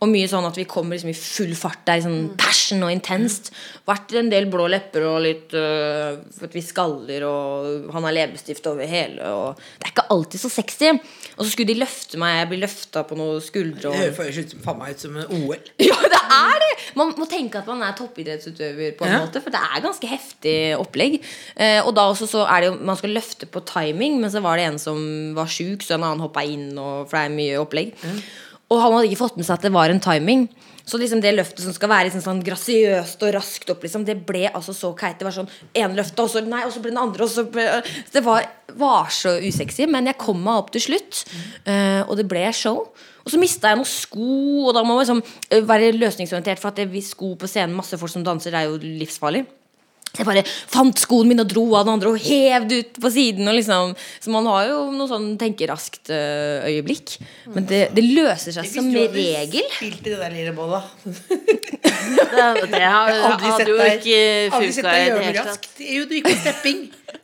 Og 0.00 0.08
mye 0.08 0.28
sånn 0.32 0.46
at 0.48 0.56
vi 0.56 0.64
kommer 0.64 0.96
liksom 0.96 1.10
i 1.12 1.16
full 1.18 1.50
fart. 1.60 1.82
der, 1.84 1.98
er 1.98 2.00
liksom 2.00 2.36
passion 2.40 2.82
og 2.86 2.92
intenst. 2.94 3.50
Vært 3.84 4.14
en 4.16 4.30
del 4.32 4.46
blå 4.48 4.64
lepper 4.72 5.04
og 5.04 5.18
litt 5.26 5.52
øh, 5.52 6.16
at 6.46 6.54
vi 6.56 6.62
skaller, 6.64 7.26
og 7.28 7.90
han 7.92 8.06
har 8.08 8.14
leppestift 8.16 8.64
over 8.70 8.88
hele. 8.88 9.20
Og 9.28 9.60
det 9.60 9.90
er 9.90 9.92
ikke 9.92 10.06
alltid 10.16 10.40
så 10.40 10.48
sexy. 10.54 10.88
Og 11.36 11.44
så 11.44 11.50
skulle 11.52 11.68
de 11.68 11.76
løfte 11.82 12.16
meg, 12.22 12.38
jeg 12.38 12.48
blir 12.54 12.62
løfta 12.64 13.02
på 13.10 13.18
noen 13.20 13.44
skuldre. 13.44 13.92
Det 13.92 14.16
høres 14.16 14.40
ut 14.40 14.56
faen 14.64 14.80
meg 14.80 14.96
ut 14.96 15.04
som 15.04 15.20
en 15.20 15.36
OL. 15.42 15.68
Ja, 15.90 16.00
det 16.16 16.22
er 16.40 16.58
det! 16.64 16.72
Man 16.96 17.12
må 17.20 17.28
tenke 17.28 17.60
at 17.60 17.68
man 17.68 17.84
er 17.84 17.92
toppidrettsutøver, 18.00 18.96
på 18.96 19.04
en 19.04 19.12
Ja. 19.12 19.20
måte 19.26 19.42
for 19.44 19.52
det 19.52 19.60
er 19.60 19.84
ganske 19.84 20.08
heftig 20.08 20.56
opplegg. 20.80 21.20
Eh, 21.60 21.80
og 21.84 21.92
da 21.96 22.08
også 22.08 22.26
så 22.30 22.46
er 22.48 22.60
det 22.64 22.72
jo 22.72 22.78
Man 22.88 22.96
skal 22.96 23.12
løfte 23.20 23.44
på 23.50 23.60
timing, 23.68 24.16
men 24.22 24.30
så 24.32 24.40
var 24.40 24.56
det 24.56 24.64
en 24.70 24.78
som 24.80 25.34
var 25.36 25.46
sjuk, 25.50 25.84
så 25.84 25.98
en 25.98 26.04
annen 26.08 26.24
hoppa 26.24 26.40
inn, 26.48 26.70
og, 26.78 27.04
for 27.10 27.18
det 27.20 27.26
er 27.28 27.36
mye 27.36 27.60
opplegg. 27.60 27.92
Og 28.70 28.78
han 28.78 28.92
hadde 28.94 29.08
ikke 29.10 29.24
fått 29.24 29.38
med 29.38 29.46
seg 29.46 29.58
at 29.58 29.64
det 29.66 29.72
var 29.74 29.90
en 29.90 30.02
timing. 30.02 30.44
Så 30.86 30.98
liksom 30.98 31.20
det 31.22 31.32
løftet 31.34 31.62
som 31.62 31.74
skal 31.74 31.90
være 31.90 32.08
liksom 32.08 32.22
sånn 32.24 32.40
grasiøst 32.42 33.20
og 33.26 33.34
raskt 33.36 33.68
opp, 33.70 33.84
liksom, 33.84 34.04
det 34.06 34.16
ble 34.26 34.46
altså 34.48 34.74
så 34.74 34.92
keit. 34.98 35.18
Det 35.20 35.26
var 35.26 35.36
sånn 35.36 35.50
ene 35.76 35.98
løftet, 35.98 36.22
og 36.24 36.32
så 36.32 36.42
nei, 36.42 36.62
og 36.66 36.72
så 36.74 36.82
ble 36.82 36.90
den 36.94 37.02
andre, 37.02 37.26
og 37.26 37.30
så 37.30 37.44
ble 37.50 37.66
Det 38.10 38.22
var, 38.26 38.48
var 38.80 39.12
så 39.14 39.36
usexy, 39.42 39.86
men 39.90 40.10
jeg 40.10 40.18
kom 40.22 40.40
meg 40.42 40.64
opp 40.64 40.72
til 40.74 40.86
slutt, 40.88 41.22
eh, 41.66 42.02
og 42.06 42.16
det 42.18 42.26
ble 42.30 42.46
show. 42.56 42.82
Og 43.20 43.30
så 43.30 43.38
mista 43.38 43.70
jeg 43.70 43.78
noen 43.78 43.90
sko, 43.90 44.32
og 44.66 44.74
da 44.74 44.82
må 44.82 44.96
man 44.96 45.04
liksom 45.04 45.22
eh, 45.22 45.62
være 45.66 45.92
løsningsorientert. 45.98 46.62
For 46.62 46.72
at 46.72 46.80
det, 46.80 46.88
hvis 46.90 47.12
sko 47.14 47.34
på 47.38 47.50
scenen, 47.50 47.76
masse 47.76 47.98
folk 48.00 48.10
som 48.10 48.26
danser, 48.26 48.54
det 48.54 48.62
er 48.62 48.70
jo 48.70 48.94
livsfarlig. 49.02 49.44
Så 50.10 50.24
jeg 50.24 50.26
bare 50.26 50.42
fant 50.44 50.98
skoen 50.98 51.28
min 51.30 51.42
og 51.42 51.50
dro 51.52 51.62
av 51.78 51.86
den 51.86 51.94
andre 51.94 52.10
og 52.10 52.24
hev 52.24 52.66
det 52.70 52.78
ut 52.82 53.00
på 53.04 53.12
siden. 53.14 53.46
Og 53.46 53.54
liksom, 53.54 53.92
så 53.94 54.32
man 54.34 54.48
har 54.50 54.66
jo 54.66 54.78
noe 54.94 55.06
sånn 55.10 55.28
tenke 55.38 55.68
raskt-øyeblikk. 55.70 57.14
Men 57.54 57.68
det, 57.70 57.82
det 57.94 58.04
løser 58.08 58.56
seg 58.56 58.66
som 58.72 58.90
regel. 58.90 59.68
Spilt 59.76 60.02
i 60.02 60.10
det 60.10 60.18
der 60.18 60.34
lille 60.34 60.54
bolla. 60.56 60.82
Det, 62.10 62.44
det 62.72 62.80
har, 62.80 63.10
hadde 63.28 63.66
jo 63.68 63.76
ikke 63.76 64.20
funka 64.50 64.92
i 64.96 65.10
det 65.12 65.24
hele 65.28 65.44
tatt. 65.46 65.66
Jo, 65.84 66.06
du 66.08 66.14
gikk 66.16 66.26
på 66.26 66.32
stepping. 66.40 66.80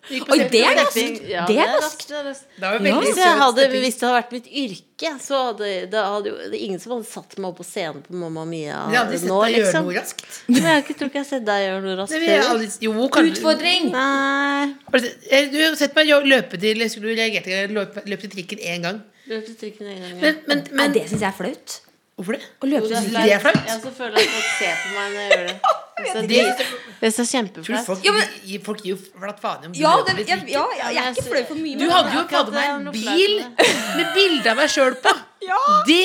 Du 0.07 0.15
Oi, 0.33 0.39
det 0.51 0.61
er 0.63 0.77
raskt. 0.79 1.23
ja, 1.27 1.45
Det 1.49 1.57
er 1.59 1.73
raskt, 1.75 2.07
det 2.09 2.19
er 2.19 2.27
var 2.63 2.77
jo 2.77 2.83
veldig 2.85 3.01
Hvis, 3.03 3.19
jeg 3.19 3.39
hadde, 3.41 3.65
hvis 3.73 3.97
det 3.99 4.07
hadde 4.07 4.19
vært 4.21 4.35
mitt 4.37 4.47
yrke, 4.63 5.13
så 5.23 5.41
hadde 5.49 5.71
det 5.93 6.03
hadde 6.13 6.31
jo 6.31 6.37
det 6.37 6.53
er 6.53 6.63
ingen 6.69 6.83
som 6.83 6.95
hadde 6.95 7.09
satt 7.09 7.35
meg 7.41 7.49
opp 7.51 7.59
på 7.61 7.67
scenen 7.67 8.05
på 8.05 8.15
Mamma 8.21 8.45
Mia 8.49 8.85
nå, 8.87 9.41
deg 9.43 9.57
gjøre 9.57 9.65
liksom. 9.65 9.89
noe 9.89 9.97
raskt. 9.99 10.39
Men 10.53 10.69
jeg 10.71 10.85
tror 10.93 11.11
ikke 11.11 11.19
jeg 11.19 11.25
har 11.25 11.31
sett 11.33 11.49
deg 11.49 11.65
gjøre 11.67 11.83
noe 11.89 11.97
raskt 12.03 12.17
Nei, 12.23 12.71
jo, 12.87 12.95
kanskje 13.17 13.35
Utfordring! 13.35 13.91
Nei. 13.97 14.69
Du 14.95 15.09
eh, 15.09 15.65
har 15.65 15.81
sett 15.81 15.99
meg 15.99 16.13
løpe 16.31 16.61
til 16.63 16.85
løp, 16.85 17.99
til 18.23 18.37
trikken 18.37 18.63
én 18.63 18.87
gang. 18.87 19.03
Løp 19.27 19.51
til 19.51 19.59
trikken 19.65 19.91
en 19.91 20.01
gang. 20.05 20.15
ja. 20.15 20.23
Men, 20.23 20.41
men, 20.47 20.65
Nei, 20.71 20.79
men 20.85 20.95
det 20.95 21.09
syns 21.11 21.27
jeg 21.27 21.33
er 21.33 21.39
flaut. 21.41 21.81
Hvorfor 22.17 22.33
det? 22.33 22.47
Å 22.65 22.69
løpe 22.71 22.89
til 22.89 23.11
Det 23.13 23.33
er 23.37 23.41
flaut. 23.45 23.59
Jeg 23.69 23.81
så 23.83 23.91
føler 23.93 24.15
at 24.17 24.31
folk 24.33 24.53
ser 24.59 24.77
på 24.83 24.93
meg 24.95 25.11
når 25.13 25.21
jeg 25.21 25.31
gjør 25.37 25.47
det. 25.51 25.57
Det 25.97 26.13
er, 26.13 26.27
Det- 26.29 26.65
det 27.01 27.09
er 27.09 27.25
kjempeflaut. 27.25 27.87
folk, 27.87 28.03
Ja, 28.05 28.13
gir- 28.45 28.61
folk 28.65 28.81
gir 28.85 28.91
jo 28.91 28.97
flatt 29.21 29.39
faen 29.41 29.63
i 29.63 29.67
om 29.67 29.73
du 29.73 29.79
Ja, 29.81 29.93
løper 29.97 30.17
det, 30.17 30.27
litt 30.29 30.49
ja, 30.53 30.65
jeg 30.77 30.97
er 31.01 31.13
ikke 31.13 31.23
flau 31.25 31.45
for 31.49 31.55
mye. 31.57 31.79
Du 31.79 31.85
men- 31.87 31.93
hadde 31.95 32.13
jo 32.13 32.25
fader 32.29 32.53
er 32.53 32.57
meg 32.57 32.69
en 32.69 32.93
bil 32.93 33.35
med 33.97 34.11
bilde 34.17 34.51
av 34.53 34.57
meg 34.61 34.69
sjøl 34.75 34.97
på. 35.01 35.15
Ja, 35.47 35.57
Det, 35.87 36.01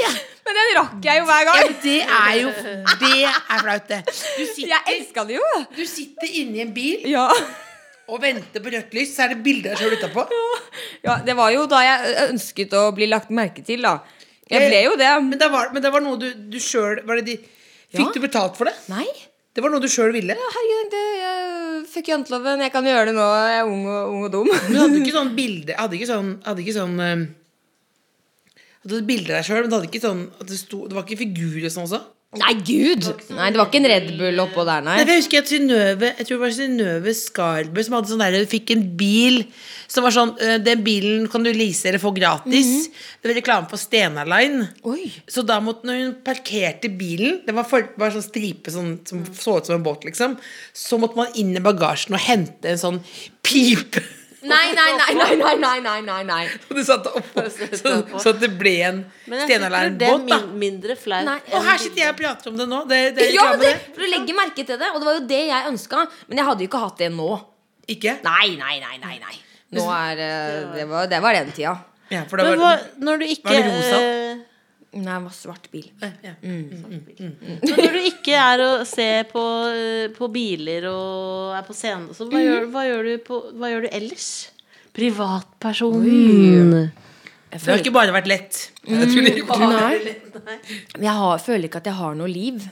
men 0.46 0.58
den 0.60 0.72
rakk 0.78 0.96
jeg 1.10 1.18
jo 1.20 1.26
hver 1.28 1.42
ja, 1.44 1.52
gang. 1.52 1.60
men 1.66 1.76
det 1.84 1.98
er 2.04 2.34
jo 2.40 2.50
Det 3.02 3.20
er 3.26 3.60
flaut, 3.66 3.88
det. 3.92 4.00
Du 4.06 4.42
Jeg 4.44 4.48
sitter, 4.56 4.94
elska 4.96 5.28
det 5.28 5.36
jo. 5.40 5.50
du 5.76 5.84
sitter 5.86 6.28
inni 6.44 6.62
en 6.62 6.74
bil 6.76 7.08
Ja. 7.12 7.28
og 8.08 8.22
venter 8.22 8.60
på 8.64 8.72
rødt 8.72 8.94
lys, 8.96 9.16
så 9.16 9.24
er 9.26 9.34
det 9.36 9.44
bilde 9.44 9.72
av 9.72 9.76
deg 9.80 9.84
sjøl 9.88 9.98
utapå. 10.00 10.28
ja, 11.04 11.18
det 11.26 11.36
var 11.36 11.52
jo 11.52 11.66
da 11.68 11.80
jeg 11.84 12.16
ønsket 12.30 12.74
å 12.80 12.92
bli 12.96 13.08
lagt 13.12 13.30
merke 13.32 13.64
til, 13.66 13.82
da. 13.82 13.98
Jeg 14.52 14.70
ble 14.70 14.80
jo 14.86 14.94
det. 15.00 15.10
Men 15.26 15.40
det 15.40 15.50
var, 15.54 15.74
men 15.74 15.84
det 15.84 15.92
var 15.94 16.04
noe 16.06 16.20
du, 16.22 16.30
du 16.52 16.60
sjøl 16.62 17.02
de, 17.26 17.38
Fikk 17.92 18.08
Ja. 18.08 18.14
du 18.16 18.24
betalt 18.24 18.56
for 18.60 18.70
det? 18.70 18.76
Nei. 18.92 19.08
Det 19.52 19.60
var 19.64 19.74
noe 19.74 19.84
du 19.84 19.90
sjøl 19.92 20.14
ville? 20.16 20.36
Herregud, 20.40 20.92
det, 20.94 21.04
jeg, 21.20 21.82
fuck 21.92 22.08
janteloven. 22.08 22.62
Jeg 22.64 22.72
kan 22.72 22.86
gjøre 22.88 23.10
det 23.10 23.16
nå. 23.18 23.26
Jeg 23.36 23.58
er 23.60 23.68
ung 23.68 23.84
og, 23.84 24.14
ung 24.14 24.22
og 24.28 24.32
dum. 24.32 24.48
Men 24.70 24.78
hadde 24.80 24.94
du 24.96 25.02
ikke 25.02 25.16
sånn 25.18 25.34
bilde 25.42 25.76
Hadde 25.76 25.98
ikke 26.00 26.08
sånn, 26.12 26.30
hadde 26.46 26.64
ikke 26.64 26.76
sånn 26.78 26.96
eh, 27.04 27.26
Du 28.86 28.96
hadde 28.96 29.08
bilde 29.10 29.34
av 29.34 29.42
deg 29.42 29.50
sjøl, 29.50 29.60
men 29.66 29.70
det, 29.74 29.78
hadde 29.80 29.90
ikke 29.92 30.04
sånn, 30.06 30.24
det, 30.48 30.60
sto, 30.62 30.86
det 30.88 30.96
var 30.98 31.04
ikke 31.08 31.20
figurer 31.26 31.68
sånn 31.74 31.88
også? 31.90 32.00
Nei, 32.40 32.54
gud! 32.64 33.04
Nei, 33.36 33.50
det 33.52 33.60
var 33.60 33.68
ikke 33.68 33.80
en 33.82 33.90
Red 33.92 34.06
Bull 34.16 34.38
oppå 34.40 34.64
der, 34.64 34.84
nei. 34.86 34.94
Nei, 35.02 35.08
jeg 35.18 35.20
husker 35.26 35.42
at 35.42 35.50
Synnøve 35.52 36.12
Jeg 36.14 36.28
tror 36.30 36.38
det 36.38 36.44
var 36.46 36.54
Synnøve 36.56 37.14
Skarbø 37.18 37.84
som 37.84 37.96
hadde 37.98 38.12
sånn 38.14 38.24
der 38.24 38.46
Fikk 38.48 38.72
en 38.72 38.86
bil 38.96 39.42
som 39.92 40.06
var 40.08 40.16
sånn 40.16 40.32
eh, 40.40 40.56
Den 40.64 40.86
bilen 40.86 41.26
kan 41.32 41.44
du 41.44 41.50
lease 41.52 41.90
eller 41.90 42.00
få 42.00 42.14
gratis. 42.16 42.88
Det 43.20 43.28
var 43.28 43.36
reklame 43.36 43.68
på 43.68 43.80
Stena 43.82 44.24
Line. 44.24 44.70
Oi. 44.88 45.10
Så 45.28 45.44
da 45.44 45.60
måtte 45.60 45.90
når 45.90 46.00
hun 46.00 46.16
parkerte 46.24 46.94
bilen 46.96 47.42
Det 47.44 47.58
var, 47.58 47.68
for, 47.68 47.92
var 48.00 48.16
sånn 48.16 48.24
stripe 48.24 48.72
sånn, 48.72 48.94
som 49.04 49.28
så 49.36 49.58
ut 49.60 49.68
som 49.68 49.76
en 49.76 49.84
båt, 49.84 50.08
liksom. 50.08 50.40
Så 50.72 51.02
måtte 51.04 51.20
man 51.20 51.36
inn 51.36 51.52
i 51.52 51.64
bagasjen 51.68 52.16
og 52.16 52.24
hente 52.30 52.72
en 52.72 52.80
sånn 52.80 53.04
pipe. 53.44 54.08
Nei, 54.42 54.72
nei, 54.74 54.94
nei, 54.98 55.16
nei, 55.16 55.36
nei, 55.38 55.58
nei, 55.62 55.82
nei, 55.86 56.02
nei, 56.02 56.24
nei. 56.26 56.46
Og 56.70 56.78
du 56.80 56.82
satte 56.86 57.12
oppå, 57.20 57.44
så, 57.52 57.92
så 58.24 58.34
det 58.42 58.50
ble 58.58 58.74
en 58.88 59.04
Stenaleiren-båt, 59.28 60.26
da. 60.32 60.40
mindre 60.64 60.96
flaut. 60.98 61.30
Og 61.54 61.68
her 61.68 61.78
sitter 61.82 62.06
jeg 62.08 62.16
og 62.16 62.18
prater 62.24 62.50
om 62.50 62.58
det 62.58 62.68
nå. 62.72 62.82
Det, 62.90 63.02
det 63.18 63.28
er 63.28 63.36
Ja, 63.36 63.46
men 63.54 63.62
det, 63.62 63.76
for 63.92 64.02
du 64.02 64.10
legger 64.10 64.40
merke 64.40 64.66
til 64.66 64.82
det, 64.82 64.90
og 64.90 64.98
det 64.98 65.10
var 65.12 65.20
jo 65.20 65.24
det 65.30 65.44
jeg 65.52 65.72
ønska. 65.74 66.08
Men 66.32 66.42
jeg 66.42 66.50
hadde 66.50 66.66
jo 66.66 66.72
ikke 66.72 66.84
hatt 66.88 67.04
det 67.04 67.12
nå. 67.14 67.30
Ikke? 67.92 68.18
Nei, 68.26 68.48
nei, 68.58 68.76
nei, 68.82 68.98
nei, 69.04 69.16
nei. 69.22 69.40
Nå 69.78 69.86
er 69.94 70.26
eh, 70.26 70.56
det 70.76 70.88
var, 70.90 71.08
det 71.12 71.22
var 71.24 71.38
den 71.38 71.54
tida. 71.56 71.76
Ja, 72.12 72.26
for 72.28 72.42
det 72.42 72.50
Men 72.50 72.60
var, 72.60 72.82
hva, 72.82 73.04
når 73.08 73.22
du 73.22 73.30
ikke 73.32 73.48
Var 73.48 73.62
det 73.62 73.70
rosa? 73.70 74.00
Nei, 74.92 75.06
det 75.08 75.20
var 75.24 75.32
svart 75.32 75.70
bil. 75.72 75.86
ja. 76.02 76.34
Mm. 76.44 77.62
når 77.64 77.94
du 77.96 78.00
ikke 78.10 78.36
er 78.36 78.64
og 78.66 78.82
ser 78.90 79.30
på, 79.30 79.44
eh, 79.72 80.10
på 80.12 80.28
biler 80.34 80.88
og 80.90 81.54
er 81.56 81.64
på 81.64 81.76
scenen, 81.76 82.10
så 82.16 82.28
hva, 82.28 82.42
gjør, 82.44 82.68
hva, 82.74 82.84
gjør 82.90 83.08
du 83.08 83.14
på, 83.24 83.40
hva 83.56 83.72
gjør 83.72 83.88
du 83.88 83.94
ellers? 84.02 84.28
Privatperson. 84.92 86.04
Det 87.52 87.62
har 87.68 87.80
ikke 87.80 87.96
bare 87.96 88.16
vært 88.16 88.28
lett. 88.32 88.60
Jeg 88.88 89.08
tror 89.12 89.40
bare 89.48 90.04
jeg 91.00 91.16
har, 91.22 91.42
føler 91.44 91.68
ikke 91.68 91.82
at 91.82 91.90
jeg 91.92 92.00
har 92.00 92.16
noe 92.20 92.32
liv. 92.32 92.64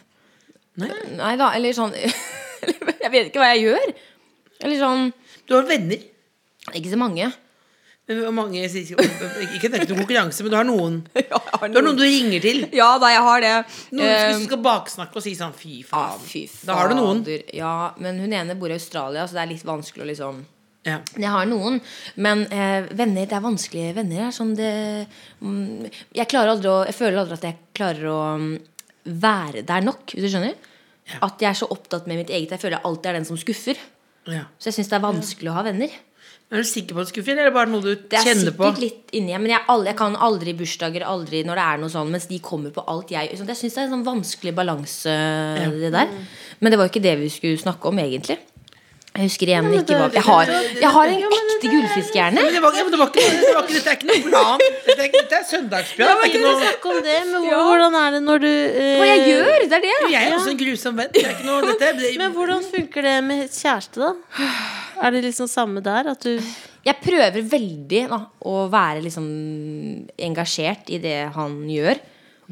Nei. 0.80 0.92
Nei 1.20 1.34
da, 1.40 1.52
eller 1.58 1.76
sånn 1.76 1.92
Jeg 3.04 3.12
vet 3.12 3.30
ikke 3.30 3.42
hva 3.42 3.54
jeg 3.56 3.66
gjør. 3.68 3.92
Eller 4.64 4.80
sånn 4.80 5.10
Du 5.48 5.56
har 5.58 5.68
venner. 5.68 6.04
Ikke 6.76 6.92
så 6.92 7.00
mange. 7.00 7.32
Mange 8.34 8.64
sier 8.72 8.98
Ikke 8.98 9.70
det 9.70 9.78
er 9.78 9.84
ikke 9.84 9.94
noen 9.94 10.02
konkurranse, 10.02 10.42
men 10.42 10.54
du 10.54 10.58
har 10.58 10.68
noen. 10.68 10.96
Ja, 11.30 11.38
har 11.38 11.68
noen. 11.68 11.74
Du 11.74 11.78
har 11.78 11.86
noen 11.86 12.00
du 12.00 12.06
ringer 12.06 12.42
til. 12.44 12.64
Ja 12.74 12.90
da, 13.02 13.12
jeg 13.14 13.26
har 13.26 13.44
det. 13.44 13.52
Noen 13.94 14.08
hvis 14.08 14.40
Eh, 14.40 14.46
skal 14.48 14.62
baksnakke 14.66 15.20
og 15.20 15.26
si 15.26 15.36
sånn 15.38 15.54
fy 15.58 15.82
ah, 15.92 16.16
faen. 16.18 16.56
Da 16.66 16.78
har 16.80 16.90
du 16.90 16.98
noen. 16.98 17.22
Ja, 17.54 17.74
men 18.02 18.22
hun 18.24 18.34
ene 18.34 18.56
bor 18.58 18.74
i 18.74 18.80
Australia, 18.80 19.28
så 19.28 19.38
det 19.38 19.44
er 19.44 19.52
litt 19.54 19.68
vanskelig 19.68 20.08
å 20.08 20.10
liksom 20.14 20.42
Ja. 20.88 21.02
Jeg 21.20 21.28
har 21.28 21.46
noen, 21.46 21.82
men 22.16 22.46
eh, 22.56 22.88
venner, 22.96 23.28
det 23.28 23.36
er 23.36 23.44
vanskelige 23.44 23.94
venner. 24.00 24.26
Er 24.30 24.34
sånn 24.34 24.56
det, 24.58 24.72
mm, 25.44 25.90
jeg 26.16 26.40
aldri 26.40 26.72
å 26.72 26.80
Jeg 26.88 26.96
føler 26.98 27.20
aldri 27.20 27.38
at 27.38 27.48
jeg 27.50 27.60
klarer 27.78 28.10
å 28.10 28.20
mm, 28.40 28.52
være 29.20 29.66
der 29.68 29.86
nok, 29.86 30.16
hvis 30.16 30.26
du 30.26 30.32
skjønner. 30.34 30.56
At 31.26 31.42
jeg 31.42 31.50
er 31.52 31.58
så 31.58 31.70
opptatt 31.74 32.08
med 32.10 32.22
mitt 32.22 32.30
eget. 32.34 32.54
Jeg 32.54 32.62
føler 32.62 32.78
jeg 32.78 32.88
alltid 32.90 33.10
er 33.12 33.18
den 33.20 33.28
som 33.28 33.38
skuffer. 33.38 33.80
Ja. 34.30 34.46
Så 34.62 34.70
jeg 34.70 34.80
syns 34.80 34.92
det 34.92 34.98
er 35.00 35.06
vanskelig 35.06 35.52
å 35.52 35.58
ha 35.58 35.66
venner. 35.66 35.94
Er 36.50 36.64
du 36.64 36.66
sikker 36.66 36.98
på 36.98 37.04
at 37.04 37.10
du 37.10 37.14
skuffer, 37.14 37.36
eller 37.38 37.52
er 37.52 37.54
bare 37.54 37.70
noe 37.70 37.84
du 37.84 37.92
Det 37.94 38.18
er 38.18 38.26
kjenner 38.26 38.56
på? 38.58 38.66
sikkert 38.66 38.82
litt 38.82 39.12
inni 39.20 39.36
men 39.38 39.52
jeg, 39.54 39.62
jeg 39.86 39.98
kan 40.00 40.16
aldri 40.18 40.56
bursdager, 40.58 41.06
aldri 41.06 41.44
når 41.46 41.60
det 41.62 41.66
er 41.66 41.82
noe 41.84 41.94
sånn, 41.94 42.10
mens 42.10 42.26
de 42.32 42.40
kommer 42.42 42.74
på 42.74 42.82
alt 42.90 43.14
jeg 43.14 43.38
sånn, 43.38 43.52
Jeg 43.54 43.60
syns 43.60 43.76
det 43.76 43.82
er 43.84 43.86
en 43.86 43.94
sånn 43.94 44.08
vanskelig 44.08 44.56
balanse, 44.58 45.14
det 45.78 45.92
der. 45.94 46.10
Men 46.60 46.74
det 46.74 46.80
var 46.80 46.90
jo 46.90 46.94
ikke 46.96 47.06
det 47.06 47.14
vi 47.22 47.30
skulle 47.30 47.62
snakke 47.62 47.92
om, 47.92 48.02
egentlig. 48.02 48.40
Jeg 49.10 49.26
husker 49.26 49.50
igjen 49.50 49.68
ikke 49.74 49.96
hva 49.98 50.08
Jeg 50.14 50.22
har, 50.22 50.50
jeg 50.80 50.90
har 50.94 51.12
en 51.12 51.24
ekte 51.36 51.70
gullfiskhjerne. 51.74 52.44
Det 52.54 52.60
var, 52.62 52.76
ikke 52.76 52.84
men 52.86 52.94
det 52.94 53.00
var 53.02 53.10
ikke, 53.10 53.24
det 53.42 53.54
var 53.56 53.64
ikke, 53.66 53.74
dette 53.80 53.90
er 53.90 53.98
ikke 53.98 54.10
noe 54.10 54.22
plan. 54.28 54.64
Dette 54.86 55.06
er, 55.06 55.10
dette 55.16 55.40
er 55.40 55.48
søndagsprat. 55.50 56.04
det 56.06 56.14
er 56.14 56.30
ikke 56.30 56.42
noe 56.44 56.60
Snakk 56.60 56.86
om 56.92 57.00
det, 57.08 57.16
men 57.32 57.48
hvordan 57.50 57.98
er 58.00 58.14
det 58.16 58.22
når 58.28 58.44
du 58.44 58.50
eh, 58.52 58.94
Hva 59.02 59.10
jeg 59.10 59.24
gjør, 59.32 59.66
det 59.66 59.80
er 59.80 59.86
det. 59.88 59.96
Jeg 60.14 60.20
er 60.22 60.38
også 60.38 60.54
en 60.54 60.62
grusom 60.62 61.02
venn. 61.02 61.12
Det 61.16 61.26
er 61.26 61.34
ikke 61.34 61.48
noe, 61.50 61.74
dette, 61.74 62.12
Men 62.22 62.38
hvordan 62.38 62.64
funker 62.70 63.10
det 63.10 63.16
med 63.26 63.44
kjæreste, 63.50 64.06
da? 64.06 64.46
Er 65.00 65.16
det 65.16 65.26
liksom 65.26 65.50
samme 65.50 65.84
der? 65.84 66.14
At 66.14 66.30
du 66.30 66.38
Jeg 66.86 67.02
prøver 67.02 67.42
veldig 67.58 68.06
da, 68.14 68.22
å 68.46 68.56
være 68.72 69.04
liksom 69.10 69.28
engasjert 70.30 70.94
i 70.94 71.02
det 71.02 71.18
han 71.36 71.60
gjør. 71.68 72.00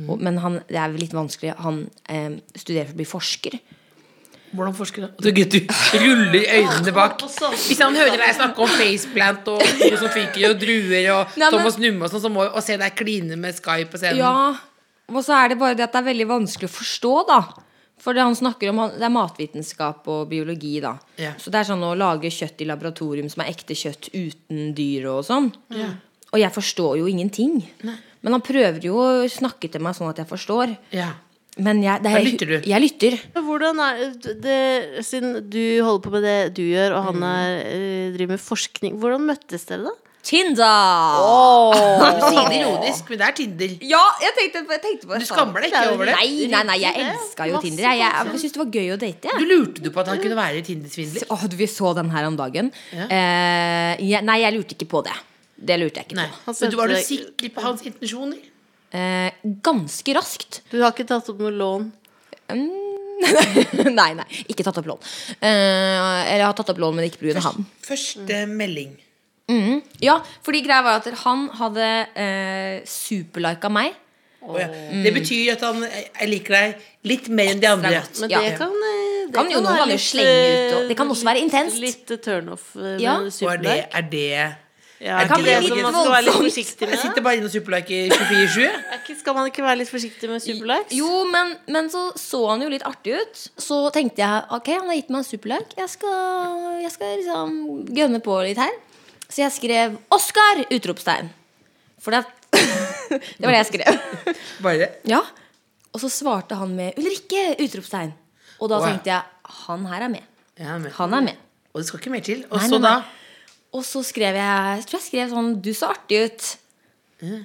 Og, 0.08 0.18
men 0.22 0.42
han, 0.42 0.60
det 0.70 0.78
er 0.78 0.94
litt 0.98 1.14
vanskelig. 1.16 1.56
Han 1.64 1.84
eh, 2.10 2.38
studerer 2.58 2.90
for 2.90 2.98
å 2.98 3.02
bli 3.02 3.12
forsker. 3.14 3.62
Hvordan 4.56 4.74
forsker 4.78 5.04
du? 5.20 5.32
Du, 5.32 5.44
du 5.44 5.60
ruller 6.00 6.46
øynene 6.58 6.94
bak. 6.96 7.20
Hvis 7.20 7.80
han 7.84 7.96
hører 7.96 8.16
deg 8.22 8.36
snakke 8.38 8.64
om 8.64 8.70
faceplant 8.78 9.48
og 9.52 9.60
noe 9.82 9.98
som 10.00 10.10
fyker 10.14 10.50
og 10.54 10.60
druer 10.62 11.10
og 11.14 11.36
Nei, 11.38 11.50
men- 11.50 11.52
Thomas 11.58 11.78
Numme 11.84 12.04
og 12.08 12.12
sånn, 12.14 12.24
så 12.24 12.32
må 12.32 12.46
jo 12.48 12.62
se 12.64 12.78
deg 12.80 12.96
kline 12.96 13.36
med 13.38 13.56
Skype 13.58 13.92
på 13.92 13.98
scenen. 14.00 14.18
Ja, 14.24 14.56
og 15.10 15.24
så 15.24 15.36
er 15.44 15.50
det 15.50 15.60
bare 15.60 15.76
det 15.76 15.84
at 15.88 15.92
det 15.94 16.00
er 16.04 16.10
veldig 16.14 16.28
vanskelig 16.32 16.70
å 16.70 16.76
forstå, 16.78 17.14
da. 17.28 17.42
For 18.00 18.14
det 18.14 18.22
han 18.22 18.36
snakker 18.38 18.70
om, 18.70 18.84
det 18.94 19.02
er 19.04 19.10
matvitenskap 19.10 20.08
og 20.08 20.28
biologi, 20.30 20.80
da. 20.84 20.96
Ja. 21.18 21.32
Så 21.42 21.50
det 21.52 21.60
er 21.64 21.70
sånn 21.74 21.82
å 21.84 21.96
lage 21.98 22.30
kjøtt 22.30 22.62
i 22.62 22.68
laboratorium 22.70 23.30
som 23.30 23.42
er 23.44 23.50
ekte 23.52 23.74
kjøtt 23.76 24.12
uten 24.14 24.74
dyr 24.78 25.08
og 25.16 25.24
sånn. 25.26 25.52
Og 26.32 26.40
jeg 26.40 26.52
forstår 26.54 26.98
jo 27.00 27.08
ingenting. 27.08 27.64
Men 28.22 28.34
han 28.36 28.42
prøver 28.42 28.82
jo 28.84 28.96
å 29.00 29.26
snakke 29.32 29.70
til 29.72 29.82
meg 29.82 29.96
sånn 29.96 30.10
at 30.12 30.18
jeg 30.22 30.28
forstår. 30.30 30.78
Ja. 30.92 31.12
Men 31.64 31.80
jeg, 31.82 32.04
det 32.04 32.12
er, 32.14 32.26
lytter 32.26 32.52
du. 32.52 32.58
Jeg 32.70 32.84
lytter. 32.84 33.16
Men 33.36 33.46
Hvordan 33.48 33.80
er 33.86 34.02
det, 34.44 34.58
Siden 35.06 35.40
du 35.50 35.62
holder 35.86 36.04
på 36.04 36.12
med 36.14 36.28
det 36.28 36.40
du 36.58 36.64
gjør, 36.66 36.98
og 36.98 37.08
han 37.12 37.24
er, 37.30 37.56
eh, 37.72 38.12
driver 38.16 38.36
med 38.36 38.44
forskning, 38.44 39.00
hvordan 39.02 39.26
møttes 39.32 39.66
dere, 39.70 39.88
da? 39.90 39.96
Tinder! 40.28 40.58
Du 42.18 42.24
sier 42.28 42.50
det 42.52 42.58
ironisk, 42.60 43.08
men 43.08 43.22
det 43.22 43.28
er 43.30 43.36
Tinder. 43.38 43.76
Ja, 43.88 44.02
jeg 44.26 44.34
tenkte, 44.36 44.64
jeg 44.76 44.82
tenkte 44.84 45.08
på 45.08 45.14
det. 45.16 45.22
Du 45.24 45.30
skammer 45.30 45.64
deg 45.64 45.72
ikke 45.72 45.84
over 45.94 46.10
det? 46.10 46.18
Nei, 46.18 46.50
nei, 46.52 46.64
nei, 46.68 46.76
jeg 46.84 47.06
elska 47.06 47.48
jo 47.48 47.62
Tinder. 47.64 47.86
Jeg, 47.86 48.02
jeg, 48.02 48.26
jeg 48.34 48.42
syntes 48.42 48.58
det 48.58 48.62
var 48.64 48.74
gøy 48.76 48.92
å 48.92 49.00
date. 49.06 49.38
Du 49.40 49.46
lurte 49.48 49.86
du 49.86 49.90
på 49.94 50.04
at 50.04 50.12
han 50.12 50.20
kunne 50.24 50.40
være 50.40 50.66
Tinder-svindler? 50.68 51.30
Åh, 51.32 51.48
du, 51.48 51.56
vi 51.62 51.70
så 51.72 51.94
den 51.96 52.12
her 52.12 52.28
om 52.28 52.36
dagen. 52.40 52.74
Ja. 52.92 53.08
Eh, 53.08 54.04
jeg, 54.10 54.26
nei, 54.28 54.38
jeg 54.44 54.58
lurte 54.58 54.76
ikke 54.76 54.90
på 54.98 55.04
det. 55.08 55.16
Det 55.58 55.80
lurte 55.80 56.04
jeg 56.04 56.12
ikke 56.12 56.20
Nei. 56.20 56.28
på. 56.44 56.54
Men 56.60 56.76
du 56.76 56.78
var 56.78 56.92
du 56.92 57.00
sikker 57.02 57.54
på 57.56 57.64
hans 57.64 57.88
intensjoner? 57.88 58.44
Eh, 58.96 59.32
ganske 59.66 60.14
raskt. 60.16 60.62
Du 60.72 60.80
har 60.82 60.94
ikke 60.96 61.08
tatt 61.10 61.28
opp 61.34 61.40
noe 61.44 61.52
lån? 61.52 61.90
nei, 64.00 64.12
nei, 64.16 64.28
ikke 64.48 64.64
tatt 64.68 64.78
opp 64.80 64.88
lån. 64.94 65.02
Eh, 65.42 65.50
eller 65.50 66.44
jeg 66.44 66.48
har 66.48 66.56
tatt 66.58 66.72
opp 66.74 66.80
lån, 66.82 66.96
men 67.00 67.08
ikke 67.10 67.24
pga. 67.26 67.42
han. 67.50 67.66
Første 67.88 68.44
melding. 68.52 68.94
Mm. 69.52 69.80
Ja, 70.04 70.18
fordi 70.44 70.62
greia 70.66 70.84
var 70.84 71.00
at 71.02 71.08
han 71.24 71.48
hadde 71.56 71.88
eh, 72.20 72.82
superlika 72.88 73.72
meg. 73.72 73.96
Oh, 74.48 74.56
ja. 74.60 74.68
Det 75.04 75.12
betyr 75.16 75.56
at 75.58 75.64
han 75.66 75.82
jeg 75.84 76.28
liker 76.30 76.56
deg 76.56 76.84
litt 77.10 77.26
mer 77.34 77.50
enn 77.52 77.60
de 77.64 77.68
andre. 77.68 77.90
Men 78.00 78.22
Men 78.22 78.32
Ja. 78.32 78.42
det 78.46 78.54
kan 78.60 78.72
eh, 78.72 79.04
det 79.28 79.36
Kan 79.36 79.50
jo 79.52 79.60
noen 79.60 79.82
ganger 79.82 80.00
slenge 80.00 80.36
ut, 80.46 80.74
og 80.76 80.82
eh, 80.84 80.88
det 80.88 80.96
kan 81.00 81.10
også 81.12 81.28
være 81.28 81.42
intenst. 81.44 81.80
Litt 81.84 82.12
eh, 82.16 82.22
turnoff 82.24 82.70
eh, 82.80 82.96
Ja. 83.04 83.18
Er 83.28 83.58
det, 83.64 83.78
er 83.92 84.08
det 84.14 84.56
Ja, 85.00 85.20
er 85.22 85.28
det 85.30 85.44
det 85.46 85.56
litt 85.68 85.76
voldsomt? 85.78 86.56
Jeg 86.58 86.98
sitter 86.98 87.22
bare 87.22 87.38
inne 87.38 87.46
og 87.46 87.54
superliker 87.54 88.10
24-7. 88.10 88.56
jeg. 88.64 88.78
Er 88.94 88.98
ikke, 88.98 89.16
skal 89.20 89.36
man 89.38 89.50
ikke 89.52 89.62
være 89.66 89.78
litt 89.84 89.92
forsiktig 89.92 90.30
med 90.32 90.42
superlikes? 90.42 90.96
Jo, 90.98 91.20
men, 91.30 91.52
men 91.70 91.90
så 91.94 92.08
så 92.18 92.40
han 92.50 92.64
jo 92.66 92.70
litt 92.74 92.86
artig 92.88 93.14
ut. 93.20 93.44
Så 93.62 93.78
tenkte 93.94 94.24
jeg 94.24 94.48
ok, 94.58 94.72
han 94.80 94.90
har 94.90 94.98
gitt 94.98 95.12
meg 95.14 95.22
en 95.22 95.28
superlike. 95.28 95.78
Jeg 95.78 95.92
skal, 95.94 96.80
jeg 96.82 96.92
skal 96.96 97.14
liksom 97.20 97.54
gønne 98.00 98.22
på 98.26 98.40
litt 98.48 98.58
her. 98.58 98.74
Så 99.28 99.44
jeg 99.44 99.52
skrev 99.54 99.98
'Oskar!' 100.10 100.64
utropstegn. 100.72 101.30
For 102.02 102.16
det, 102.16 102.24
det 103.38 103.44
var 103.46 103.54
det 103.54 103.62
jeg 103.62 103.70
skrev. 103.74 104.00
Bare 104.66 104.90
Ja. 105.06 105.22
Og 105.94 106.02
så 106.02 106.10
svarte 106.10 106.56
han 106.58 106.74
med 106.78 106.98
'Ulrikke!' 106.98 107.54
utropstegn. 107.62 108.16
Og 108.58 108.70
da 108.74 108.80
Wow. 108.82 108.88
tenkte 108.90 109.14
jeg 109.14 109.22
han 109.68 109.86
her 109.86 110.02
er 110.08 110.10
med. 110.10 110.26
Er 110.58 110.78
med. 110.82 110.92
Han 110.98 111.14
er 111.14 111.22
med. 111.22 111.36
Og 111.74 111.82
det 111.82 111.88
skal 111.88 112.00
ikke 112.02 112.10
mer 112.18 112.26
til. 112.26 112.46
Og 112.50 112.60
så 112.66 112.82
da 112.82 112.96
nei. 112.98 113.27
Og 113.76 113.84
så 113.86 114.02
skrev 114.06 114.38
jeg 114.40 114.88
tror 114.88 115.00
jeg 115.00 115.08
skrev 115.10 115.30
sånn 115.34 115.62
'Du 115.62 115.74
så 115.76 115.92
artig 115.92 116.24
ut'. 116.28 116.56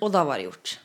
Og 0.00 0.12
da 0.12 0.24
var 0.24 0.38
det 0.38 0.46
gjort. 0.50 0.78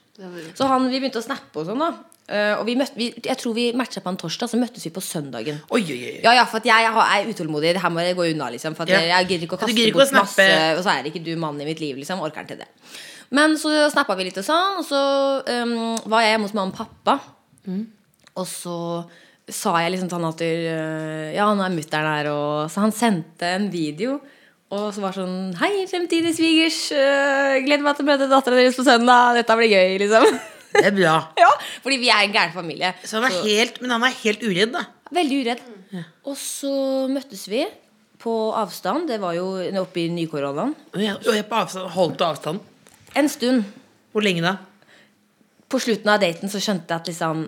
Så 0.57 0.65
han, 0.65 0.87
vi 0.89 0.99
begynte 0.99 1.19
å 1.21 1.25
snappe 1.25 1.61
og 1.61 1.67
sånn, 1.67 1.81
da. 1.83 1.91
Uh, 2.27 2.59
og 2.59 2.65
vi 2.67 2.73
møtte, 2.75 2.97
vi, 2.99 3.05
jeg 3.23 3.39
tror 3.39 3.53
vi 3.55 3.69
matcha 3.77 4.01
på 4.03 4.11
en 4.11 4.17
torsdag, 4.19 4.49
så 4.51 4.57
møttes 4.59 4.83
vi 4.83 4.91
på 4.91 4.99
søndagen. 5.03 5.61
Oi, 5.71 5.79
oi, 5.79 5.99
oi. 6.09 6.15
Ja, 6.25 6.33
ja, 6.35 6.43
for 6.49 6.59
jeg, 6.59 6.83
jeg 6.83 6.91
er 6.91 7.29
utålmodig. 7.31 7.75
Det 7.77 7.83
her 7.83 7.93
må 7.93 8.03
jeg 8.03 8.17
gå 8.17 8.25
unna, 8.33 8.49
liksom. 8.51 8.75
For 8.75 8.89
Ja. 8.89 8.99
jeg, 8.99 9.27
gidder 9.29 9.47
ikke 9.47 9.55
å 9.55 9.61
kaste 9.61 9.75
ikke 9.77 9.95
å 9.95 10.01
bort 10.01 10.15
masse. 10.17 10.47
Og 10.75 10.81
så 10.83 10.91
er 10.91 11.05
det 11.05 11.13
ikke 11.13 11.23
du 11.23 11.37
mannen 11.39 11.63
i 11.63 11.69
mitt 11.69 11.79
liv, 11.79 11.95
liksom. 11.95 12.19
Orker 12.19 12.43
ikke 12.43 12.55
til 12.55 12.65
det. 12.65 12.67
Men 13.31 13.55
så 13.59 13.71
snappa 13.91 14.15
vi 14.19 14.27
litt 14.27 14.39
og 14.41 14.47
sånn, 14.47 14.81
og 14.81 14.85
så 14.87 14.99
um, 15.47 15.95
var 16.11 16.25
jeg 16.25 16.35
hjemme 16.35 16.49
hos 16.49 16.57
mamma 16.57 16.73
og 16.73 16.77
pappa. 16.81 17.15
Og 18.37 18.47
så 18.47 18.77
sa 19.47 19.77
jeg 19.79 19.93
liksom 19.93 20.09
til 20.11 20.19
han 20.19 20.27
at 20.27 20.41
øh, 20.43 21.35
Ja, 21.35 21.47
nå 21.55 21.63
er 21.63 21.71
mutter'n 21.71 22.07
her, 22.11 22.27
og 22.31 22.71
Så 22.71 22.83
han 22.83 22.91
sendte 22.91 23.47
en 23.55 23.69
video. 23.71 24.19
Og 24.75 24.89
så 24.91 24.99
var 24.99 25.15
det 25.15 25.21
sånn 25.21 25.55
Hei, 25.61 25.85
fremtidig 25.87 26.33
svigers. 26.35 26.79
øh, 26.91 27.55
gleder 27.63 27.85
meg 27.85 27.95
til 27.95 28.03
å 28.03 28.09
møte 28.09 28.27
dattera 28.27 28.59
deres 28.59 28.75
på 28.75 28.83
søndag. 28.83 29.37
Dette 29.39 29.55
blir 29.59 29.71
gøy, 29.71 29.95
liksom. 30.03 30.27
Det 30.73 30.83
er 30.89 30.95
bra. 30.97 31.15
ja, 31.43 31.49
Fordi 31.85 31.97
vi 32.01 32.09
er 32.11 32.25
en 32.25 32.35
gæren 32.35 32.53
familie. 32.55 32.91
Så 33.07 33.21
han 33.21 33.29
er 33.29 33.37
helt, 33.47 33.79
men 33.81 33.95
han 33.95 34.03
er 34.03 34.15
helt 34.25 34.43
uredd, 34.43 34.73
da. 34.75 34.83
Veldig 35.15 35.37
uredd. 35.45 35.61
Og 36.27 36.35
så 36.35 36.73
møttes 37.07 37.45
vi 37.47 37.63
på 38.19 38.33
avstand. 38.59 39.07
Det 39.07 39.21
var 39.23 39.37
jo 39.37 39.47
oppe 39.79 40.03
i 40.03 40.09
nykoronaen. 40.11 40.75
Og 40.91 40.99
jeg, 41.05 41.15
og 41.15 41.31
jeg 41.37 41.47
på 41.47 41.61
avstand, 41.61 41.87
holdt 41.95 42.19
du 42.19 42.27
avstand. 42.27 42.59
En 43.15 43.31
stund. 43.31 43.63
Hvor 44.11 44.25
lenge 44.25 44.43
da? 44.43 44.57
På 45.71 45.79
slutten 45.83 46.11
av 46.11 46.19
daten 46.23 46.51
så 46.51 46.59
skjønte 46.63 46.91
jeg 46.91 47.03
at 47.03 47.09
liksom 47.11 47.47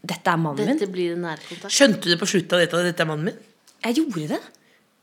Dette 0.00 0.32
er 0.32 0.38
mannen 0.40 0.64
min. 0.64 0.78
Dette 0.78 0.88
blir 0.92 1.12
en 1.12 1.26
nærkontakt. 1.26 1.72
Skjønte 1.76 2.08
du 2.08 2.16
på 2.20 2.28
slutten 2.28 2.56
av 2.56 2.62
daten 2.62 2.80
at 2.80 2.86
dette 2.88 3.04
er 3.04 3.08
mannen 3.08 3.26
min? 3.28 3.40
Jeg 3.84 3.98
gjorde 3.98 4.28
det. 4.30 4.38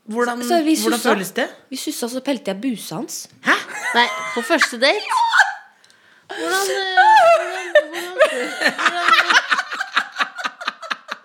Hvordan, 0.08 0.40
Så 0.48 0.62
vi 0.64 0.74
hvordan 0.80 1.00
føles 1.00 1.30
det? 1.36 1.48
Vi 1.68 1.76
sussa, 1.76 2.08
så 2.08 2.20
pelte 2.24 2.48
jeg 2.54 2.60
busa 2.62 2.96
hans. 2.96 3.26
Hæ? 3.44 3.56
Nei, 3.94 4.06
på 4.34 4.40
første 4.48 4.78
date? 4.80 5.04
Hvordan, 6.28 6.70
eh, 6.72 6.86
hvordan, 7.34 7.74
hvordan, 7.92 8.38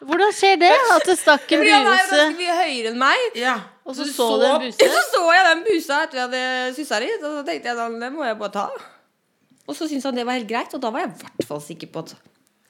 hvordan 0.09 0.34
skjer 0.36 0.59
det? 0.59 0.71
At 0.95 1.07
det 1.07 1.15
stakk 1.19 1.47
en 1.51 1.63
Fordi 1.63 1.71
han 1.71 1.88
er 1.88 1.91
jo 1.91 1.95
ganske 1.95 2.41
mye 2.41 2.57
høyere 2.59 2.91
enn 2.91 2.99
meg. 2.99 3.23
Ja. 3.39 3.55
Og 3.84 3.95
så 3.95 4.07
så, 4.07 4.13
så 4.17 4.27
du 4.41 4.45
en 4.49 4.65
buse. 4.65 4.89
Så 4.97 5.05
så 5.13 5.23
jeg 5.36 5.47
den 5.49 5.63
busa 5.69 6.01
etter 6.03 6.19
vi 6.19 6.23
hadde 6.25 6.75
sussa 6.75 6.99
litt, 7.03 7.23
og 7.23 7.39
så 7.39 7.41
tenkte 7.47 7.71
jeg 7.71 7.79
den 8.03 8.13
må 8.15 8.27
jeg 8.27 8.38
bare 8.39 8.53
ta. 8.59 8.67
Og 9.63 9.75
så 9.75 9.88
syntes 9.88 10.05
han 10.07 10.19
det 10.19 10.27
var 10.27 10.36
helt 10.39 10.49
greit, 10.49 10.75
og 10.75 10.84
da 10.84 10.91
var 10.91 11.05
jeg 11.05 11.13
i 11.13 11.23
hvert 11.23 11.47
fall 11.47 11.61
sikker 11.63 11.91
på 11.91 12.03
at 12.03 12.15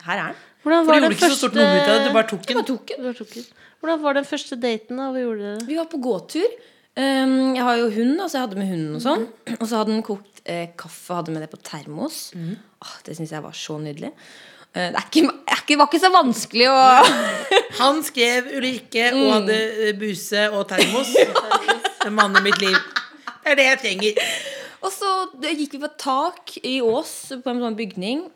her 0.06 0.20
er 0.20 0.34
den. 0.34 0.42
Hvordan 0.64 0.86
For 0.86 0.94
var 0.94 0.94
du 0.94 1.04
den 1.04 1.12
gjorde 1.12 1.18
ikke 1.18 1.32
så 1.34 1.40
stort 1.40 1.58
nummer 1.58 1.76
ut 1.76 1.88
av 1.88 1.96
det, 1.98 2.04
du 2.08 2.14
bare 2.16 2.30
tok 2.30 2.46
den. 2.48 2.60
bare 2.60 2.68
tok 2.70 2.86
den. 2.92 3.02
Bare 3.04 3.18
tok 3.18 3.34
den. 3.36 3.50
Hvordan 3.84 4.04
var 4.04 4.16
den 4.16 4.28
første 4.28 4.56
daten, 4.56 5.00
da? 5.02 5.10
Hva 5.12 5.24
gjorde 5.26 5.44
dere? 5.44 5.66
Vi 5.68 5.76
var 5.80 5.90
på 5.92 6.00
gåtur. 6.04 6.54
Um, 6.94 7.34
jeg 7.58 7.66
har 7.66 7.80
jo 7.82 7.90
hund, 7.92 8.22
så 8.22 8.38
jeg 8.38 8.46
hadde 8.46 8.60
med 8.62 8.70
hunden 8.70 8.96
og 9.00 9.04
sånn. 9.04 9.26
Og 9.58 9.66
så 9.66 9.82
hadde 9.82 9.92
den 9.92 10.06
kokt 10.06 10.44
eh, 10.46 10.70
kaffe, 10.80 11.18
hadde 11.18 11.34
med 11.36 11.44
det 11.44 11.50
på 11.52 11.60
termos. 11.66 12.20
Åh, 12.38 12.96
det 13.04 13.18
syns 13.18 13.34
jeg 13.34 13.44
var 13.44 13.58
så 13.58 13.80
nydelig. 13.82 14.14
Uh, 14.74 14.88
det 14.88 15.02
er 15.02 15.08
ikke, 15.10 15.24
det, 15.68 15.78
var 15.82 15.90
ikke 15.90 16.02
så 16.02 16.14
vanskelig 16.14 16.70
å 16.72 16.80
Han 17.82 18.00
skrev 18.06 18.48
Ulrikke 18.56 19.10
og 19.18 19.28
hadde 19.40 19.58
eh, 19.90 19.96
buse 19.98 20.48
og 20.54 20.68
termos. 20.72 21.12
En 22.06 22.16
mann 22.16 22.40
i 22.40 22.46
mitt 22.46 22.62
liv. 22.62 22.78
Det 23.44 23.52
er 23.52 23.60
det 23.60 23.68
jeg 23.68 23.82
trenger. 23.84 24.24
Og 24.84 24.92
så 24.96 25.12
gikk 25.50 25.76
vi 25.76 25.82
på 25.84 25.92
tak 26.00 26.56
i 26.64 26.78
Ås, 26.84 27.34
på 27.44 27.52
en 27.52 27.62
sånn 27.64 27.76
bygning. 27.80 28.28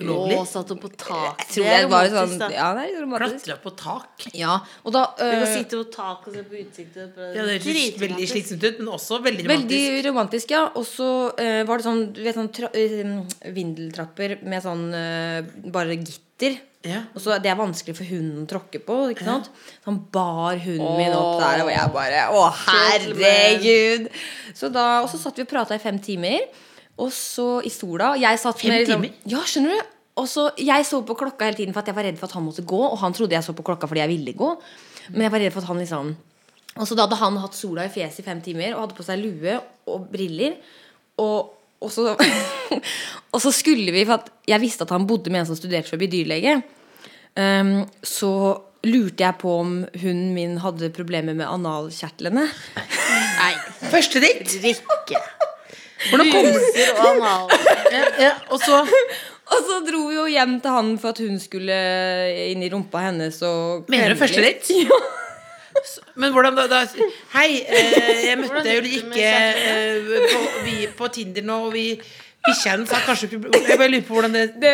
Ulovlig. 0.00 0.36
Å, 0.40 0.46
satt 0.48 0.70
hun 0.72 0.78
på 0.82 0.90
tak. 0.96 1.42
Jeg 1.44 1.48
tror 1.54 1.68
det 1.70 1.90
var 1.92 2.08
sånn. 2.14 2.32
Ja, 2.54 2.68
det 2.78 2.86
er. 2.88 3.08
Klatra 3.20 3.56
på 3.64 3.72
tak. 3.76 4.26
Ja, 4.36 4.54
og 4.84 4.94
da 4.96 5.02
Du 5.18 5.24
kan 5.24 5.44
eh, 5.44 5.52
sitte 5.56 5.80
på 5.82 5.86
tak 5.94 6.26
og 6.28 6.34
se 6.36 6.44
på 6.48 6.56
utsikten. 6.62 7.12
Ja, 7.36 7.44
det 7.48 7.58
høres 7.64 8.00
veldig 8.00 8.30
slitsomt 8.32 8.64
ut, 8.64 8.80
men 8.80 8.88
også 8.96 9.20
veldig 9.24 9.46
Veldig 9.50 9.82
romantisk. 9.84 10.08
romantisk, 10.08 10.50
ja. 10.56 10.64
Og 10.74 10.86
så 10.88 11.10
øh, 11.34 11.60
var 11.68 11.78
det 11.82 11.86
sånn, 11.90 12.02
du 12.16 12.22
vet, 12.24 12.38
sånn 12.40 12.50
tra 12.56 12.72
eh, 12.72 13.14
vindeltrapper 13.60 14.38
med 14.48 14.64
sånn 14.64 14.88
øh, 14.94 15.54
bare 15.74 15.96
gitter. 16.00 16.58
Ja. 16.86 17.02
Og 17.12 17.20
så 17.20 17.34
Det 17.44 17.50
er 17.52 17.58
vanskelig 17.58 17.92
for 17.98 18.08
hunden 18.08 18.46
å 18.46 18.48
tråkke 18.48 18.80
på. 18.80 18.94
ikke 19.12 19.26
sant? 19.26 19.50
Så 19.52 19.90
han 19.90 19.98
bar 20.14 20.56
hunden 20.64 20.96
min 20.96 21.12
opp 21.12 21.36
der, 21.42 21.60
og 21.66 21.68
jeg 21.74 21.92
bare 21.92 22.22
Å, 22.32 22.46
herregud! 22.62 24.08
Så 24.56 24.70
da, 24.72 24.86
Og 25.04 25.10
så 25.12 25.20
satt 25.20 25.36
vi 25.36 25.44
og 25.44 25.50
prata 25.52 25.76
i 25.76 25.82
fem 25.82 25.98
timer. 26.00 26.46
Og 27.00 27.12
så 27.14 27.48
i 27.64 27.72
sola. 27.72 28.12
Jeg 28.20 28.40
satt 28.42 28.60
Fem 28.60 28.72
med, 28.72 28.84
liksom, 28.84 29.04
timer? 29.06 29.28
Ja, 29.32 29.42
skjønner 29.48 29.76
du? 29.76 29.92
Og 30.20 30.26
så, 30.28 30.50
Jeg 30.60 30.84
så 30.84 31.00
på 31.06 31.16
klokka 31.16 31.46
hele 31.48 31.56
tiden 31.56 31.76
for 31.76 31.80
at 31.80 31.88
jeg 31.88 31.96
var 31.96 32.04
redd 32.08 32.18
for 32.20 32.28
at 32.28 32.36
han 32.36 32.44
måtte 32.44 32.66
gå. 32.66 32.80
Og 32.90 32.98
han 33.00 33.14
trodde 33.16 33.36
jeg 33.36 33.46
så 33.46 33.54
på 33.56 33.64
klokka 33.66 33.88
fordi 33.88 34.02
jeg 34.02 34.12
ville 34.12 34.34
gå. 34.36 34.50
Men 35.14 35.26
jeg 35.26 35.34
var 35.34 35.44
redd 35.44 35.54
for 35.54 35.64
at 35.64 35.70
han 35.70 35.80
liksom 35.80 36.12
Og 36.76 36.86
så 36.86 36.94
da 36.94 37.06
hadde 37.06 37.18
han 37.22 37.40
hatt 37.42 37.56
sola 37.58 37.86
i 37.86 37.92
fjeset 37.92 38.22
i 38.22 38.26
fem 38.26 38.42
timer 38.44 38.74
og 38.74 38.84
hadde 38.84 38.98
på 38.98 39.06
seg 39.06 39.22
lue 39.22 39.56
og 39.90 40.10
briller. 40.12 40.58
Og, 41.20 41.54
og, 41.80 41.90
så, 41.92 42.12
og 43.34 43.40
så 43.42 43.54
skulle 43.54 43.94
vi 43.94 44.04
For 44.04 44.20
at 44.20 44.30
jeg 44.48 44.62
visste 44.62 44.86
at 44.86 44.94
han 44.94 45.08
bodde 45.08 45.32
med 45.32 45.44
en 45.44 45.50
som 45.50 45.58
studerte 45.58 45.90
for 45.90 45.98
å 45.98 46.02
bli 46.02 46.10
dyrlege. 46.12 46.60
Um, 47.38 47.86
så 48.02 48.32
lurte 48.84 49.22
jeg 49.22 49.36
på 49.40 49.52
om 49.60 49.74
hunden 50.02 50.32
min 50.34 50.56
hadde 50.62 50.88
problemer 50.96 51.36
med 51.36 51.48
analkjertlene. 51.48 52.46
Nei, 53.40 53.52
Første 53.92 54.22
ditt? 54.24 54.56
drikke. 54.62 55.20
Hvordan 56.08 56.30
kommer 56.32 56.52
du 56.56 56.80
og 56.94 57.06
anal. 57.10 57.50
ja, 57.92 58.04
ja, 58.24 58.32
Og 58.50 58.60
så 58.62 58.80
Og 59.50 59.64
så 59.66 59.80
dro 59.82 60.04
vi 60.06 60.14
jo 60.14 60.24
hjem 60.30 60.60
til 60.62 60.70
han 60.70 60.90
for 61.02 61.10
at 61.10 61.18
hun 61.24 61.40
skulle 61.42 61.74
inn 62.52 62.62
i 62.62 62.68
rumpa 62.70 63.02
hennes 63.08 63.40
og 63.46 63.88
Mener 63.90 64.14
du 64.14 64.20
første 64.20 64.44
ditt? 64.44 64.70
Ja. 65.70 65.86
Men 66.18 66.32
hvordan 66.34 66.56
da, 66.58 66.64
da 66.66 66.80
Hei, 67.34 67.60
eh, 67.62 68.24
jeg 68.26 68.38
møtte 68.40 68.72
Ulrikke 68.80 69.28
eh, 69.30 70.08
på, 70.32 70.40
vi, 70.66 70.74
på 70.98 71.08
Tinder 71.14 71.46
nå, 71.46 71.60
og 71.68 71.72
vi 71.76 71.84
Bikkja 72.40 72.72
hennes 72.74 72.90
har 72.90 73.04
kanskje 73.06 73.28
Jeg 73.36 73.78
bare 73.78 73.88
lurer 73.92 74.06
på 74.08 74.16
hvordan 74.16 74.34
det 74.34 74.44
Det, 74.60 74.72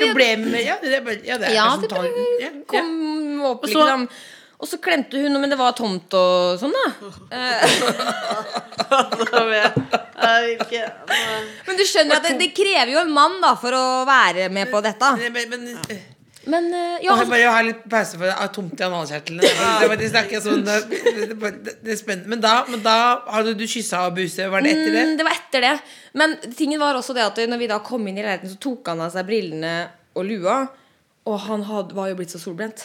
Problemet 0.00 0.62
Ja, 0.64 0.78
det 0.82 0.94
Ja, 1.26 1.36
det 1.42 1.50
er 1.50 1.56
Ja, 1.58 1.68
det, 1.80 1.90
det 2.40 2.50
kom 2.70 3.44
opp 3.50 3.66
Og 3.66 3.68
så- 3.68 3.84
liksom. 3.84 4.08
Og 4.64 4.68
så 4.70 4.78
klemte 4.80 5.20
hun, 5.20 5.34
men 5.36 5.52
det 5.52 5.58
var 5.60 5.74
tomt 5.76 6.14
og 6.16 6.56
sånn, 6.56 6.72
da. 6.72 6.86
Men 11.66 11.76
du 11.76 11.82
skjønner 11.84 12.16
at 12.16 12.24
det, 12.24 12.38
det 12.40 12.48
krever 12.56 12.94
jo 12.94 13.02
en 13.02 13.12
mann 13.12 13.36
da 13.42 13.50
for 13.60 13.76
å 13.76 13.84
være 14.08 14.48
med 14.54 14.72
på 14.72 14.80
dette. 14.84 15.10
Men, 15.20 15.34
men, 15.36 15.50
men 15.52 15.68
eh, 15.92 16.00
Men 16.48 16.70
eh, 16.76 17.04
ja, 17.04 17.12
altså, 17.12 17.28
bare 17.34 17.52
ha 17.52 17.60
litt 17.66 17.84
pause 17.92 18.16
for 18.16 18.24
det 18.30 18.48
tomt 18.56 18.80
i 18.80 18.86
analkjertlene. 18.86 19.52
De 19.52 19.90
er 19.90 20.00
det 20.00 20.08
er 20.22 20.42
sånn 20.46 20.64
det, 20.64 20.80
det, 20.88 21.36
det. 21.84 22.18
Men 22.24 22.40
da, 22.40 22.54
men 22.70 22.80
da 22.84 22.96
hadde 23.36 23.52
du 23.60 23.66
kyssa 23.68 24.06
og 24.08 24.16
buse. 24.16 24.48
Var 24.48 24.64
det 24.64 24.72
etter 24.78 24.96
det? 24.96 25.04
Mm, 25.10 25.14
det 25.20 25.28
var 25.28 25.36
etter 25.42 25.68
det. 25.68 25.76
Men 26.16 26.36
tingen 26.56 26.80
var 26.80 26.96
også 26.96 27.16
det 27.16 27.28
at 27.28 27.44
når 27.52 27.64
vi 27.66 27.72
da 27.76 27.82
kom 27.84 28.08
inn 28.08 28.16
i 28.16 28.24
leiligheten, 28.24 28.56
så 28.56 28.60
tok 28.64 28.92
han 28.94 29.04
av 29.04 29.12
seg 29.12 29.28
brillene 29.28 29.76
og 30.16 30.28
lua. 30.28 30.60
Og 31.28 31.40
han 31.48 31.64
had, 31.68 31.92
var 31.96 32.12
jo 32.12 32.20
blitt 32.20 32.32
så 32.32 32.40
solbrent. 32.40 32.84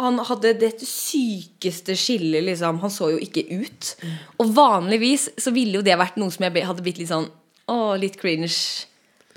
Han 0.00 0.18
hadde 0.24 0.54
det 0.58 0.72
sykeste 0.80 1.94
skillet, 1.98 2.42
liksom. 2.46 2.80
Han 2.82 2.90
så 2.90 3.10
jo 3.12 3.20
ikke 3.22 3.44
ut. 3.50 3.92
Og 4.40 4.54
vanligvis 4.56 5.28
så 5.40 5.52
ville 5.54 5.78
jo 5.78 5.84
det 5.84 5.98
vært 6.00 6.16
noe 6.20 6.32
som 6.32 6.46
jeg 6.46 6.64
hadde 6.66 6.84
blitt 6.84 7.00
litt 7.02 7.12
sånn 7.12 7.28
Å, 7.70 7.94
litt 8.00 8.16
cringe. 8.18 8.50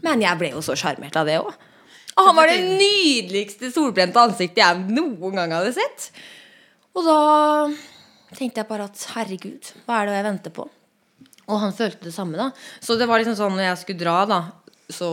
Men 0.06 0.24
jeg 0.24 0.39
ble 0.39 0.49
jo 0.56 0.64
så 0.66 0.74
sjarmert 0.80 1.16
av 1.20 1.28
det 1.30 1.38
òg. 1.41 1.51
Og 2.16 2.30
han 2.30 2.38
var 2.38 2.47
det 2.49 2.64
nydeligste 2.64 3.70
solbrente 3.76 4.22
ansiktet 4.22 4.64
jeg 4.64 4.88
noen 4.88 5.36
gang 5.36 5.51
hadde 5.51 5.76
sett. 5.76 6.10
Og 6.95 7.03
da 7.03 7.20
tenkte 8.36 8.62
jeg 8.64 8.70
bare 8.70 8.88
at 8.88 9.06
herregud, 9.16 9.72
hva 9.86 9.99
er 9.99 10.10
det 10.10 10.18
jeg 10.18 10.28
venter 10.30 10.56
på? 10.56 10.68
Og 11.45 11.62
han 11.62 11.76
følte 11.76 12.08
det 12.08 12.16
samme, 12.16 12.39
da. 12.39 12.49
Så 12.82 12.95
det 12.97 13.08
var 13.10 13.22
liksom 13.22 13.38
sånn 13.38 13.53
når 13.58 13.68
jeg 13.68 13.82
skulle 13.84 14.01
dra, 14.01 14.18
da, 14.30 14.39
så 14.89 15.10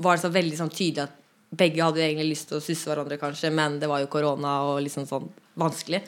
var 0.00 0.16
det 0.16 0.24
så 0.24 0.32
veldig 0.32 0.60
sånn 0.60 0.72
tydelig 0.72 1.08
at 1.08 1.18
begge 1.50 1.82
hadde 1.84 2.00
jo 2.00 2.06
egentlig 2.08 2.32
lyst 2.34 2.48
til 2.50 2.58
å 2.58 2.64
susse 2.64 2.88
hverandre, 2.90 3.18
kanskje, 3.20 3.52
men 3.54 3.78
det 3.82 3.88
var 3.90 4.02
jo 4.02 4.10
korona 4.12 4.58
og 4.66 4.80
liksom 4.84 5.06
sånn 5.08 5.28
vanskelig. 5.60 6.02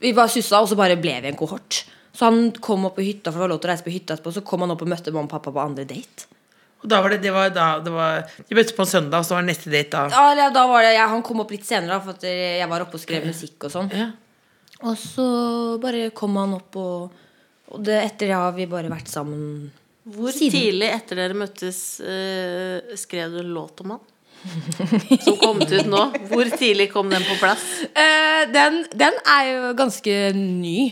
Vi 0.00 0.14
bare 0.16 0.32
sussa, 0.32 0.62
og 0.62 0.70
så 0.70 0.78
bare 0.78 0.96
ble 1.00 1.18
vi 1.20 1.28
en 1.28 1.38
kohort. 1.38 1.82
Så 2.16 2.26
han 2.26 2.50
kom 2.64 2.88
opp 2.88 2.96
på 2.98 3.04
hytta, 3.06 3.30
for 3.30 3.38
det 3.38 3.44
var 3.44 3.52
lov 3.52 3.60
til 3.62 3.70
å 3.70 3.72
reise 3.74 3.86
på 3.86 3.92
hytta 3.94 4.16
etterpå, 4.16 4.32
så 4.34 4.42
kom 4.46 4.64
han 4.64 4.72
opp 4.74 4.82
og 4.82 4.90
møtte 4.90 5.12
mamma 5.14 5.28
og 5.28 5.34
pappa 5.34 5.52
på 5.54 5.62
andre 5.62 5.84
date. 5.88 6.26
Og 6.80 6.88
da 6.88 7.02
var 7.04 7.12
det, 7.12 7.18
det 7.20 7.32
var 7.34 7.50
da 7.52 7.66
det 7.84 7.92
var, 7.92 8.22
De 8.48 8.56
møttes 8.56 8.72
på 8.72 8.86
en 8.86 8.88
søndag, 8.88 9.20
og 9.20 9.26
så 9.28 9.36
var 9.36 9.44
det 9.44 9.50
neste 9.52 9.68
date 9.72 10.00
da. 10.08 10.22
Ja, 10.32 10.46
da 10.54 10.62
var 10.70 10.82
det, 10.86 10.94
ja, 10.96 11.06
Han 11.12 11.20
kom 11.26 11.42
opp 11.44 11.52
litt 11.52 11.66
senere, 11.68 11.98
da, 11.98 12.00
for 12.00 12.16
at 12.16 12.24
jeg 12.24 12.68
var 12.70 12.86
oppe 12.86 12.96
og 12.96 13.02
skrev 13.02 13.26
musikk 13.28 13.68
og 13.68 13.74
sånn. 13.74 13.90
Ja. 13.92 14.06
Og 14.88 14.96
så 14.96 15.26
bare 15.82 16.08
kom 16.16 16.38
han 16.40 16.56
opp, 16.56 16.78
og, 16.80 17.18
og 17.68 17.84
det, 17.84 17.98
etter 18.06 18.32
det 18.32 18.38
har 18.40 18.56
vi 18.56 18.64
bare 18.70 18.88
vært 18.88 19.12
sammen 19.12 19.68
Hvor 20.08 20.32
Siden. 20.32 20.54
tidlig 20.56 20.88
etter 20.88 21.20
dere 21.20 21.36
møttes, 21.36 21.82
eh, 22.00 22.96
skrev 22.96 23.36
du 23.36 23.42
låt 23.44 23.84
om 23.84 23.98
han? 23.98 24.06
Som 25.24 25.36
kom 25.40 25.60
ut 25.60 25.86
nå. 25.90 26.06
Hvor 26.30 26.50
tidlig 26.56 26.88
kom 26.94 27.10
den 27.12 27.24
på 27.26 27.36
plass? 27.40 27.64
Uh, 27.92 28.48
den, 28.54 28.82
den 28.96 29.20
er 29.28 29.44
jo 29.50 29.74
ganske 29.78 30.16
ny. 30.36 30.90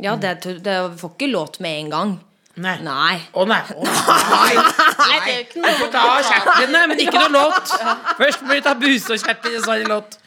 Ja, 0.00 0.16
det, 0.16 0.38
det 0.64 0.76
får 1.00 1.14
ikke 1.14 1.30
låt 1.30 1.60
med 1.60 1.78
en 1.84 1.90
gang. 1.92 2.18
Nei. 2.60 2.76
Nei. 2.84 3.16
Å 3.36 3.44
nei. 3.48 3.60
Å, 3.72 3.84
nei. 3.84 4.54
Nei, 5.00 5.36
Du 5.52 5.60
får 5.62 5.92
ta 5.94 6.02
kjertlene, 6.26 6.82
men 6.90 7.04
ikke 7.04 7.22
noe 7.22 7.30
låt. 7.36 7.72
Først 8.18 8.42
må 8.44 8.56
vi 8.56 8.64
ta 8.64 8.74
buse 8.78 9.14
og 9.14 9.22
kjertler, 9.22 9.56
og 9.60 9.64
så 9.64 9.76
er 9.76 9.84
det 9.84 9.90
låt. 9.92 10.18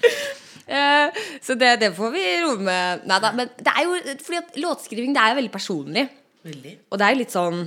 Eh, 0.64 1.24
så 1.44 1.58
det, 1.60 1.76
det 1.82 1.92
får 1.98 2.14
vi 2.14 2.24
roe 2.46 2.58
med. 2.64 3.04
Nei 3.10 3.20
da, 3.22 3.34
men 3.36 3.52
det 3.60 3.74
er 3.74 3.86
jo 3.86 4.00
fordi 4.24 4.40
at 4.40 4.60
låtskriving 4.64 5.16
det 5.16 5.24
er 5.24 5.34
jo 5.34 5.40
veldig 5.42 5.54
personlig. 5.54 6.06
Veldig. 6.48 6.76
Og 6.90 7.00
det 7.00 7.06
er 7.08 7.16
jo 7.16 7.22
litt 7.22 7.36
sånn 7.36 7.64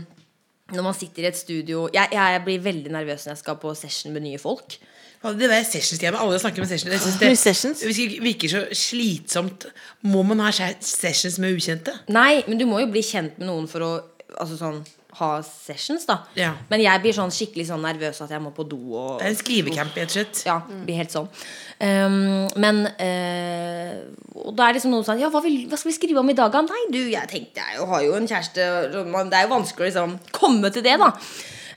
når 0.74 0.82
man 0.82 0.94
sitter 0.98 1.22
i 1.22 1.28
et 1.30 1.36
studio 1.38 1.86
Jeg, 1.94 2.08
jeg 2.12 2.40
blir 2.44 2.62
veldig 2.64 2.90
nervøs 2.90 3.26
når 3.26 3.36
jeg 3.36 3.42
skal 3.44 3.58
på 3.62 3.74
session 3.78 4.14
med 4.14 4.24
nye 4.24 4.38
folk. 4.38 4.78
Det 5.26 5.48
der 5.50 5.62
sessions-temaet, 5.66 6.22
alle 6.22 6.38
snakker 6.38 6.62
om 6.62 6.68
sessions. 6.68 6.92
Jeg 6.92 7.00
synes 7.00 7.16
det 7.18 7.38
sessions? 7.38 7.80
det 7.80 8.22
virker 8.22 8.48
så 8.48 8.60
slitsomt. 8.72 9.66
Må 10.06 10.22
man 10.22 10.42
ha 10.44 10.50
sessions 10.80 11.38
med 11.42 11.56
ukjente? 11.56 11.94
Nei, 12.14 12.44
men 12.46 12.60
du 12.60 12.66
må 12.68 12.78
jo 12.82 12.90
bli 12.92 13.02
kjent 13.02 13.38
med 13.40 13.48
noen 13.48 13.66
for 13.70 13.82
å 13.82 13.90
altså 14.36 14.58
sånn, 14.60 14.78
ha 15.16 15.30
sessions, 15.44 16.04
da. 16.08 16.18
Ja. 16.36 16.52
Men 16.70 16.82
jeg 16.84 17.02
blir 17.04 17.14
sånn 17.16 17.32
skikkelig 17.32 17.66
sånn 17.70 17.84
nervøs 17.84 18.20
at 18.24 18.32
jeg 18.34 18.42
må 18.44 18.52
på 18.56 18.66
do. 18.68 18.78
Og, 18.92 19.18
Det 19.20 19.26
er 19.26 19.32
en 19.32 19.38
skrivecamp, 19.38 19.96
rett 19.96 20.12
og 20.12 20.16
slett. 20.18 20.42
Ja, 20.48 20.58
blir 20.66 21.00
helt 21.00 21.14
sånn. 21.14 21.28
Um, 21.76 22.46
men 22.56 22.86
uh, 22.88 23.96
Og 24.32 24.54
da 24.56 24.64
er 24.64 24.72
det 24.72 24.78
liksom 24.78 24.94
noen 24.94 25.04
sånn 25.04 25.18
Ja, 25.20 25.28
hva, 25.28 25.42
vil, 25.44 25.66
hva 25.68 25.76
skal 25.76 25.90
vi 25.90 25.96
skrive 25.98 26.22
om 26.22 26.30
i 26.32 26.36
dag, 26.38 26.48
da? 26.54 26.62
Nei, 26.64 26.86
du, 26.88 27.02
jeg 27.12 27.28
tenkte 27.28 27.60
jeg 27.60 27.88
har 27.90 28.00
jo 28.00 28.14
en 28.16 28.28
kjæreste 28.30 28.68
Det 28.94 29.02
er 29.04 29.44
jo 29.44 29.50
vanskelig 29.52 29.84
å 29.84 29.90
liksom 29.90 30.14
komme 30.32 30.72
til 30.72 30.86
det, 30.86 30.96
da. 31.02 31.10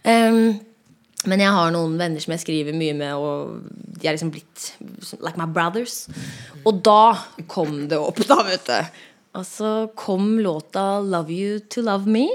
Um, 0.08 0.56
men 1.28 1.44
jeg 1.44 1.52
har 1.52 1.74
noen 1.76 1.98
venner 2.00 2.24
som 2.24 2.32
jeg 2.32 2.46
skriver 2.46 2.76
mye 2.80 2.96
med, 2.96 3.12
og 3.20 3.66
de 4.00 4.08
er 4.08 4.16
liksom 4.16 4.32
blitt 4.32 4.70
like 5.20 5.36
my 5.36 5.50
brothers. 5.52 6.06
Og 6.64 6.80
da 6.86 7.18
kom 7.52 7.90
det 7.92 8.00
opp, 8.00 8.22
da, 8.30 8.40
vet 8.48 8.70
du. 8.70 9.02
Og 9.40 9.46
så 9.46 9.74
kom 10.00 10.40
låta 10.40 11.02
'Love 11.04 11.36
You 11.36 11.60
To 11.60 11.82
Love 11.82 12.08
Me'. 12.08 12.32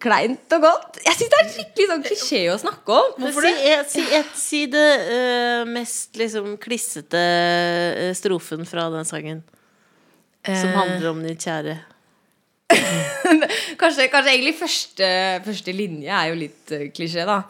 Kleint 0.00 0.52
og 0.54 0.60
godt. 0.62 0.98
Jeg 1.02 1.16
syns 1.18 1.30
det 1.32 1.38
er 1.40 1.48
skikkelig 1.50 1.86
sånn 1.90 2.04
klisjé 2.06 2.42
å 2.52 2.58
snakke 2.62 2.94
om. 2.94 3.24
Si, 3.34 3.54
et- 3.72 3.88
si, 3.90 4.04
et, 4.20 4.28
si 4.38 4.60
det 4.70 4.84
uh, 5.08 5.64
mest 5.66 6.14
liksom 6.20 6.52
klissete 6.62 7.18
eh, 7.18 8.12
strofen 8.14 8.62
fra 8.70 8.86
den 8.94 9.04
sangen. 9.08 9.42
Som 10.44 10.68
Eh. 10.70 10.76
handler 10.76 11.08
om 11.10 11.22
din 11.24 11.36
kjære. 11.40 11.74
Kanskje, 13.80 14.06
kanskje 14.12 14.30
egentlig 14.34 14.54
første, 14.58 15.08
første 15.44 15.72
linje 15.74 16.10
er 16.12 16.30
jo 16.30 16.38
litt 16.38 16.72
uh, 16.76 16.84
klisjé, 16.94 17.24
da. 17.28 17.40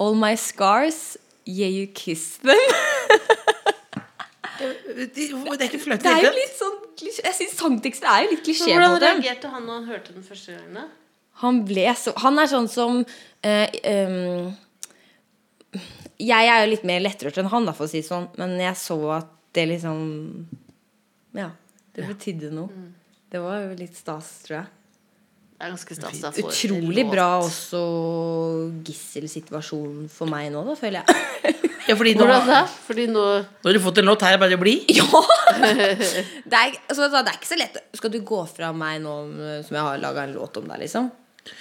All 0.00 0.14
my 0.18 0.32
scars, 0.40 1.16
yeah 1.46 1.68
you 1.70 1.86
kiss 1.94 2.38
them. 2.42 2.56
Det 4.62 5.08
det 5.12 5.26
er 5.26 5.68
ikke 5.68 5.80
flaut. 5.82 6.02
Det 6.02 6.10
er 6.12 6.24
jo 6.26 6.32
litt 6.36 6.56
sånn. 6.58 6.76
Jeg 7.02 7.34
synes 7.34 7.54
sangtekster 7.58 8.06
er 8.08 8.24
jo 8.26 8.32
litt 8.36 8.42
klisjé. 8.46 8.74
hvordan 8.78 9.18
reagerte 9.20 9.50
han 9.50 9.64
når 9.66 9.80
han 9.80 9.86
hørte 9.90 10.12
den 10.14 10.22
første 10.26 10.54
gangen? 10.54 10.90
Han 11.40 11.62
ble 11.66 11.86
så 11.98 12.12
Han 12.22 12.38
er 12.38 12.50
sånn 12.50 12.68
som 12.70 13.00
eh, 13.42 13.72
um, 13.88 14.52
Jeg 16.20 16.50
er 16.50 16.62
jo 16.62 16.70
litt 16.74 16.84
mer 16.86 17.02
lettrørt 17.02 17.40
enn 17.40 17.50
han, 17.50 17.66
da, 17.66 17.74
for 17.76 17.88
å 17.88 17.90
si 17.90 18.02
det 18.02 18.08
sånn. 18.08 18.28
Men 18.38 18.54
jeg 18.60 18.78
så 18.80 18.98
at 19.18 19.32
det 19.56 19.66
liksom 19.74 20.04
Ja. 21.36 21.50
Det 21.92 22.06
betydde 22.08 22.52
noe. 22.54 22.86
Det 23.32 23.40
var 23.40 23.64
jo 23.64 23.74
litt 23.76 23.96
stas, 23.96 24.28
tror 24.46 24.62
jeg. 24.62 24.70
Det 25.62 25.66
er 25.66 25.72
ganske 25.74 25.96
stas. 25.96 26.20
da, 26.22 26.30
for 26.34 26.48
Utrolig 26.48 27.04
bra 27.08 27.26
også 27.44 27.82
gisselsituasjonen 28.86 30.08
for 30.12 30.30
meg 30.32 30.48
nå, 30.54 30.64
da, 30.68 30.76
føler 30.78 31.02
jeg. 31.02 31.58
Ja, 31.82 31.96
fordi 31.98 32.12
nå, 32.14 32.22
Hvordan 32.22 32.44
da? 32.46 32.58
Fordi 32.86 33.04
nå 33.10 33.22
har 33.26 33.74
du 33.74 33.78
fått 33.82 33.96
en 33.98 34.06
låt 34.06 34.22
her, 34.22 34.36
bare 34.38 34.54
bli. 34.60 34.76
Ja! 34.94 35.22
Det 36.52 36.58
er, 36.58 36.76
altså, 36.86 37.08
det 37.10 37.20
er 37.26 37.34
ikke 37.34 37.48
så 37.48 37.58
lett. 37.58 37.80
Skal 37.98 38.12
du 38.14 38.20
gå 38.26 38.38
fra 38.48 38.70
meg 38.76 39.00
nå 39.02 39.16
som 39.66 39.76
jeg 39.76 39.82
har 39.88 39.98
laga 40.00 40.22
en 40.28 40.36
låt 40.36 40.56
om 40.60 40.68
deg, 40.70 40.84
liksom? 40.84 41.10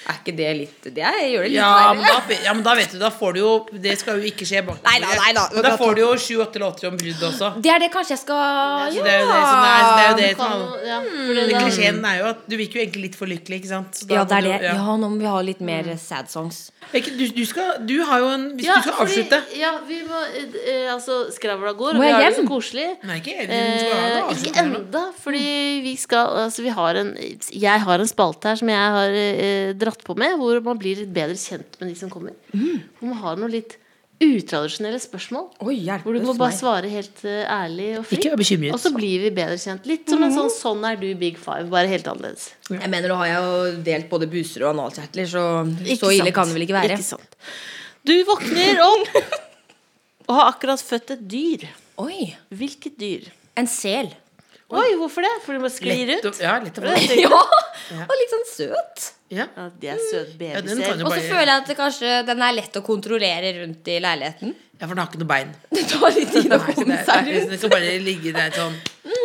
Er 0.05 0.17
ikke 0.19 0.33
det 0.37 0.49
litt 0.59 0.83
Det 0.93 1.01
gjør 1.01 1.41
det 1.41 1.49
litt 1.49 1.55
Ja 1.57 1.93
men, 1.97 2.03
da, 2.05 2.35
ja, 2.45 2.51
men 2.53 2.61
da 2.65 2.73
vet 2.77 2.91
du, 2.93 2.99
da 3.01 3.09
får 3.09 3.33
du 3.33 3.39
jo 3.41 3.51
Det 3.85 3.95
skal 3.97 4.19
jo 4.21 4.27
ikke 4.29 4.45
skje 4.45 4.61
bak 4.67 4.77
Nei 4.85 4.99
da, 5.01 5.09
nei 5.17 5.31
da. 5.33 5.45
Da 5.65 5.71
får 5.79 5.95
du 5.97 6.01
jo 6.03 6.09
sju-åtte 6.21 6.61
låter 6.61 6.89
om 6.91 6.97
brudd 7.01 7.23
også. 7.31 7.49
Det 7.65 7.71
er 7.73 7.79
det 7.81 7.89
kanskje 7.93 8.13
jeg 8.13 8.21
skal 8.21 8.37
ja. 8.37 8.91
det 8.93 9.13
er 9.15 9.23
jo 9.23 9.31
det 9.31 9.39
som 9.41 9.65
er, 9.65 9.81
det 9.81 10.03
er, 10.03 10.11
jo 10.11 10.17
det 10.21 10.29
som 10.37 10.51
er 10.51 10.85
ja, 10.91 10.99
Mm. 11.01 11.49
Klisjeen 11.61 11.97
er 12.05 12.17
jo 12.19 12.25
at 12.31 12.41
du 12.49 12.55
virker 12.59 12.77
jo 12.79 12.81
egentlig 12.83 13.01
litt 13.07 13.15
for 13.17 13.29
lykkelig, 13.29 13.57
ikke 13.61 13.69
sant? 13.71 13.97
Så 13.97 14.05
da 14.09 14.15
Ja, 14.19 14.23
det 14.27 14.35
er 14.37 14.41
du- 14.41 14.47
det. 14.51 14.59
ja. 14.67 14.73
Ja, 14.77 14.95
nå 15.01 15.09
må 15.11 15.17
vi 15.21 15.25
ha 15.29 15.39
litt 15.45 15.61
mer 15.65 15.87
sad 16.01 16.29
songs. 16.31 16.59
Du, 16.91 16.99
du, 17.37 17.43
skal, 17.47 17.77
du 17.87 17.93
har 18.03 18.19
jo 18.19 18.29
en 18.33 18.45
Hvis 18.57 18.65
ja, 18.67 18.75
du 18.75 18.81
skal 18.85 18.93
fordi- 18.99 19.21
avslutte 19.23 19.39
Ja, 19.59 19.71
vi 19.87 19.99
må 20.07 20.17
eh, 20.27 20.91
Altså, 20.91 21.19
skravla 21.31 21.71
går, 21.77 21.93
Må 21.95 22.01
og 22.01 22.05
vi 22.05 22.11
har 22.11 22.25
det 22.25 22.35
så 22.39 22.45
koselig. 22.49 22.87
Nei, 23.07 23.19
ikke. 23.21 23.47
Du 23.47 23.53
Eh, 23.53 24.33
ikke 24.49 24.63
enda, 24.65 25.03
fordi 25.23 25.43
vi 25.85 25.95
skal 26.01 26.27
Altså, 26.45 26.61
vi 26.65 26.69
har 26.75 26.95
en 27.01 27.13
Jeg 27.53 27.79
har 27.85 27.99
en 27.99 28.07
spalte 28.11 28.51
her 28.51 28.55
som 28.59 28.67
jeg 28.73 28.91
har 28.97 29.09
eh, 29.23 29.70
dratt 29.77 30.03
på 30.03 30.15
med, 30.19 30.37
hvor 30.39 30.59
man 30.65 30.79
blir 30.81 30.99
litt 31.03 31.13
bedre 31.13 31.37
kjent 31.39 31.77
med 31.79 31.89
de 31.91 31.95
som 31.99 32.09
kommer. 32.11 32.33
Mm. 32.53 32.81
Hvor 32.99 33.11
man 33.11 33.21
har 33.23 33.39
noen 33.41 33.53
litt 33.53 33.77
utradisjonelle 34.21 34.99
spørsmål. 35.01 35.47
Oi, 35.65 35.79
Hvor 36.03 36.13
du 36.13 36.21
må 36.27 36.35
bare 36.37 36.53
svare 36.53 36.89
helt 36.91 37.23
eh, 37.25 37.41
ærlig 37.49 37.87
og 37.97 38.05
fritt. 38.05 38.21
Ikke 38.21 38.37
bekymret. 38.37 38.75
Og 38.75 38.81
så 38.83 38.91
blir 38.93 39.23
vi 39.23 39.31
bedre 39.33 39.57
kjent. 39.57 39.87
Litt 39.89 40.09
som 40.11 40.21
en 40.21 40.33
sånn 40.35 40.51
'Sånn 40.53 40.85
er 40.91 40.99
du, 41.01 41.07
Big 41.17 41.39
Five', 41.41 41.69
bare 41.73 41.89
helt 41.89 42.05
annerledes. 42.05 42.51
Jeg 42.69 42.89
mener, 42.89 43.09
nå 43.09 43.17
har 43.17 43.31
jeg 43.31 43.41
jo 43.41 43.83
delt 43.87 44.09
både 44.11 44.29
buser 44.29 44.67
og 44.67 44.75
analkjertler, 44.75 45.25
så 45.25 45.45
Ikke 45.81 45.97
så 46.05 46.11
ille 46.13 46.29
sant. 46.29 46.35
kan 46.35 46.47
det 46.47 46.53
vel 46.59 46.67
ikke 46.67 46.77
være. 46.77 46.97
Ikke 46.99 47.09
sant. 47.09 47.37
Du 48.05 48.13
våkner 48.29 48.81
opp 48.85 49.07
og 50.29 50.35
har 50.37 50.51
akkurat 50.53 50.81
født 50.81 51.11
et 51.17 51.27
dyr. 51.27 51.67
Oi, 51.97 52.35
Hvilket 52.53 52.97
dyr? 52.97 53.31
en 53.57 53.67
sel. 53.67 54.13
Oi, 54.71 54.89
hvorfor 54.99 55.25
det? 55.25 55.31
For 55.45 55.57
du 55.57 55.59
må 55.63 55.69
skli 55.73 55.97
rundt? 56.09 56.25
Og, 56.29 56.39
Ja, 56.41 56.53
litt 56.63 56.75
Det 56.79 57.17
jeg. 57.17 57.25
Ja, 57.91 58.05
og 58.07 58.13
litt 58.21 58.31
sånn 58.31 58.45
søt. 58.47 59.07
Ja. 59.31 59.45
Ja, 59.55 59.69
de 59.81 59.87
er 59.91 59.99
søte 60.11 60.47
Ja, 60.47 60.61
den 60.61 60.77
babysel. 60.79 60.99
jo 60.99 61.05
Og 61.05 61.11
så 61.11 61.15
bare- 61.15 61.29
føler 61.31 61.49
jeg 61.51 61.61
at 61.61 61.67
det 61.67 61.77
kanskje 61.77 62.25
den 62.27 62.41
er 62.41 62.53
lett 62.53 62.73
å 62.79 62.81
kontrollere 62.83 63.51
rundt 63.61 63.87
i 63.87 63.99
leiligheten. 64.03 64.55
ja, 64.79 64.87
for 64.87 64.95
den 64.95 64.97
har 65.03 65.07
ikke 65.11 65.19
noe 65.19 65.27
bein. 65.27 65.53
Det 65.71 65.87
tar 65.87 66.11
litt 66.15 66.31
tid 66.31 66.51
å 66.51 66.59
komme 66.59 66.97
seg 67.05 67.27
rundt. 67.31 67.49
den 67.49 67.57
skal 67.59 67.69
bare 67.69 67.99
ligge 67.99 68.33
der 68.33 68.51
sånn. 68.51 68.75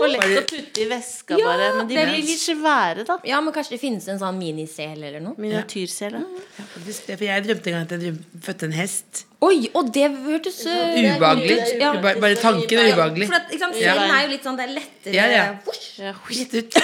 Og 0.01 0.09
lett 0.13 0.25
å 0.41 0.43
putte 0.51 0.83
i 0.83 0.87
veska, 0.91 1.39
Ja, 1.41 1.47
bare. 1.47 1.69
Men 1.77 1.89
de 1.89 1.95
det 1.97 2.05
blir 2.11 2.23
litt- 2.27 2.41
svære, 2.43 3.05
da. 3.09 3.17
Ja, 3.25 3.41
men 3.41 3.55
kanskje 3.55 3.77
det 3.77 3.81
finnes 3.81 4.09
en 4.13 4.19
sånn 4.21 4.37
minisel 4.39 5.03
eller 5.03 5.21
noe. 5.25 5.35
Miniatyrsel. 5.41 6.13
ja. 6.19 6.43
Ja, 6.59 6.65
faktisk 6.75 7.07
det, 7.07 7.17
for 7.19 7.25
jeg 7.25 7.45
drømte 7.47 7.67
en 7.73 7.77
gang 7.77 7.87
at 7.87 8.05
jeg 8.07 8.19
fødte 8.45 8.69
en 8.69 8.73
hest. 8.77 9.25
Oi, 9.47 9.69
og 9.77 9.91
det 9.93 10.07
hørtes 10.11 10.63
uh, 10.67 10.97
Ubehagelig. 10.97 11.57
Ja. 11.79 11.93
Bare, 12.01 12.21
bare 12.21 12.37
tanken 12.41 12.79
er 12.81 12.93
ubehagelig. 12.95 13.27
For 13.29 13.37
at, 13.37 13.51
ikke 13.53 13.65
sant, 13.67 13.77
Selen 13.77 14.15
er 14.17 14.23
jo 14.25 14.31
litt 14.33 14.47
sånn, 14.49 14.57
det 14.57 14.65
er 14.65 14.73
lettere 14.77 15.15
Ja, 15.15 15.27
ja. 15.29 16.13
Rett 16.29 16.55
ut. 16.57 16.79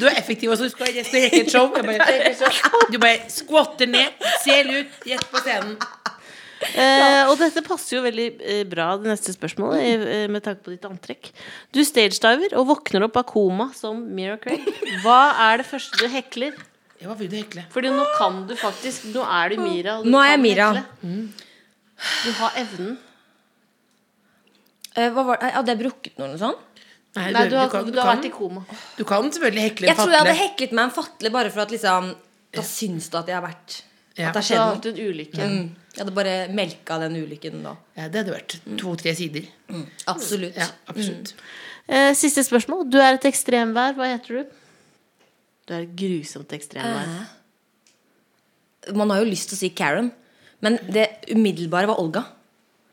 Du 0.00 0.06
er 0.08 0.16
effektiv 0.16 0.50
også. 0.54 0.68
Du 0.68 0.70
skal, 0.70 0.86
rekke 0.96 1.42
et 1.42 1.50
show. 1.52 1.68
Bare, 1.68 1.98
du 2.90 2.98
bare 2.98 3.18
skvatter 3.32 3.86
ned, 3.92 4.12
sel 4.42 4.72
ut, 4.80 4.96
rett 5.06 5.28
på 5.30 5.44
scenen. 5.44 5.76
Eh, 6.62 7.22
og 7.30 7.36
dette 7.40 7.62
passer 7.66 7.96
jo 7.96 8.02
veldig 8.04 8.26
eh, 8.40 8.62
bra, 8.70 8.92
det 9.00 9.10
neste 9.10 9.32
spørsmålet, 9.34 9.82
eh, 10.06 10.26
med 10.30 10.44
tanke 10.44 10.62
på 10.62 10.70
ditt 10.74 10.84
antrekk. 10.86 11.30
Du 11.74 11.80
stagediver 11.84 12.54
og 12.60 12.68
våkner 12.70 13.06
opp 13.08 13.16
av 13.18 13.24
koma 13.32 13.70
som 13.74 13.98
Mira 14.14 14.36
Craig. 14.42 14.62
Hva 15.02 15.20
er 15.50 15.62
det 15.62 15.66
første 15.66 15.98
du 15.98 16.06
hekler? 16.12 16.54
Jeg 17.02 17.10
var 17.10 17.18
du 17.18 17.34
hekle? 17.34 17.64
Fordi 17.74 17.90
nå 17.90 18.04
kan 18.14 18.44
du 18.46 18.52
faktisk 18.54 19.08
Nå 19.10 19.24
er 19.26 19.48
du 19.50 19.56
Mira. 19.64 19.96
du 20.04 20.10
Nå 20.12 20.20
er 20.22 20.36
jeg 20.36 20.40
Mira. 20.44 20.68
hekle. 20.76 21.14
Du 22.22 22.30
har 22.38 22.60
evnen. 22.62 22.92
Eh, 24.94 25.08
hva 25.10 25.24
var 25.26 25.40
det? 25.40 25.50
Hadde 25.56 25.72
jeg 25.74 25.80
brukket 25.82 26.18
noe 26.20 26.26
eller 26.28 26.36
noe 26.36 26.42
sånt? 26.44 26.68
Nei, 27.16 27.26
Nei, 27.34 27.42
du 27.50 27.56
har, 27.58 27.68
kan, 27.72 27.84
du 27.92 27.98
har 28.00 28.14
vært 28.14 28.24
i 28.28 28.32
koma. 28.32 28.62
du 28.96 29.02
kan 29.04 29.26
selvfølgelig 29.28 29.64
hekle 29.66 29.88
Jeg 29.90 29.96
tror 29.98 30.12
jeg 30.14 30.22
hadde 30.22 30.36
heklet 30.38 30.70
meg 30.78 30.86
en 30.88 30.94
fatle 30.94 31.32
bare 31.34 31.50
for 31.52 31.64
at 31.66 31.72
liksom 31.74 32.06
Da 32.56 32.62
syns 32.64 33.10
du 33.12 33.18
at 33.20 33.28
jeg 33.28 33.36
har 33.36 33.44
vært 33.44 33.82
Ja. 34.16 34.30
At 34.30 34.34
det 34.34 34.38
har 34.38 34.40
Du 34.40 34.46
skjedd 34.46 34.60
har 34.62 34.70
noe. 34.70 34.76
hatt 34.76 34.86
en 34.86 35.00
ulykke. 35.08 35.48
Mm. 35.48 35.81
Jeg 35.92 36.00
hadde 36.06 36.14
bare 36.16 36.34
melka 36.56 36.96
den 37.02 37.18
ulykken 37.20 37.62
da. 37.66 37.74
Ja, 37.98 38.06
det 38.08 38.22
hadde 38.22 38.32
vært 38.32 38.54
to-tre 38.80 39.12
sider. 39.14 39.44
Absolutt. 40.08 40.56
Ja, 40.56 40.68
absolutt. 40.88 41.34
Eh, 41.88 42.14
siste 42.16 42.40
spørsmål. 42.46 42.86
Du 42.88 42.96
er 43.02 43.18
et 43.18 43.26
ekstremvær. 43.28 43.92
Hva 43.98 44.08
heter 44.14 44.40
du? 44.40 44.58
Du 45.68 45.74
er 45.76 45.84
et 45.84 45.92
grusomt 45.98 46.48
ekstremvær. 46.56 47.12
Man 48.98 49.10
har 49.14 49.20
jo 49.22 49.28
lyst 49.30 49.50
til 49.52 49.56
å 49.58 49.60
si 49.60 49.70
Karen, 49.78 50.08
men 50.64 50.78
det 50.90 51.06
umiddelbare 51.30 51.86
var 51.90 52.00
Olga. 52.02 52.24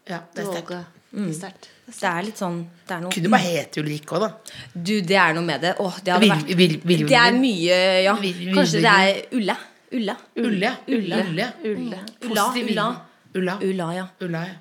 Ja, 0.09 0.19
det 0.35 0.43
er 0.43 0.51
sterkt. 0.51 0.95
Mm. 1.09 1.29
Det 1.33 1.47
er. 1.47 1.53
Det 1.89 2.05
er 2.05 2.21
litt 2.27 2.37
sånn 2.37 2.57
det 2.85 2.93
er 2.93 2.99
noe, 3.01 3.09
Kunne 3.15 3.31
bare 3.33 3.47
hete 3.49 3.81
Ulrikke 3.81 4.13
òg, 4.13 4.21
da. 4.21 4.59
Du, 4.75 4.91
det 5.01 5.15
er 5.17 5.33
noe 5.33 5.41
med 5.47 5.63
det. 5.65 5.71
Åh, 5.81 5.95
det 6.05 6.13
hadde 6.13 6.21
Vil- 6.21 6.33
vært 6.35 6.51
vil- 6.59 6.81
vil- 6.85 7.07
Det 7.09 7.17
er 7.17 7.31
mye, 7.39 7.77
ja. 8.05 8.13
Vil- 8.21 8.35
vil- 8.37 8.53
Kanskje 8.53 8.77
vil- 8.77 8.85
det 8.85 8.93
er 8.93 9.37
Ulle. 9.39 9.55
Ulle. 9.91 10.15
Ulle. 10.37 10.65
ja. 10.65 10.73
Ulle. 10.87 11.21
Ulle. 11.23 11.47
Ulle. 11.63 11.73
Ulla. 11.73 12.01
Positiv 12.25 12.71
Ulla. 12.71 12.87
Ulla. 13.35 13.59
Ulla, 13.61 13.93
ja. 13.95 14.07
Ulla, 14.25 14.41
ja. 14.47 14.55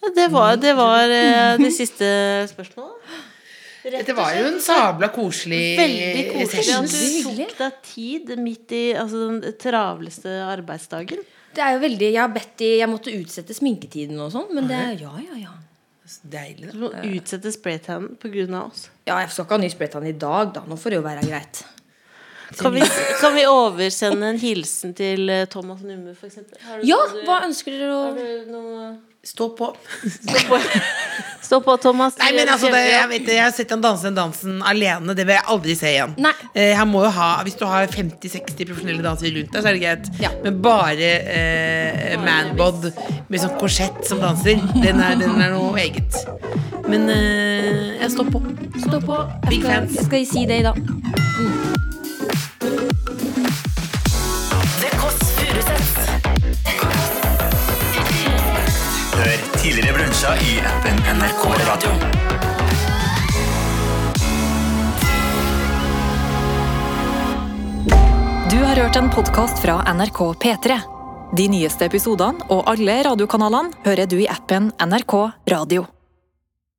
Ja, 0.00 0.08
Det 0.14 0.28
var, 0.30 0.56
det, 0.56 0.74
var 0.76 1.10
eh, 1.10 1.56
det 1.58 1.72
siste 1.74 2.06
spørsmålet. 2.52 2.94
Det 3.88 4.12
var 4.12 4.34
jo 4.36 4.48
en 4.50 4.58
sabla 4.60 5.08
koselig 5.08 5.78
Veldig 5.78 6.24
koselig 6.34 6.74
at 6.74 6.90
du 6.92 7.22
tok 7.24 7.54
deg 7.60 7.76
tid 7.86 8.32
midt 8.42 8.74
i 8.76 8.82
altså, 8.98 9.22
den 9.30 9.54
travleste 9.56 10.34
arbeidsdagen. 10.44 11.22
Det 11.56 11.62
er 11.64 11.76
jo 11.76 11.80
veldig 11.86 12.10
Jeg 12.10 12.20
har 12.20 12.34
bedt 12.34 12.64
i 12.66 12.72
Jeg 12.82 12.90
måtte 12.90 13.14
utsette 13.14 13.56
sminketiden 13.56 14.18
og 14.20 14.34
sånn, 14.34 14.50
men 14.58 14.68
det 14.68 14.76
er 14.82 15.06
Ja, 15.06 15.14
ja, 15.22 15.38
ja. 15.46 15.54
Deilig, 16.24 16.74
Du 16.74 16.82
må 16.82 16.90
utsette 16.90 17.52
spraytannen 17.54 18.18
pga. 18.20 18.60
oss. 18.66 18.88
Ja, 19.06 19.18
jeg 19.22 19.32
skal 19.32 19.44
ikke 19.46 19.56
ha 19.56 19.62
ny 19.62 19.68
spraytann 19.72 20.06
i 20.08 20.14
dag, 20.16 20.54
da. 20.54 20.62
Nå 20.68 20.76
får 20.80 20.94
det 20.94 21.00
jo 21.00 21.04
være 21.04 21.24
greit. 21.26 21.64
Kan 22.56 22.72
vi, 22.72 22.80
kan 23.20 23.34
vi 23.36 23.44
oversende 23.50 24.30
en 24.32 24.38
hilsen 24.40 24.94
til 24.96 25.28
eh, 25.28 25.44
Thomas 25.52 25.82
Numme, 25.84 26.14
eksempel? 26.30 26.56
Ja, 26.86 26.96
noe 26.96 27.12
du- 27.12 27.20
hva 27.28 27.42
ønsker 27.44 27.76
dere 27.76 27.92
å 27.92 28.96
Stå 29.28 29.48
på. 29.58 29.74
Stå 31.42 31.60
på, 31.60 31.76
Thomas. 31.82 32.14
Nei, 32.20 32.30
men 32.36 32.48
altså, 32.48 32.70
det, 32.72 32.80
jeg, 32.86 33.08
vet, 33.10 33.26
jeg 33.34 33.42
har 33.42 33.52
sett 33.52 33.72
han 33.74 33.82
danse 33.82 34.06
den 34.06 34.16
dansen 34.16 34.60
alene. 34.64 35.14
Det 35.18 35.26
vil 35.26 35.34
jeg 35.34 35.44
aldri 35.54 35.74
se 35.76 35.90
igjen. 35.90 36.14
Nei. 36.22 36.32
Eh, 36.54 36.70
han 36.78 36.88
må 36.88 37.02
jo 37.04 37.10
ha, 37.16 37.28
Hvis 37.44 37.58
du 37.58 37.64
har 37.68 37.90
50-60 37.92 38.62
profesjonelle 38.70 39.04
dansere 39.04 39.34
rundt 39.34 39.52
deg, 39.52 39.64
så 39.64 39.70
er 39.72 39.76
det 39.76 39.82
greit. 39.82 40.10
Ja. 40.22 40.30
Men 40.46 40.60
bare 40.64 41.10
eh, 41.34 42.14
manbod 42.22 42.88
med 43.28 43.42
sånn 43.42 43.56
korsett 43.60 44.00
som 44.08 44.22
danser, 44.22 44.62
den 44.78 45.02
er, 45.02 45.18
den 45.20 45.42
er 45.44 45.52
noe 45.56 45.74
eget. 45.82 46.22
Men 46.88 47.10
eh, 47.12 47.98
jeg 48.04 48.14
står 48.14 48.32
på. 48.32 48.44
Stå 48.86 49.02
på. 49.04 49.20
Big 49.50 49.66
Jeg 49.66 49.90
skal, 49.90 49.98
jeg 49.98 50.08
skal 50.12 50.30
si 50.32 50.46
det 50.48 50.62
i 50.62 50.68
dag. 50.70 50.80
The 51.38 51.77
tidligere 59.68 59.96
brunsja 59.96 60.28
i 60.36 60.60
appen 60.64 60.96
NRK 61.18 61.42
Radio. 61.68 61.90
Du 68.50 68.56
har 68.64 68.76
hørt 68.76 68.96
en 68.96 69.10
podkast 69.10 69.60
fra 69.62 69.82
NRK 69.92 70.20
P3. 70.40 70.80
De 71.36 71.48
nyeste 71.52 71.84
episodene 71.84 72.48
og 72.48 72.64
alle 72.72 72.96
radiokanalene 73.10 73.84
hører 73.84 74.08
du 74.08 74.16
i 74.22 74.30
appen 74.38 74.72
NRK 74.80 75.18
Radio. 75.52 75.84